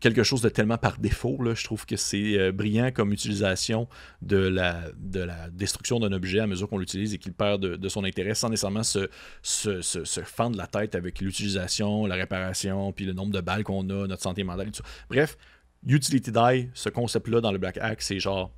quelque 0.00 0.22
chose 0.22 0.42
de 0.42 0.48
tellement 0.48 0.78
par 0.78 0.98
défaut. 0.98 1.42
Là. 1.42 1.54
Je 1.54 1.64
trouve 1.64 1.86
que 1.86 1.96
c'est 1.96 2.38
euh, 2.38 2.52
brillant 2.52 2.90
comme 2.92 3.12
utilisation 3.12 3.88
de 4.22 4.36
la, 4.36 4.84
de 4.96 5.20
la 5.20 5.48
destruction 5.50 6.00
d'un 6.00 6.12
objet 6.12 6.40
à 6.40 6.46
mesure 6.46 6.68
qu'on 6.68 6.78
l'utilise 6.78 7.14
et 7.14 7.18
qu'il 7.18 7.32
perd 7.32 7.60
de, 7.60 7.88
son 7.88 8.04
intérêt 8.04 8.34
sans 8.34 8.48
nécessairement 8.48 8.82
se, 8.82 9.08
se, 9.42 9.80
se, 9.82 10.20
fendre 10.22 10.56
la 10.56 10.66
tête 10.66 10.94
avec 10.94 11.20
l'utilisation, 11.20 12.06
la 12.06 12.16
réparation, 12.16 12.92
puis 12.92 13.04
le 13.04 13.12
nombre 13.12 13.32
de 13.32 13.40
balles 13.40 13.64
qu'on 13.64 13.88
a, 13.90 14.06
notre 14.06 14.22
santé 14.22 14.44
mentale 14.44 14.68
et 14.68 14.70
tout 14.72 14.82
ça. 14.82 14.90
Bref, 15.08 15.38
Utility 15.86 16.32
Die, 16.32 16.68
ce 16.74 16.88
concept-là 16.88 17.40
dans 17.40 17.52
le 17.52 17.58
Black 17.58 17.78
Hack, 17.78 18.02
c'est 18.02 18.18
genre, 18.18 18.50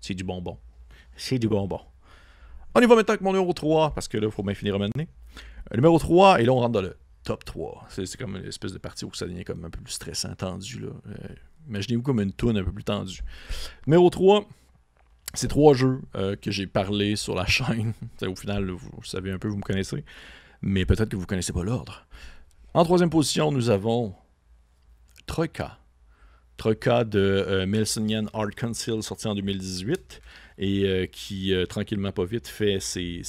c'est 0.00 0.14
du 0.14 0.24
bonbon. 0.24 0.58
C'est 1.16 1.38
du 1.38 1.48
bonbon. 1.48 1.80
On 2.74 2.80
y 2.80 2.86
va 2.86 2.94
maintenant 2.94 3.14
avec 3.14 3.22
mon 3.22 3.32
numéro 3.32 3.52
3, 3.54 3.94
parce 3.94 4.06
que 4.06 4.18
là, 4.18 4.26
il 4.26 4.32
faut 4.32 4.42
bien 4.42 4.54
finir 4.54 4.74
à 4.74 4.78
mener. 4.78 5.08
Numéro 5.74 5.98
3, 5.98 6.42
et 6.42 6.44
là, 6.44 6.52
on 6.52 6.60
rentre 6.60 6.72
dans 6.72 6.82
le 6.82 6.96
top 7.26 7.44
3. 7.44 7.88
C'est 7.90 8.16
comme 8.16 8.36
une 8.36 8.46
espèce 8.46 8.72
de 8.72 8.78
partie 8.78 9.04
où 9.04 9.12
ça 9.12 9.26
devient 9.26 9.44
comme 9.44 9.64
un 9.64 9.70
peu 9.70 9.80
plus 9.80 9.92
stressant, 9.92 10.34
tendu. 10.36 10.78
Là. 10.78 10.88
Euh, 11.08 11.34
imaginez-vous 11.68 12.02
comme 12.02 12.20
une 12.20 12.32
toune 12.32 12.56
un 12.56 12.64
peu 12.64 12.72
plus 12.72 12.84
tendue. 12.84 13.20
Numéro 13.86 14.08
3, 14.08 14.48
c'est 15.34 15.48
trois 15.48 15.74
jeux 15.74 16.00
euh, 16.14 16.36
que 16.36 16.52
j'ai 16.52 16.68
parlé 16.68 17.16
sur 17.16 17.34
la 17.34 17.44
chaîne. 17.46 17.92
au 18.22 18.36
final, 18.36 18.70
vous, 18.70 19.02
savez 19.02 19.32
un 19.32 19.38
peu, 19.38 19.48
vous 19.48 19.56
me 19.56 19.62
connaissez. 19.62 20.04
Mais 20.62 20.86
peut-être 20.86 21.08
que 21.08 21.16
vous 21.16 21.22
ne 21.22 21.26
connaissez 21.26 21.52
pas 21.52 21.64
l'ordre. 21.64 22.06
En 22.74 22.84
troisième 22.84 23.10
position, 23.10 23.50
nous 23.50 23.70
avons 23.70 24.14
Troika. 25.26 25.78
Troika 26.56 27.02
de 27.02 27.18
euh, 27.18 27.66
Melsonian 27.66 28.26
Art 28.34 28.50
Council, 28.56 29.02
sorti 29.02 29.26
en 29.26 29.34
2018 29.34 30.22
et 30.58 30.84
euh, 30.84 31.06
qui, 31.06 31.52
euh, 31.52 31.66
tranquillement 31.66 32.12
pas 32.12 32.24
vite, 32.24 32.48
fait 32.48 32.80
ses, 32.80 33.22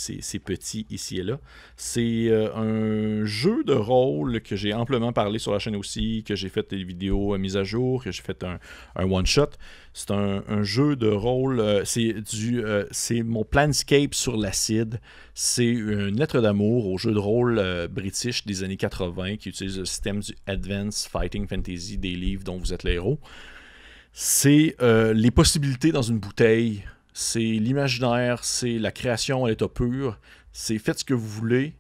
petits 0.44 0.86
ici 0.90 1.18
et 1.18 1.24
là. 1.24 1.40
C'est 1.76 2.28
euh, 2.30 2.54
un 2.56 3.26
jeu 3.26 3.64
de 3.66 3.74
rôle 3.74 4.42
que 4.42 4.56
j'ai 4.56 4.74
amplement 4.74 5.12
parlé 5.12 5.40
sur 5.40 5.52
la 5.52 5.60
chaîne 5.60 5.76
aussi, 5.76 6.24
que 6.26 6.36
j'ai 6.36 6.50
fait 6.50 6.70
des 6.70 6.84
vidéos 6.84 7.38
mises 7.38 7.58
à 7.58 7.64
jour, 7.64 8.04
que 8.04 8.12
j'ai 8.12 8.22
fait 8.22 8.46
un, 8.46 8.60
one-shot. 8.96 9.50
C'est 9.94 10.12
un, 10.12 10.64
jeu 10.64 10.96
de 10.96 11.08
rôle, 11.08 11.82
c'est 11.84 12.14
du 12.14 12.64
c'est 12.92 13.24
mon 13.24 13.44
Planscape 13.44 14.14
sur 14.14 14.38
l'acide. 14.38 15.00
C'est 15.34 15.66
une 15.66 16.18
lettre 16.18 16.40
d'amour 16.40 16.88
au 16.88 17.00
jeu 17.00 17.12
de 17.12 17.18
rôle 17.18 17.88
british 17.90 18.46
des 18.46 18.64
années 18.64 18.78
80 18.78 19.38
qui 19.38 19.50
utilise 19.50 19.80
le 19.80 19.86
système 19.86 20.20
du 20.20 20.36
Advanced 20.46 21.10
Fighting 21.10 21.48
Fantasy 21.48 21.98
des 21.98 22.16
livres 22.16 22.44
dont 22.44 22.58
vous 22.58 22.74
êtes 22.74 22.84
les 22.84 22.94
héros. 22.94 23.20
C'est 24.14 24.76
les 24.80 25.32
possibilités 25.32 25.92
dans 25.92 26.04
une 26.04 26.20
bouteille 26.20 26.84
c'est 27.20 27.40
l'imaginaire, 27.40 28.44
c'est 28.44 28.78
la 28.78 28.92
création 28.92 29.46
à 29.46 29.50
l'état 29.50 29.68
pur, 29.68 30.20
c'est 30.52 30.78
faites 30.78 31.00
ce 31.00 31.04
que 31.04 31.16
vous 31.16 31.28
voulez 31.28 31.76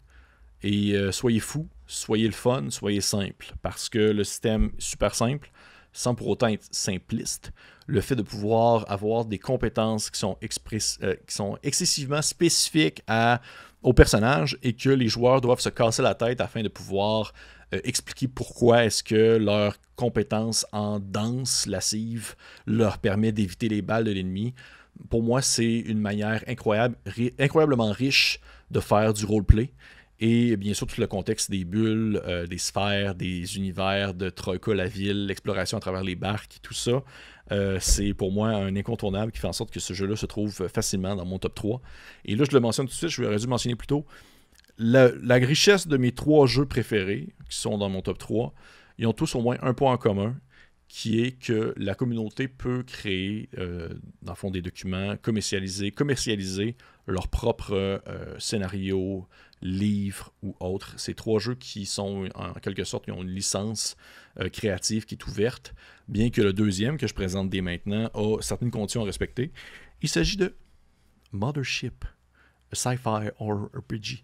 et 0.63 0.93
euh, 0.93 1.11
soyez 1.11 1.39
fou, 1.39 1.67
soyez 1.85 2.25
le 2.25 2.33
fun, 2.33 2.71
soyez 2.71 3.01
simple, 3.01 3.53
parce 3.61 3.87
que 3.87 3.99
le 3.99 4.23
système 4.23 4.71
est 4.75 4.81
super 4.81 5.13
simple, 5.13 5.51
sans 5.93 6.15
pour 6.15 6.29
autant 6.29 6.47
être 6.47 6.67
simpliste. 6.71 7.51
Le 7.85 8.01
fait 8.01 8.15
de 8.15 8.23
pouvoir 8.23 8.89
avoir 8.91 9.25
des 9.25 9.37
compétences 9.37 10.09
qui 10.09 10.19
sont, 10.19 10.39
euh, 10.41 11.15
qui 11.27 11.35
sont 11.35 11.59
excessivement 11.61 12.23
spécifiques 12.23 13.03
à, 13.05 13.39
au 13.83 13.93
personnage 13.93 14.57
et 14.63 14.73
que 14.73 14.89
les 14.89 15.07
joueurs 15.07 15.39
doivent 15.39 15.61
se 15.61 15.69
casser 15.69 16.01
la 16.01 16.15
tête 16.15 16.41
afin 16.41 16.63
de 16.63 16.67
pouvoir 16.67 17.31
euh, 17.75 17.79
expliquer 17.83 18.27
pourquoi 18.27 18.85
est-ce 18.85 19.03
que 19.03 19.37
leur 19.37 19.75
compétence 19.95 20.65
en 20.71 20.99
danse 20.99 21.67
lascive 21.67 22.33
leur 22.65 22.97
permet 22.97 23.31
d'éviter 23.31 23.69
les 23.69 23.83
balles 23.83 24.05
de 24.05 24.11
l'ennemi 24.11 24.55
pour 25.09 25.23
moi, 25.23 25.41
c'est 25.41 25.79
une 25.79 25.99
manière 25.99 26.43
incroyable, 26.47 26.95
incroyablement 27.39 27.91
riche 27.91 28.39
de 28.71 28.79
faire 28.79 29.13
du 29.13 29.25
roleplay. 29.25 29.71
Et 30.19 30.57
bien 30.57 30.73
sûr, 30.73 30.87
tout 30.87 30.99
le 30.99 31.05
contexte 31.05 31.51
des 31.51 31.63
bulles, 31.63 32.21
euh, 32.25 32.47
des 32.47 32.57
sphères, 32.57 33.13
des 33.13 33.57
univers 33.57 34.15
de 34.15 34.29
Troika, 34.29 34.73
la 34.73 34.87
ville, 34.87 35.27
l'exploration 35.27 35.77
à 35.77 35.81
travers 35.81 36.03
les 36.03 36.15
barques, 36.15 36.57
tout 36.63 36.73
ça, 36.73 37.03
euh, 37.51 37.77
c'est 37.79 38.13
pour 38.13 38.31
moi 38.31 38.49
un 38.49 38.75
incontournable 38.75 39.31
qui 39.31 39.39
fait 39.39 39.47
en 39.47 39.53
sorte 39.53 39.71
que 39.71 39.79
ce 39.79 39.93
jeu-là 39.93 40.15
se 40.15 40.25
trouve 40.25 40.67
facilement 40.67 41.15
dans 41.15 41.25
mon 41.25 41.37
top 41.37 41.53
3. 41.53 41.81
Et 42.25 42.35
là, 42.35 42.45
je 42.49 42.53
le 42.53 42.59
mentionne 42.59 42.87
tout 42.87 42.93
de 42.93 42.95
suite, 42.95 43.09
je 43.09 43.23
vais 43.23 43.37
dû 43.37 43.47
mentionner 43.47 43.75
plus 43.75 43.87
tôt. 43.87 44.05
La, 44.79 45.11
la, 45.21 45.35
richesse 45.35 45.87
de 45.87 45.97
mes 45.97 46.11
trois 46.11 46.47
jeux 46.47 46.65
préférés, 46.65 47.29
qui 47.49 47.57
sont 47.57 47.77
dans 47.77 47.89
mon 47.89 48.01
top 48.01 48.17
3, 48.17 48.53
ils 48.97 49.07
ont 49.07 49.13
tous 49.13 49.35
au 49.35 49.41
moins 49.41 49.57
un 49.61 49.73
point 49.73 49.93
en 49.93 49.97
commun 49.97 50.35
qui 50.87 51.21
est 51.21 51.31
que 51.31 51.73
la 51.77 51.95
communauté 51.95 52.47
peut 52.47 52.83
créer, 52.83 53.49
euh, 53.57 53.89
dans 54.21 54.31
le 54.31 54.37
fond, 54.37 54.51
des 54.51 54.61
documents, 54.61 55.17
commercialiser, 55.17 55.91
commercialiser 55.91 56.75
leurs 57.07 57.27
propres 57.27 57.73
euh, 57.73 58.39
scénarios, 58.39 59.27
livres 59.61 60.33
ou 60.43 60.55
autres. 60.59 60.99
Ces 60.99 61.13
trois 61.13 61.39
jeux 61.39 61.55
qui 61.55 61.85
sont, 61.85 62.29
en 62.35 62.53
quelque 62.53 62.83
sorte, 62.83 63.05
qui 63.05 63.11
ont 63.11 63.23
une 63.23 63.31
licence 63.31 63.97
euh, 64.39 64.49
créative 64.49 65.05
qui 65.05 65.15
est 65.15 65.27
ouverte, 65.27 65.73
bien 66.07 66.29
que 66.29 66.41
le 66.41 66.53
deuxième, 66.53 66.97
que 66.97 67.07
je 67.07 67.13
présente 67.13 67.49
dès 67.49 67.61
maintenant, 67.61 68.09
a 68.13 68.41
certaines 68.41 68.71
conditions 68.71 69.01
à 69.01 69.05
respecter. 69.05 69.51
Il 70.01 70.09
s'agit 70.09 70.37
de 70.37 70.55
Mothership, 71.31 72.05
sci-fi 72.71 73.29
or 73.39 73.69
RPG. 73.73 74.23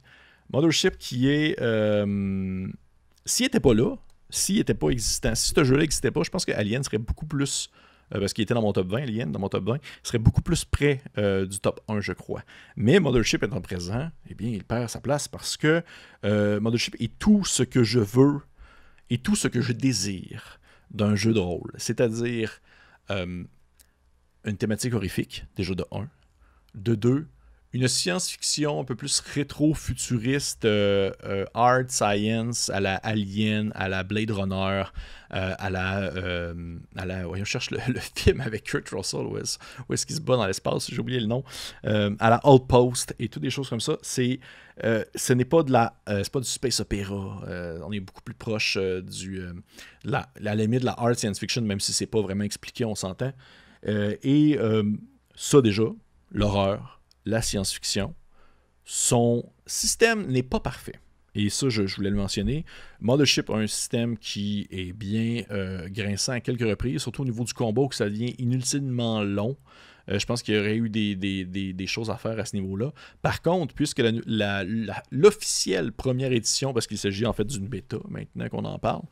Mothership 0.51 0.97
qui 0.97 1.29
est. 1.29 1.59
Euh, 1.61 2.67
s'il 3.25 3.45
n'était 3.45 3.59
pas 3.59 3.73
là, 3.73 3.95
s'il 4.33 4.57
n'était 4.57 4.73
pas 4.73 4.89
existant, 4.89 5.35
si 5.35 5.53
ce 5.55 5.63
jeu-là 5.63 5.81
n'existait 5.81 6.11
pas, 6.11 6.23
je 6.23 6.29
pense 6.29 6.45
que 6.45 6.51
Alien 6.51 6.83
serait 6.83 6.97
beaucoup 6.97 7.25
plus. 7.25 7.69
Euh, 8.13 8.19
parce 8.19 8.33
qu'il 8.33 8.43
était 8.43 8.53
dans 8.53 8.61
mon 8.61 8.73
top 8.73 8.87
20, 8.87 9.03
Alien, 9.03 9.31
dans 9.31 9.39
mon 9.39 9.47
top 9.47 9.63
20, 9.65 9.77
serait 10.03 10.17
beaucoup 10.17 10.41
plus 10.41 10.65
près 10.65 11.01
euh, 11.17 11.45
du 11.45 11.59
top 11.59 11.79
1, 11.87 12.01
je 12.01 12.13
crois. 12.13 12.43
Mais 12.75 12.99
Mothership 12.99 13.43
étant 13.43 13.61
présent, 13.61 14.09
eh 14.29 14.33
bien, 14.33 14.49
il 14.49 14.63
perd 14.63 14.89
sa 14.89 14.99
place 14.99 15.27
parce 15.27 15.55
que 15.55 15.83
Mothership 16.23 16.95
est 16.99 17.17
tout 17.17 17.45
ce 17.45 17.63
que 17.63 17.83
je 17.83 17.99
veux 17.99 18.41
et 19.09 19.19
tout 19.19 19.35
ce 19.35 19.47
que 19.47 19.61
je 19.61 19.71
désire 19.71 20.59
d'un 20.91 21.15
jeu 21.15 21.33
de 21.33 21.39
rôle. 21.39 21.71
C'est-à-dire 21.77 22.61
une 23.09 23.47
thématique 24.57 24.93
horrifique, 24.93 25.45
déjà 25.55 25.73
de 25.73 25.85
1. 25.91 26.07
De 26.75 26.95
2, 26.95 27.27
une 27.73 27.87
science-fiction 27.87 28.79
un 28.79 28.83
peu 28.83 28.95
plus 28.95 29.19
rétro-futuriste, 29.19 30.65
euh, 30.65 31.11
euh, 31.23 31.45
art 31.55 31.89
science, 31.89 32.69
à 32.69 32.79
la 32.79 32.95
Alien, 32.97 33.71
à 33.73 33.89
la 33.89 34.03
Blade 34.03 34.29
Runner, 34.29 34.83
euh, 35.33 35.55
à 35.57 35.69
la. 35.71 36.11
à 36.95 37.05
la 37.05 37.27
on 37.27 37.43
cherche 37.43 37.71
le, 37.71 37.79
film 38.15 38.41
avec 38.41 38.65
Kurt 38.65 38.87
Russell, 38.89 39.25
où 39.25 39.37
est-ce, 39.39 40.05
qu'il 40.05 40.15
se 40.15 40.21
bat 40.21 40.37
dans 40.37 40.45
l'espace, 40.45 40.91
j'ai 40.91 40.99
oublié 40.99 41.19
le 41.19 41.25
nom, 41.25 41.43
à 41.83 42.29
la 42.29 42.39
Outpost 42.47 43.15
et 43.17 43.27
toutes 43.27 43.41
des 43.41 43.49
choses 43.49 43.69
comme 43.69 43.81
ça. 43.81 43.97
C'est, 44.03 44.39
ce 44.79 45.33
n'est 45.33 45.45
pas 45.45 45.63
de 45.63 45.71
la. 45.71 45.95
c'est 46.05 46.31
pas 46.31 46.41
du 46.41 46.49
space 46.49 46.79
opéra. 46.79 47.43
on 47.83 47.91
est 47.91 47.99
beaucoup 47.99 48.21
plus 48.21 48.35
proche 48.35 48.77
du. 48.77 49.41
La, 50.03 50.29
la, 50.39 50.53
limite 50.53 50.81
de 50.81 50.85
la 50.85 50.93
art 50.93 51.15
science-fiction, 51.15 51.63
même 51.63 51.79
si 51.79 51.91
c'est 51.91 52.05
pas 52.05 52.21
vraiment 52.21 52.43
expliqué, 52.43 52.85
on 52.85 52.93
s'entend. 52.93 53.33
et 53.83 54.59
ça, 55.35 55.61
déjà, 55.61 55.85
l'horreur 56.31 56.93
la 57.25 57.41
science-fiction, 57.41 58.13
son 58.85 59.51
système 59.65 60.27
n'est 60.27 60.43
pas 60.43 60.59
parfait. 60.59 60.99
Et 61.35 61.49
ça, 61.49 61.67
je, 61.69 61.81
voulais 61.95 62.11
le 62.11 62.15
mentionner. 62.15 62.63
Mothership 62.99 63.49
a 63.49 63.55
un 63.55 63.67
système 63.67 64.17
qui 64.17 64.67
est 64.69 64.93
bien 64.93 65.43
euh, 65.49 65.89
grinçant 65.89 66.33
à 66.33 66.39
quelques 66.39 66.61
reprises, 66.61 67.01
surtout 67.01 67.23
au 67.23 67.25
niveau 67.25 67.43
du 67.43 67.53
combat, 67.53 67.81
où 67.81 67.91
ça 67.91 68.07
devient 68.07 68.35
inutilement 68.37 69.23
long. 69.23 69.57
Euh, 70.09 70.19
je 70.19 70.25
pense 70.25 70.43
qu'il 70.43 70.55
y 70.55 70.59
aurait 70.59 70.75
eu 70.75 70.89
des, 70.89 71.87
choses 71.87 72.09
à 72.09 72.17
faire 72.17 72.39
à 72.39 72.45
ce 72.45 72.55
niveau-là. 72.55 72.91
Par 73.21 73.41
contre, 73.41 73.73
puisque 73.73 74.01
l'officielle 75.11 75.91
première 75.91 76.31
édition, 76.31 76.73
parce 76.73 76.87
qu'il 76.87 76.97
s'agit 76.97 77.25
en 77.25 77.33
fait 77.33 77.45
d'une 77.45 77.67
bêta 77.67 77.97
maintenant 78.09 78.49
qu'on 78.49 78.65
en 78.65 78.79
parle, 78.79 79.03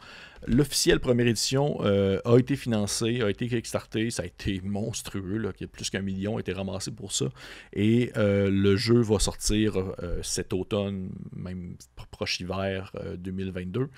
l'officielle 0.48 1.00
première 1.00 1.28
édition 1.28 1.78
euh, 1.82 2.20
a 2.26 2.38
été 2.38 2.56
financée, 2.56 3.22
a 3.22 3.30
été 3.30 3.48
kickstartée, 3.48 4.10
ça 4.10 4.24
a 4.24 4.26
été 4.26 4.62
monstrueux, 4.64 5.38
là, 5.38 5.52
plus 5.72 5.90
qu'un 5.90 6.02
million 6.02 6.38
a 6.38 6.40
été 6.40 6.54
ramassé 6.54 6.92
pour 6.92 7.12
ça. 7.12 7.26
Et 7.74 8.12
euh, 8.18 8.50
le 8.50 8.76
jeu 8.76 9.02
va 9.02 9.20
sortir 9.20 9.76
cet 10.24 10.54
automne, 10.54 11.12
même 11.36 11.76
proche 12.12 12.40
hiver 12.40 12.94
2022. 13.18 13.90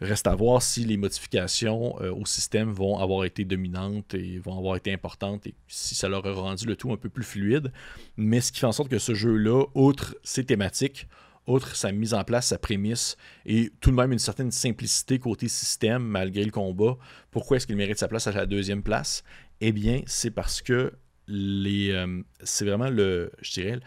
Reste 0.00 0.26
à 0.26 0.34
voir 0.34 0.60
si 0.60 0.84
les 0.84 0.96
modifications 0.96 2.00
euh, 2.00 2.12
au 2.12 2.26
système 2.26 2.70
vont 2.72 2.98
avoir 2.98 3.24
été 3.24 3.44
dominantes 3.44 4.14
et 4.14 4.38
vont 4.38 4.58
avoir 4.58 4.76
été 4.76 4.92
importantes 4.92 5.46
et 5.46 5.54
si 5.68 5.94
ça 5.94 6.08
leur 6.08 6.26
a 6.26 6.32
rendu 6.32 6.66
le 6.66 6.74
tout 6.74 6.92
un 6.92 6.96
peu 6.96 7.08
plus 7.08 7.22
fluide. 7.22 7.72
Mais 8.16 8.40
ce 8.40 8.50
qui 8.50 8.60
fait 8.60 8.66
en 8.66 8.72
sorte 8.72 8.88
que 8.88 8.98
ce 8.98 9.14
jeu-là, 9.14 9.64
outre 9.74 10.16
ses 10.24 10.44
thématiques, 10.44 11.06
outre 11.46 11.76
sa 11.76 11.92
mise 11.92 12.12
en 12.12 12.24
place, 12.24 12.48
sa 12.48 12.58
prémisse 12.58 13.16
et 13.46 13.70
tout 13.80 13.90
de 13.90 13.96
même 13.96 14.12
une 14.12 14.18
certaine 14.18 14.50
simplicité 14.50 15.18
côté 15.18 15.48
système 15.48 16.02
malgré 16.02 16.44
le 16.44 16.50
combat, 16.50 16.96
pourquoi 17.30 17.56
est-ce 17.56 17.66
qu'il 17.66 17.76
mérite 17.76 17.98
sa 17.98 18.08
place 18.08 18.26
à 18.26 18.32
la 18.32 18.46
deuxième 18.46 18.82
place? 18.82 19.22
Eh 19.60 19.70
bien, 19.70 20.02
c'est 20.06 20.30
parce 20.30 20.60
que 20.60 20.92
les, 21.28 21.90
euh, 21.90 22.22
c'est 22.42 22.64
vraiment 22.64 22.90
le, 22.90 23.30
je 23.40 23.52
dirais, 23.52 23.80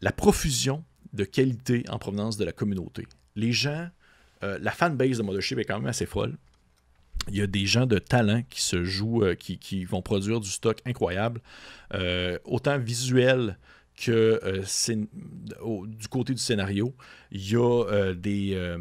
la 0.00 0.12
profusion 0.12 0.84
de 1.12 1.24
qualité 1.24 1.84
en 1.88 1.98
provenance 1.98 2.36
de 2.36 2.44
la 2.44 2.52
communauté. 2.52 3.06
Les 3.34 3.52
gens 3.52 3.88
euh, 4.42 4.58
la 4.60 4.70
fanbase 4.70 5.18
de 5.18 5.22
Mothership 5.22 5.58
est 5.58 5.64
quand 5.64 5.78
même 5.78 5.88
assez 5.88 6.06
folle. 6.06 6.36
Il 7.28 7.36
y 7.36 7.42
a 7.42 7.46
des 7.46 7.66
gens 7.66 7.86
de 7.86 7.98
talent 7.98 8.42
qui 8.48 8.62
se 8.62 8.84
jouent, 8.84 9.24
euh, 9.24 9.34
qui, 9.34 9.84
vont 9.84 10.02
produire 10.02 10.40
du 10.40 10.48
stock 10.48 10.80
incroyable, 10.86 11.40
euh, 11.94 12.38
autant 12.44 12.78
visuel 12.78 13.58
que 13.96 14.40
du 15.86 16.08
côté 16.08 16.32
du 16.32 16.40
scénario. 16.40 16.94
Il 17.32 17.50
y 17.50 17.56
a 17.56 18.14
des. 18.14 18.76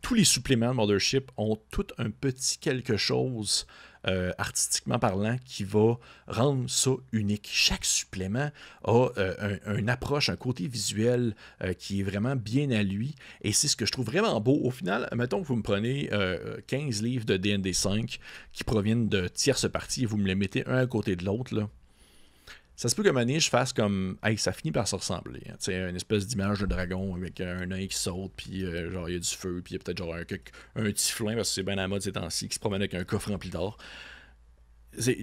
tous 0.00 0.14
les 0.14 0.24
suppléments 0.24 0.70
de 0.70 0.76
Mothership 0.76 1.30
ont 1.36 1.58
tout 1.70 1.86
un 1.98 2.10
petit 2.10 2.56
quelque 2.58 2.96
chose 2.96 3.66
euh, 4.06 4.32
artistiquement 4.38 4.98
parlant, 4.98 5.36
qui 5.44 5.64
va 5.64 5.98
rendre 6.26 6.68
ça 6.70 6.92
unique. 7.12 7.48
Chaque 7.52 7.84
supplément 7.84 8.50
a 8.84 9.08
euh, 9.18 9.58
une 9.76 9.90
approche, 9.90 10.30
un 10.30 10.36
côté 10.36 10.66
visuel 10.68 11.34
euh, 11.62 11.74
qui 11.74 12.00
est 12.00 12.02
vraiment 12.02 12.34
bien 12.34 12.70
à 12.70 12.82
lui. 12.82 13.14
Et 13.42 13.52
c'est 13.52 13.68
ce 13.68 13.76
que 13.76 13.84
je 13.84 13.92
trouve 13.92 14.06
vraiment 14.06 14.40
beau. 14.40 14.58
Au 14.64 14.70
final, 14.70 15.08
mettons 15.14 15.42
que 15.42 15.46
vous 15.46 15.56
me 15.56 15.62
prenez 15.62 16.10
15 16.66 17.02
livres 17.02 17.26
de 17.26 17.36
DND 17.36 17.72
5 17.72 18.18
qui 18.52 18.64
proviennent 18.64 19.08
de 19.08 19.28
tierces 19.28 19.70
parties 19.70 20.04
et 20.04 20.06
vous 20.06 20.16
me 20.16 20.26
les 20.26 20.34
mettez 20.34 20.66
un 20.66 20.78
à 20.78 20.86
côté 20.86 21.16
de 21.16 21.24
l'autre. 21.24 21.68
Ça 22.80 22.88
se 22.88 22.94
peut 22.94 23.02
que 23.02 23.14
année, 23.14 23.38
je 23.38 23.50
fasse 23.50 23.74
comme. 23.74 24.16
Hey, 24.22 24.38
ça 24.38 24.52
finit 24.52 24.72
par 24.72 24.88
se 24.88 24.96
ressembler. 24.96 25.42
Hein. 25.50 25.56
sais, 25.58 25.76
une 25.90 25.96
espèce 25.96 26.26
d'image 26.26 26.60
de 26.60 26.66
dragon 26.66 27.14
avec 27.14 27.38
un 27.42 27.70
œil 27.72 27.88
qui 27.88 27.98
saute, 27.98 28.32
puis 28.34 28.64
euh, 28.64 28.90
genre 28.90 29.06
il 29.06 29.12
y 29.12 29.16
a 29.16 29.18
du 29.18 29.28
feu, 29.28 29.60
puis 29.62 29.74
il 29.74 29.76
y 29.76 29.80
a 29.80 29.84
peut-être 29.84 29.98
genre 29.98 30.14
un, 30.14 30.82
un 30.82 30.90
tiflin, 30.90 31.34
parce 31.34 31.50
que 31.50 31.56
c'est 31.56 31.62
bien 31.62 31.74
à 31.74 31.82
la 31.82 31.88
mode 31.88 32.00
ces 32.00 32.12
temps-ci, 32.12 32.48
qui 32.48 32.54
se 32.54 32.58
promène 32.58 32.80
avec 32.80 32.94
un 32.94 33.04
coffre 33.04 33.32
rempli 33.32 33.50
d'or. 33.50 33.76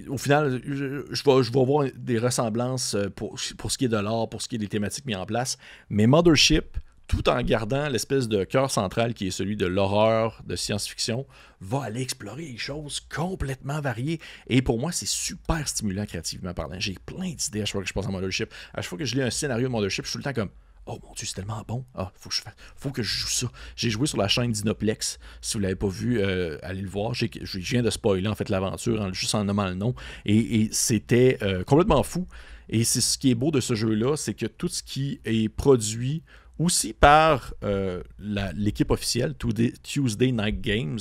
Au 0.08 0.18
final, 0.18 0.62
je, 0.64 0.84
vais, 0.84 1.42
je 1.42 1.58
avoir 1.58 1.88
des 1.96 2.18
ressemblances 2.20 2.94
euh, 2.94 3.08
pour, 3.10 3.36
pour 3.56 3.72
ce 3.72 3.76
qui 3.76 3.86
est 3.86 3.88
de 3.88 3.96
l'art, 3.96 4.28
pour 4.28 4.40
ce 4.40 4.46
qui 4.46 4.54
est 4.54 4.60
des 4.60 4.68
thématiques 4.68 5.06
mises 5.06 5.16
en 5.16 5.26
place. 5.26 5.58
Mais 5.90 6.06
Mothership, 6.06 6.78
tout 7.08 7.28
en 7.28 7.42
gardant 7.42 7.88
l'espèce 7.88 8.28
de 8.28 8.44
cœur 8.44 8.70
central 8.70 9.14
qui 9.14 9.28
est 9.28 9.30
celui 9.30 9.56
de 9.56 9.66
l'horreur, 9.66 10.42
de 10.46 10.54
science-fiction, 10.54 11.26
va 11.60 11.84
aller 11.84 12.02
explorer 12.02 12.44
des 12.44 12.58
choses 12.58 13.00
complètement 13.00 13.80
variées. 13.80 14.20
Et 14.46 14.62
pour 14.62 14.78
moi, 14.78 14.92
c'est 14.92 15.08
super 15.08 15.66
stimulant 15.66 16.04
créativement 16.04 16.54
parlant. 16.54 16.78
J'ai 16.78 16.96
plein 17.06 17.32
d'idées 17.32 17.62
à 17.62 17.64
chaque 17.64 17.72
fois 17.72 17.82
que 17.82 17.88
je 17.88 17.94
passe 17.94 18.06
en 18.06 18.12
Mothership. 18.12 18.52
À 18.74 18.82
chaque 18.82 18.90
fois 18.90 18.98
que 18.98 19.06
je 19.06 19.16
lis 19.16 19.22
un 19.22 19.30
scénario 19.30 19.66
de 19.66 19.72
Mothership, 19.72 20.04
je 20.04 20.10
suis 20.10 20.18
tout 20.18 20.18
le 20.18 20.24
temps 20.24 20.40
comme 20.40 20.50
Oh 20.90 20.98
mon 21.02 21.12
dieu, 21.12 21.26
c'est 21.26 21.34
tellement 21.34 21.62
bon. 21.68 21.84
Ah, 21.94 22.10
faut 22.14 22.30
que 22.30 22.34
je, 22.34 22.42
faut 22.76 22.90
que 22.90 23.02
je 23.02 23.18
joue 23.18 23.28
ça. 23.28 23.52
J'ai 23.76 23.90
joué 23.90 24.06
sur 24.06 24.16
la 24.16 24.26
chaîne 24.26 24.52
Dinoplex. 24.52 25.18
Si 25.42 25.52
vous 25.52 25.58
ne 25.58 25.64
l'avez 25.64 25.76
pas 25.76 25.88
vu, 25.88 26.18
euh, 26.18 26.56
allez 26.62 26.80
le 26.80 26.88
voir. 26.88 27.12
je 27.12 27.26
viens 27.58 27.82
de 27.82 27.90
spoiler 27.90 28.26
en 28.26 28.34
fait 28.34 28.48
l'aventure 28.48 29.12
juste 29.12 29.34
en 29.34 29.44
nommant 29.44 29.66
le 29.66 29.74
nom. 29.74 29.94
Et, 30.24 30.70
c'était 30.72 31.38
euh, 31.42 31.62
complètement 31.62 32.02
fou. 32.02 32.26
Et 32.70 32.84
c'est 32.84 33.02
ce 33.02 33.18
qui 33.18 33.30
est 33.30 33.34
beau 33.34 33.50
de 33.50 33.60
ce 33.60 33.74
jeu-là, 33.74 34.16
c'est 34.16 34.32
que 34.32 34.46
tout 34.46 34.68
ce 34.68 34.82
qui 34.82 35.20
est 35.26 35.50
produit 35.50 36.22
aussi 36.58 36.92
par 36.92 37.54
euh, 37.62 38.02
l'équipe 38.18 38.90
officielle 38.90 39.34
Tuesday 39.82 40.32
Night 40.32 40.60
Games 40.60 40.98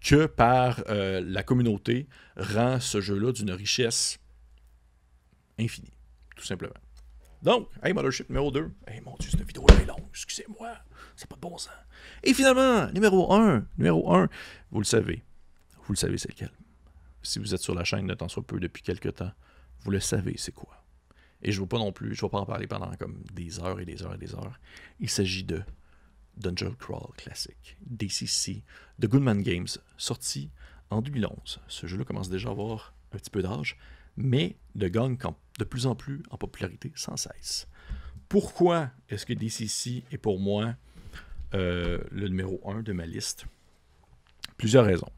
que 0.00 0.26
par 0.26 0.82
euh, 0.88 1.20
la 1.24 1.42
communauté 1.42 2.08
rend 2.36 2.80
ce 2.80 3.00
jeu-là 3.00 3.32
d'une 3.32 3.52
richesse 3.52 4.18
infinie, 5.58 5.92
tout 6.36 6.44
simplement. 6.44 6.74
Donc, 7.42 7.68
hey, 7.82 7.92
Mothership 7.92 8.28
numéro 8.28 8.50
2. 8.50 8.70
Hey, 8.86 9.00
mon 9.00 9.16
Dieu, 9.18 9.30
cette 9.30 9.46
vidéo 9.46 9.64
est 9.80 9.86
longue, 9.86 10.06
excusez-moi, 10.10 10.72
c'est 11.16 11.28
pas 11.28 11.36
de 11.36 11.40
bon 11.40 11.56
sens. 11.58 11.72
Et 12.22 12.34
finalement, 12.34 12.90
numéro 12.92 13.32
1, 13.32 13.66
numéro 13.78 14.14
1, 14.14 14.28
vous 14.70 14.80
le 14.80 14.84
savez, 14.84 15.22
vous 15.84 15.92
le 15.92 15.96
savez 15.98 16.18
c'est 16.18 16.30
lequel. 16.30 16.50
Si 17.22 17.38
vous 17.38 17.54
êtes 17.54 17.60
sur 17.60 17.74
la 17.74 17.84
chaîne 17.84 18.06
de 18.06 18.14
temps 18.14 18.28
soit 18.28 18.46
peu 18.46 18.58
depuis 18.58 18.82
quelques 18.82 19.14
temps, 19.14 19.32
vous 19.80 19.90
le 19.90 20.00
savez 20.00 20.34
c'est 20.38 20.54
quoi? 20.54 20.79
Et 21.42 21.52
je 21.52 21.58
ne 21.58 21.62
veux 21.62 21.68
pas 21.68 21.78
non 21.78 21.92
plus, 21.92 22.14
je 22.14 22.24
ne 22.24 22.28
vais 22.28 22.32
pas 22.32 22.40
en 22.40 22.46
parler 22.46 22.66
pendant 22.66 22.94
comme 22.96 23.22
des 23.32 23.60
heures 23.60 23.80
et 23.80 23.84
des 23.84 24.02
heures 24.02 24.14
et 24.14 24.18
des 24.18 24.34
heures. 24.34 24.58
Il 24.98 25.08
s'agit 25.08 25.44
de 25.44 25.62
Dungeon 26.36 26.74
Crawl 26.78 27.12
classique, 27.16 27.76
DCC, 27.86 28.62
de 28.98 29.06
Goodman 29.06 29.42
Games, 29.42 29.68
sorti 29.96 30.50
en 30.90 31.02
2011. 31.02 31.60
Ce 31.68 31.86
jeu-là 31.86 32.04
commence 32.04 32.28
déjà 32.28 32.48
à 32.48 32.52
avoir 32.52 32.94
un 33.12 33.18
petit 33.18 33.30
peu 33.30 33.42
d'âge, 33.42 33.78
mais 34.16 34.56
de 34.74 34.88
gagne 34.88 35.16
de 35.58 35.64
plus 35.64 35.86
en 35.86 35.94
plus 35.94 36.22
en 36.30 36.36
popularité 36.36 36.92
sans 36.94 37.16
cesse. 37.16 37.68
Pourquoi 38.28 38.90
est-ce 39.08 39.26
que 39.26 39.32
DCC 39.32 40.04
est 40.12 40.18
pour 40.18 40.38
moi 40.38 40.74
euh, 41.54 41.98
le 42.10 42.28
numéro 42.28 42.60
1 42.68 42.82
de 42.82 42.92
ma 42.92 43.06
liste? 43.06 43.46
Plusieurs 44.56 44.84
raisons. 44.84 45.10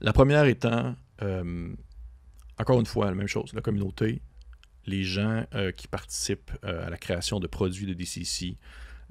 La 0.00 0.12
première 0.12 0.44
étant, 0.44 0.94
euh, 1.22 1.74
encore 2.58 2.78
une 2.78 2.86
fois, 2.86 3.06
la 3.06 3.16
même 3.16 3.26
chose, 3.26 3.52
la 3.54 3.60
communauté 3.60 4.22
les 4.88 5.04
gens 5.04 5.44
euh, 5.54 5.70
qui 5.70 5.86
participent 5.86 6.52
euh, 6.64 6.86
à 6.86 6.90
la 6.90 6.96
création 6.96 7.38
de 7.38 7.46
produits 7.46 7.86
de 7.86 7.94
DCC, 7.94 8.56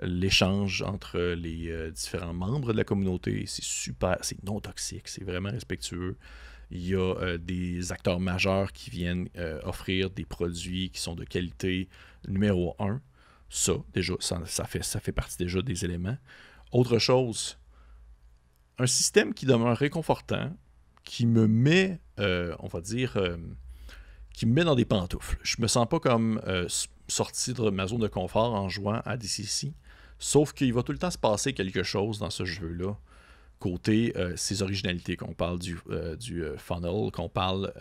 l'échange 0.01 0.81
entre 0.81 1.19
les 1.19 1.69
euh, 1.69 1.91
différents 1.91 2.33
membres 2.33 2.73
de 2.73 2.77
la 2.77 2.83
communauté, 2.83 3.45
c'est 3.47 3.63
super, 3.63 4.17
c'est 4.21 4.43
non 4.43 4.59
toxique, 4.59 5.07
c'est 5.07 5.23
vraiment 5.23 5.51
respectueux. 5.51 6.17
Il 6.69 6.85
y 6.85 6.95
a 6.95 7.37
des 7.37 7.93
acteurs 7.93 8.19
majeurs 8.19 8.73
qui 8.73 8.89
viennent 8.89 9.29
offrir 9.63 10.09
des 10.09 10.25
produits 10.25 10.89
qui 10.89 10.99
sont 10.99 11.15
de 11.15 11.23
qualité 11.23 11.87
numéro 12.27 12.75
un. 12.77 13.01
Ça, 13.49 13.75
déjà, 13.93 14.15
ça, 14.19 14.65
fait, 14.65 14.83
ça 14.83 14.99
fait 14.99 15.13
partie 15.13 15.37
déjà 15.37 15.61
des 15.61 15.85
éléments. 15.85 16.17
Autre 16.73 16.99
chose, 16.99 17.57
un 18.79 18.85
système 18.85 19.33
qui 19.33 19.45
demeure 19.45 19.77
réconfortant, 19.77 20.53
qui 21.05 21.25
me 21.25 21.47
met, 21.47 22.01
on 22.17 22.67
va 22.67 22.81
dire, 22.81 23.17
qui 24.37 24.45
me 24.45 24.53
met 24.53 24.63
dans 24.63 24.75
des 24.75 24.85
pantoufles. 24.85 25.39
Je 25.41 25.55
me 25.59 25.67
sens 25.67 25.87
pas 25.89 25.99
comme 25.99 26.39
euh, 26.45 26.67
sorti 27.07 27.53
de 27.53 27.71
ma 27.71 27.87
zone 27.87 28.01
de 28.01 28.07
confort 28.07 28.53
en 28.53 28.69
jouant 28.69 29.01
à 29.03 29.17
DCC. 29.17 29.73
Sauf 30.19 30.53
qu'il 30.53 30.71
va 30.73 30.83
tout 30.83 30.91
le 30.91 30.99
temps 30.99 31.09
se 31.09 31.17
passer 31.17 31.53
quelque 31.53 31.81
chose 31.81 32.19
dans 32.19 32.29
ce 32.29 32.45
jeu-là. 32.45 32.95
Côté 33.57 34.13
euh, 34.15 34.35
ses 34.35 34.61
originalités, 34.61 35.17
qu'on 35.17 35.33
parle 35.33 35.57
du, 35.57 35.79
euh, 35.89 36.55
funnel, 36.59 37.11
qu'on 37.11 37.29
parle 37.29 37.73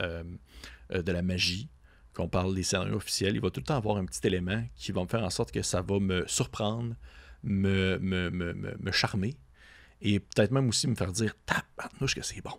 de 0.90 1.12
la 1.12 1.20
magie, 1.20 1.68
qu'on 2.14 2.28
parle 2.28 2.54
des 2.54 2.62
scénarios 2.62 2.96
officiels, 2.96 3.34
il 3.34 3.42
va 3.42 3.50
tout 3.50 3.60
le 3.60 3.66
temps 3.66 3.76
avoir 3.76 3.98
un 3.98 4.06
petit 4.06 4.26
élément 4.26 4.64
qui 4.76 4.92
va 4.92 5.02
me 5.02 5.08
faire 5.08 5.24
en 5.24 5.30
sorte 5.30 5.52
que 5.52 5.60
ça 5.60 5.82
va 5.82 5.98
me 5.98 6.26
surprendre, 6.26 6.94
me, 7.44 7.98
me, 7.98 8.30
me, 8.30 8.54
me 8.54 8.92
charmer, 8.92 9.36
et 10.00 10.20
peut-être 10.20 10.52
même 10.52 10.70
aussi 10.70 10.88
me 10.88 10.94
faire 10.94 11.12
dire 11.12 11.34
tabarnouche 11.44 12.14
que 12.14 12.22
c'est 12.22 12.40
bon. 12.40 12.58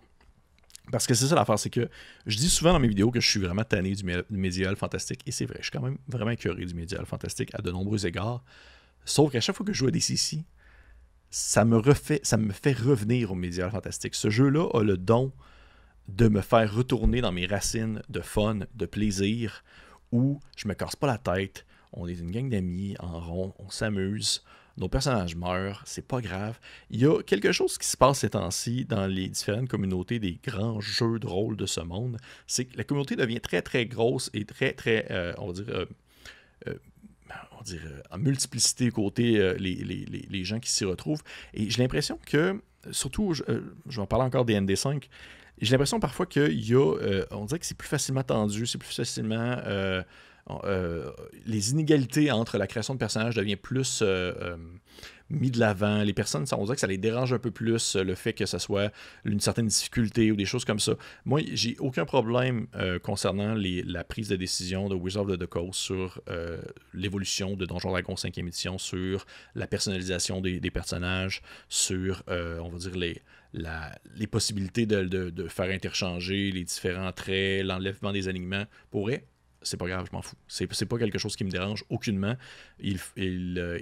Parce 0.90 1.06
que 1.06 1.14
c'est 1.14 1.26
ça 1.26 1.34
l'affaire, 1.34 1.58
c'est 1.58 1.70
que 1.70 1.88
je 2.26 2.36
dis 2.36 2.48
souvent 2.48 2.72
dans 2.72 2.78
mes 2.78 2.88
vidéos 2.88 3.10
que 3.10 3.20
je 3.20 3.28
suis 3.28 3.40
vraiment 3.40 3.64
tanné 3.64 3.94
du, 3.94 4.04
médiéval 4.30 4.76
fantastique, 4.76 5.20
et 5.26 5.32
c'est 5.32 5.44
vrai, 5.44 5.56
je 5.58 5.64
suis 5.64 5.72
quand 5.72 5.82
même 5.82 5.98
vraiment 6.08 6.30
écœuré 6.30 6.64
du 6.64 6.74
médiéval 6.74 7.06
fantastique 7.06 7.50
à 7.54 7.62
de 7.62 7.70
nombreux 7.70 8.06
égards. 8.06 8.42
Sauf 9.04 9.32
qu'à 9.32 9.40
chaque 9.40 9.56
fois 9.56 9.66
que 9.66 9.72
je 9.72 9.78
joue 9.78 9.88
à 9.88 9.90
DCC, 9.90 10.44
ça 11.30 11.64
me, 11.64 11.76
refait, 11.76 12.20
ça 12.22 12.36
me 12.36 12.52
fait 12.52 12.72
revenir 12.72 13.32
au 13.32 13.34
médiéval 13.34 13.70
fantastique. 13.70 14.14
Ce 14.14 14.30
jeu-là 14.30 14.68
a 14.72 14.82
le 14.82 14.96
don 14.96 15.32
de 16.08 16.28
me 16.28 16.40
faire 16.40 16.74
retourner 16.74 17.20
dans 17.20 17.32
mes 17.32 17.46
racines 17.46 18.02
de 18.08 18.20
fun, 18.20 18.60
de 18.74 18.86
plaisir, 18.86 19.62
où 20.10 20.40
je 20.56 20.66
me 20.68 20.74
casse 20.74 20.96
pas 20.96 21.06
la 21.06 21.18
tête, 21.18 21.66
on 21.92 22.06
est 22.06 22.14
une 22.14 22.30
gang 22.30 22.48
d'amis 22.48 22.96
en 22.98 23.20
rond, 23.20 23.54
on 23.58 23.70
s'amuse, 23.70 24.42
nos 24.78 24.88
personnages 24.88 25.36
meurent, 25.36 25.82
c'est 25.84 26.06
pas 26.06 26.20
grave. 26.20 26.58
Il 26.90 27.00
y 27.00 27.06
a 27.06 27.22
quelque 27.22 27.52
chose 27.52 27.78
qui 27.78 27.86
se 27.86 27.96
passe 27.96 28.20
ces 28.20 28.30
temps-ci 28.30 28.84
dans 28.84 29.06
les 29.06 29.28
différentes 29.28 29.68
communautés 29.68 30.18
des 30.18 30.38
grands 30.42 30.80
jeux 30.80 31.18
de 31.18 31.26
rôle 31.26 31.56
de 31.56 31.66
ce 31.66 31.80
monde, 31.80 32.18
c'est 32.46 32.64
que 32.66 32.76
la 32.76 32.84
communauté 32.84 33.16
devient 33.16 33.40
très 33.40 33.60
très 33.60 33.86
grosse 33.86 34.30
et 34.32 34.44
très 34.44 34.72
très, 34.72 35.06
euh, 35.10 35.32
on 35.38 35.48
va 35.48 35.52
dire, 35.52 35.64
euh, 35.68 35.86
euh, 36.68 36.74
on 37.60 38.14
en 38.14 38.18
multiplicité 38.18 38.90
côté 38.90 39.54
les, 39.58 39.74
les, 39.74 40.06
les, 40.06 40.44
gens 40.44 40.60
qui 40.60 40.70
s'y 40.70 40.84
retrouvent. 40.84 41.22
Et 41.52 41.68
j'ai 41.68 41.82
l'impression 41.82 42.18
que, 42.24 42.62
surtout, 42.92 43.34
je, 43.34 43.42
vais 43.42 43.98
en 43.98 44.06
parler 44.06 44.24
encore 44.24 44.44
des 44.44 44.54
ND5, 44.54 45.08
j'ai 45.60 45.72
l'impression 45.72 45.98
parfois 46.00 46.24
qu'il 46.24 46.64
y 46.64 46.74
a, 46.74 47.24
on 47.32 47.44
dirait 47.44 47.58
que 47.58 47.66
c'est 47.66 47.76
plus 47.76 47.88
facilement 47.88 48.22
tendu, 48.22 48.64
c'est 48.64 48.78
plus 48.78 48.94
facilement 48.94 49.56
euh, 50.64 51.10
les 51.46 51.70
inégalités 51.70 52.30
entre 52.30 52.58
la 52.58 52.66
création 52.66 52.94
de 52.94 52.98
personnages 52.98 53.34
deviennent 53.34 53.58
plus 53.58 54.00
euh, 54.02 54.32
euh, 54.40 54.56
mis 55.28 55.50
de 55.50 55.58
l'avant. 55.58 56.02
Les 56.02 56.14
personnes, 56.14 56.46
on 56.52 56.64
dirait 56.64 56.74
que 56.74 56.80
ça 56.80 56.86
les 56.86 56.96
dérange 56.96 57.32
un 57.32 57.38
peu 57.38 57.50
plus 57.50 57.96
le 57.96 58.14
fait 58.14 58.32
que 58.32 58.46
ce 58.46 58.58
soit 58.58 58.90
une 59.24 59.40
certaine 59.40 59.66
difficulté 59.66 60.32
ou 60.32 60.36
des 60.36 60.46
choses 60.46 60.64
comme 60.64 60.80
ça. 60.80 60.92
Moi, 61.26 61.42
j'ai 61.52 61.76
aucun 61.80 62.06
problème 62.06 62.66
concernant 63.02 63.54
la 63.54 64.04
prise 64.04 64.28
de 64.28 64.36
décision 64.36 64.88
de 64.88 64.94
Wizard 64.94 65.28
of 65.28 65.38
the 65.38 65.46
Coast 65.46 65.74
sur 65.74 66.22
l'évolution 66.94 67.56
de 67.56 67.66
Donjon 67.66 67.90
Dragon 67.90 68.14
5e 68.14 68.46
édition, 68.46 68.78
sur 68.78 69.26
la 69.54 69.66
personnalisation 69.66 70.40
des, 70.40 70.70
personnages, 70.70 71.42
sur, 71.68 72.22
on 72.28 72.70
va 72.70 72.78
dire, 72.78 72.96
les, 72.96 73.22
les 73.52 74.26
possibilités 74.26 74.86
de, 74.86 75.48
faire 75.48 75.70
interchanger 75.70 76.50
les 76.52 76.64
différents 76.64 77.12
traits, 77.12 77.66
l'enlèvement 77.66 78.12
des 78.12 78.28
alignements. 78.28 78.64
Pourrait 78.90 79.26
c'est 79.62 79.76
pas 79.76 79.86
grave, 79.86 80.06
je 80.10 80.14
m'en 80.14 80.22
fous. 80.22 80.36
C'est 80.46 80.86
pas 80.86 80.98
quelque 80.98 81.18
chose 81.18 81.36
qui 81.36 81.44
me 81.44 81.50
dérange 81.50 81.84
aucunement. 81.90 82.36
Il, 82.80 82.98
il, 83.16 83.58
euh, 83.58 83.78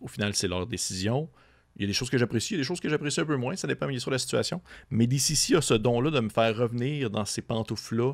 au 0.00 0.08
final, 0.08 0.34
c'est 0.34 0.48
leur 0.48 0.66
décision. 0.66 1.28
Il 1.76 1.82
y 1.82 1.84
a 1.84 1.86
des 1.86 1.94
choses 1.94 2.10
que 2.10 2.18
j'apprécie, 2.18 2.54
il 2.54 2.56
y 2.56 2.60
a 2.60 2.62
des 2.62 2.66
choses 2.66 2.80
que 2.80 2.88
j'apprécie 2.88 3.20
un 3.20 3.24
peu 3.24 3.36
moins, 3.36 3.56
ça 3.56 3.66
dépend 3.66 3.86
bien 3.86 3.98
sûr 3.98 4.10
de 4.10 4.16
la 4.16 4.18
situation. 4.18 4.60
Mais 4.90 5.06
DCC 5.06 5.56
a 5.56 5.62
ce 5.62 5.74
don-là 5.74 6.10
de 6.10 6.20
me 6.20 6.28
faire 6.28 6.54
revenir 6.54 7.08
dans 7.08 7.24
ces 7.24 7.40
pantoufles-là 7.40 8.12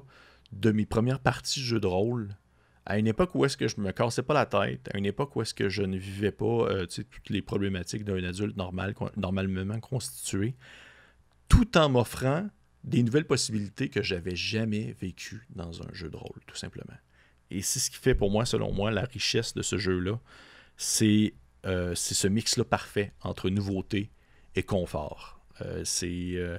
de 0.53 0.71
mes 0.71 0.87
premières 0.87 1.19
parties 1.19 1.61
de 1.61 1.65
jeu 1.65 1.81
de 1.81 1.87
rôle, 1.87 2.37
à 2.87 2.99
une 2.99 3.09
époque 3.09 3.35
où 3.35 3.45
est-ce 3.45 3.57
que 3.57 3.67
je 3.67 3.81
me 3.81 3.91
cassais 3.91 4.23
pas 4.23 4.33
la 4.33 4.47
tête, 4.47 4.89
à 4.95 4.97
une 4.97 5.07
époque 5.07 5.35
où 5.35 5.43
est-ce 5.43 5.55
que 5.55 5.69
je 5.69 5.83
ne 5.83 5.99
vivais 5.99 6.31
pas 6.31 6.45
euh, 6.45 6.87
toutes 6.87 7.31
les 7.31 7.43
problématiques 7.43 8.05
d'un 8.05 8.23
adulte 8.23 8.57
normal, 8.57 8.95
normalement 9.17 9.81
constitué, 9.81 10.55
tout 11.49 11.77
en 11.77 11.89
m'offrant 11.89 12.49
des 12.89 13.03
nouvelles 13.03 13.27
possibilités 13.27 13.89
que 13.89 14.03
j'avais 14.03 14.37
jamais 14.37 14.95
vécues 15.01 15.47
dans 15.51 15.83
un 15.83 15.93
jeu 15.93 16.09
de 16.09 16.17
rôle, 16.17 16.41
tout 16.47 16.57
simplement. 16.57 16.97
Et 17.51 17.63
c'est 17.63 17.79
ce 17.79 17.91
qui 17.91 17.97
fait 17.97 18.15
pour 18.15 18.31
moi, 18.31 18.45
selon 18.45 18.73
moi, 18.73 18.91
la 18.91 19.05
richesse 19.05 19.55
de 19.55 19.63
ce 19.63 19.79
jeu-là. 19.79 20.19
C'est 20.77 21.35
euh, 21.67 21.95
ce 21.95 22.29
mix-là 22.29 22.65
parfait 22.65 23.13
entre 23.23 23.51
nouveauté 23.51 24.11
et 24.55 24.63
confort. 24.63 25.41
Euh, 25.63 25.83
c'est. 25.85 26.33
Euh, 26.35 26.59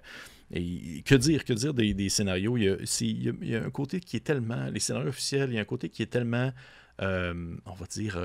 que 0.51 1.15
dire, 1.15 1.45
que 1.45 1.53
dire 1.53 1.75
des, 1.75 2.09
scénarios? 2.09 2.57
Y, 2.57 2.69
a, 2.69 2.75
il 3.01 3.47
y, 3.47 3.55
a, 3.55 3.63
un 3.63 3.69
côté 3.69 3.99
qui 3.99 4.17
est 4.17 4.21
tellement. 4.21 4.65
Les 4.69 4.80
scénarios 4.80 5.09
officiels, 5.09 5.51
il 5.51 5.55
y 5.55 5.57
a 5.59 5.61
un 5.61 5.65
côté 5.65 5.89
qui 5.89 6.01
est 6.01 6.07
tellement. 6.07 6.51
on 6.99 7.73
va 7.73 7.86
dire 7.89 8.19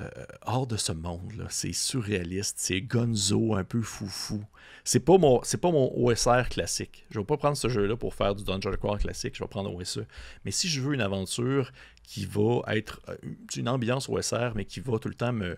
euh, 0.00 0.24
hors 0.42 0.66
de 0.66 0.76
ce 0.76 0.92
monde. 0.92 1.46
C'est 1.50 1.72
surréaliste, 1.72 2.56
c'est 2.58 2.80
gonzo, 2.80 3.54
un 3.54 3.64
peu 3.64 3.82
foufou. 3.82 4.44
C'est 4.84 5.00
pas 5.00 5.18
mon 5.18 5.40
pas 5.40 5.70
mon 5.70 5.92
OSR 5.94 6.48
classique. 6.48 7.06
Je 7.10 7.18
vais 7.18 7.24
pas 7.24 7.36
prendre 7.36 7.56
ce 7.56 7.68
jeu-là 7.68 7.96
pour 7.96 8.14
faire 8.14 8.34
du 8.34 8.44
Dungeon 8.44 8.72
Crawl 8.76 8.98
classique, 8.98 9.36
je 9.36 9.44
vais 9.44 9.48
prendre 9.48 9.74
OSE. 9.74 10.04
Mais 10.44 10.50
si 10.50 10.68
je 10.68 10.80
veux 10.80 10.94
une 10.94 11.00
aventure 11.00 11.70
qui 12.02 12.24
va 12.24 12.62
être 12.68 13.00
euh, 13.08 13.16
une 13.56 13.68
ambiance 13.68 14.08
OSR, 14.08 14.52
mais 14.54 14.64
qui 14.64 14.80
va 14.80 14.98
tout 14.98 15.08
le 15.08 15.14
temps 15.14 15.32
me, 15.32 15.56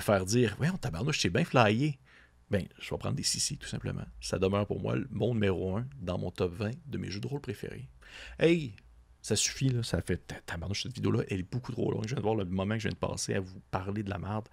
faire 0.00 0.24
dire 0.24 0.56
Ouais, 0.60 0.68
on 0.72 0.76
tabarnouche, 0.76 1.20
c'est 1.20 1.30
bien 1.30 1.44
flyé. 1.44 1.98
Ben, 2.50 2.66
je 2.78 2.90
vais 2.90 2.98
prendre 2.98 3.16
des 3.16 3.22
CC 3.22 3.56
tout 3.56 3.68
simplement. 3.68 4.04
Ça 4.20 4.38
demeure 4.38 4.66
pour 4.66 4.80
moi 4.80 4.94
mon 5.10 5.34
numéro 5.34 5.76
1 5.76 5.86
dans 6.00 6.18
mon 6.18 6.30
top 6.30 6.52
20 6.54 6.70
de 6.86 6.98
mes 6.98 7.10
jeux 7.10 7.20
de 7.20 7.26
rôle 7.26 7.40
préférés. 7.40 7.88
Hey, 8.38 8.74
ça 9.26 9.34
suffit, 9.34 9.70
là, 9.70 9.82
ça 9.82 10.00
fait 10.02 10.20
tabarnouche, 10.46 10.84
cette 10.84 10.94
vidéo-là, 10.94 11.24
elle 11.28 11.40
est 11.40 11.50
beaucoup 11.50 11.72
trop 11.72 11.90
longue. 11.90 12.04
Je 12.04 12.10
viens 12.10 12.18
de 12.18 12.22
voir 12.22 12.36
le 12.36 12.44
moment 12.44 12.74
que 12.74 12.78
je 12.78 12.88
viens 12.88 12.94
de 12.94 12.96
passer 13.12 13.34
à 13.34 13.40
vous 13.40 13.58
parler 13.72 14.04
de 14.04 14.10
la 14.10 14.18
merde. 14.18 14.48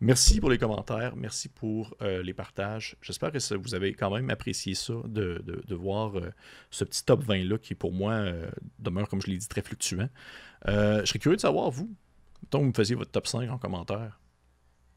Merci 0.00 0.40
pour 0.40 0.48
les 0.48 0.56
commentaires, 0.56 1.14
merci 1.16 1.50
pour 1.50 1.94
euh, 2.00 2.22
les 2.22 2.32
partages. 2.32 2.96
J'espère 3.02 3.30
que 3.30 3.54
vous 3.56 3.74
avez 3.74 3.92
quand 3.92 4.10
même 4.10 4.30
apprécié 4.30 4.74
ça, 4.74 4.94
de, 5.04 5.74
voir 5.74 6.16
euh, 6.16 6.30
ce 6.70 6.84
petit 6.84 7.04
top 7.04 7.24
20-là 7.26 7.58
qui, 7.58 7.74
pour 7.74 7.92
moi, 7.92 8.12
euh, 8.12 8.50
demeure, 8.78 9.06
comme 9.10 9.20
je 9.20 9.26
l'ai 9.26 9.36
dit, 9.36 9.48
très 9.48 9.60
fluctuant. 9.60 10.08
je 10.66 11.02
serais 11.04 11.18
curieux 11.18 11.36
de 11.36 11.42
savoir, 11.42 11.70
vous, 11.70 11.94
tant 12.48 12.60
que 12.60 12.64
vous 12.64 12.70
me 12.70 12.74
faisiez 12.74 12.96
votre 12.96 13.10
top 13.10 13.26
5 13.26 13.50
en 13.50 13.58
commentaire. 13.58 14.18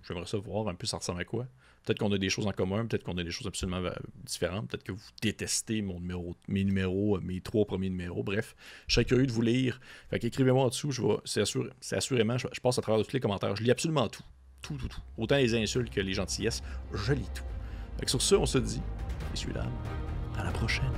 J'aimerais 0.07 0.28
ça 0.28 0.38
voir 0.38 0.70
un 0.70 0.76
peu 0.76 0.88
ça 0.88 0.95
ressemble 0.95 1.20
à 1.20 1.26
quoi. 1.26 1.45
Peut-être 1.84 2.00
qu'on 2.00 2.12
a 2.12 2.18
des 2.18 2.30
choses 2.30 2.48
en 2.48 2.52
commun, 2.52 2.86
peut-être 2.86 3.04
qu'on 3.04 3.18
a 3.18 3.24
des 3.24 3.32
choses 3.32 3.48
absolument 3.48 3.78
euh, 3.78 3.92
différentes, 4.24 4.70
peut-être 4.70 4.84
que 4.84 4.92
vous 4.92 5.10
détestez 5.22 5.82
mon 5.82 6.00
numéro, 6.00 6.36
mes 6.48 6.64
numéros, 6.64 7.18
euh, 7.18 7.22
mes 7.22 7.42
trois 7.42 7.66
premiers 7.66 7.90
numéros. 7.90 8.24
Bref, 8.24 8.56
je 8.88 8.96
serais 8.96 9.06
curieux 9.06 9.26
de 9.26 9.32
vous 9.32 9.42
lire. 9.42 9.80
Fait 10.10 10.20
qu'écrivez-moi 10.20 10.66
en 10.66 10.70
dessous, 10.70 10.92
je 10.92 11.02
c'est, 11.26 11.42
assurément, 11.96 12.38
je, 12.38 12.48
passe 12.62 12.78
à 12.78 12.82
travers 12.82 13.06
tous 13.06 13.14
les 13.14 13.20
commentaires. 13.20 13.56
Je 13.56 13.64
lis 13.64 13.72
absolument 13.72 14.08
tout. 14.08 14.24
Tout, 14.62 14.76
tout, 14.76 14.90
tout. 14.90 15.02
Autant 15.18 15.38
les 15.38 15.56
insultes 15.56 15.90
que 15.90 16.02
les 16.02 16.14
gentillesses, 16.14 16.62
je 16.94 17.14
lis 17.14 17.30
tout. 17.34 17.44
Fait 17.98 18.06
que 18.06 18.12
sur 18.12 18.22
ce, 18.22 18.36
on 18.36 18.46
se 18.46 18.58
dit, 18.58 18.82
messieurs, 19.32 19.54
dames, 19.54 19.72
à 20.38 20.44
la 20.44 20.52
prochaine. 20.52 20.92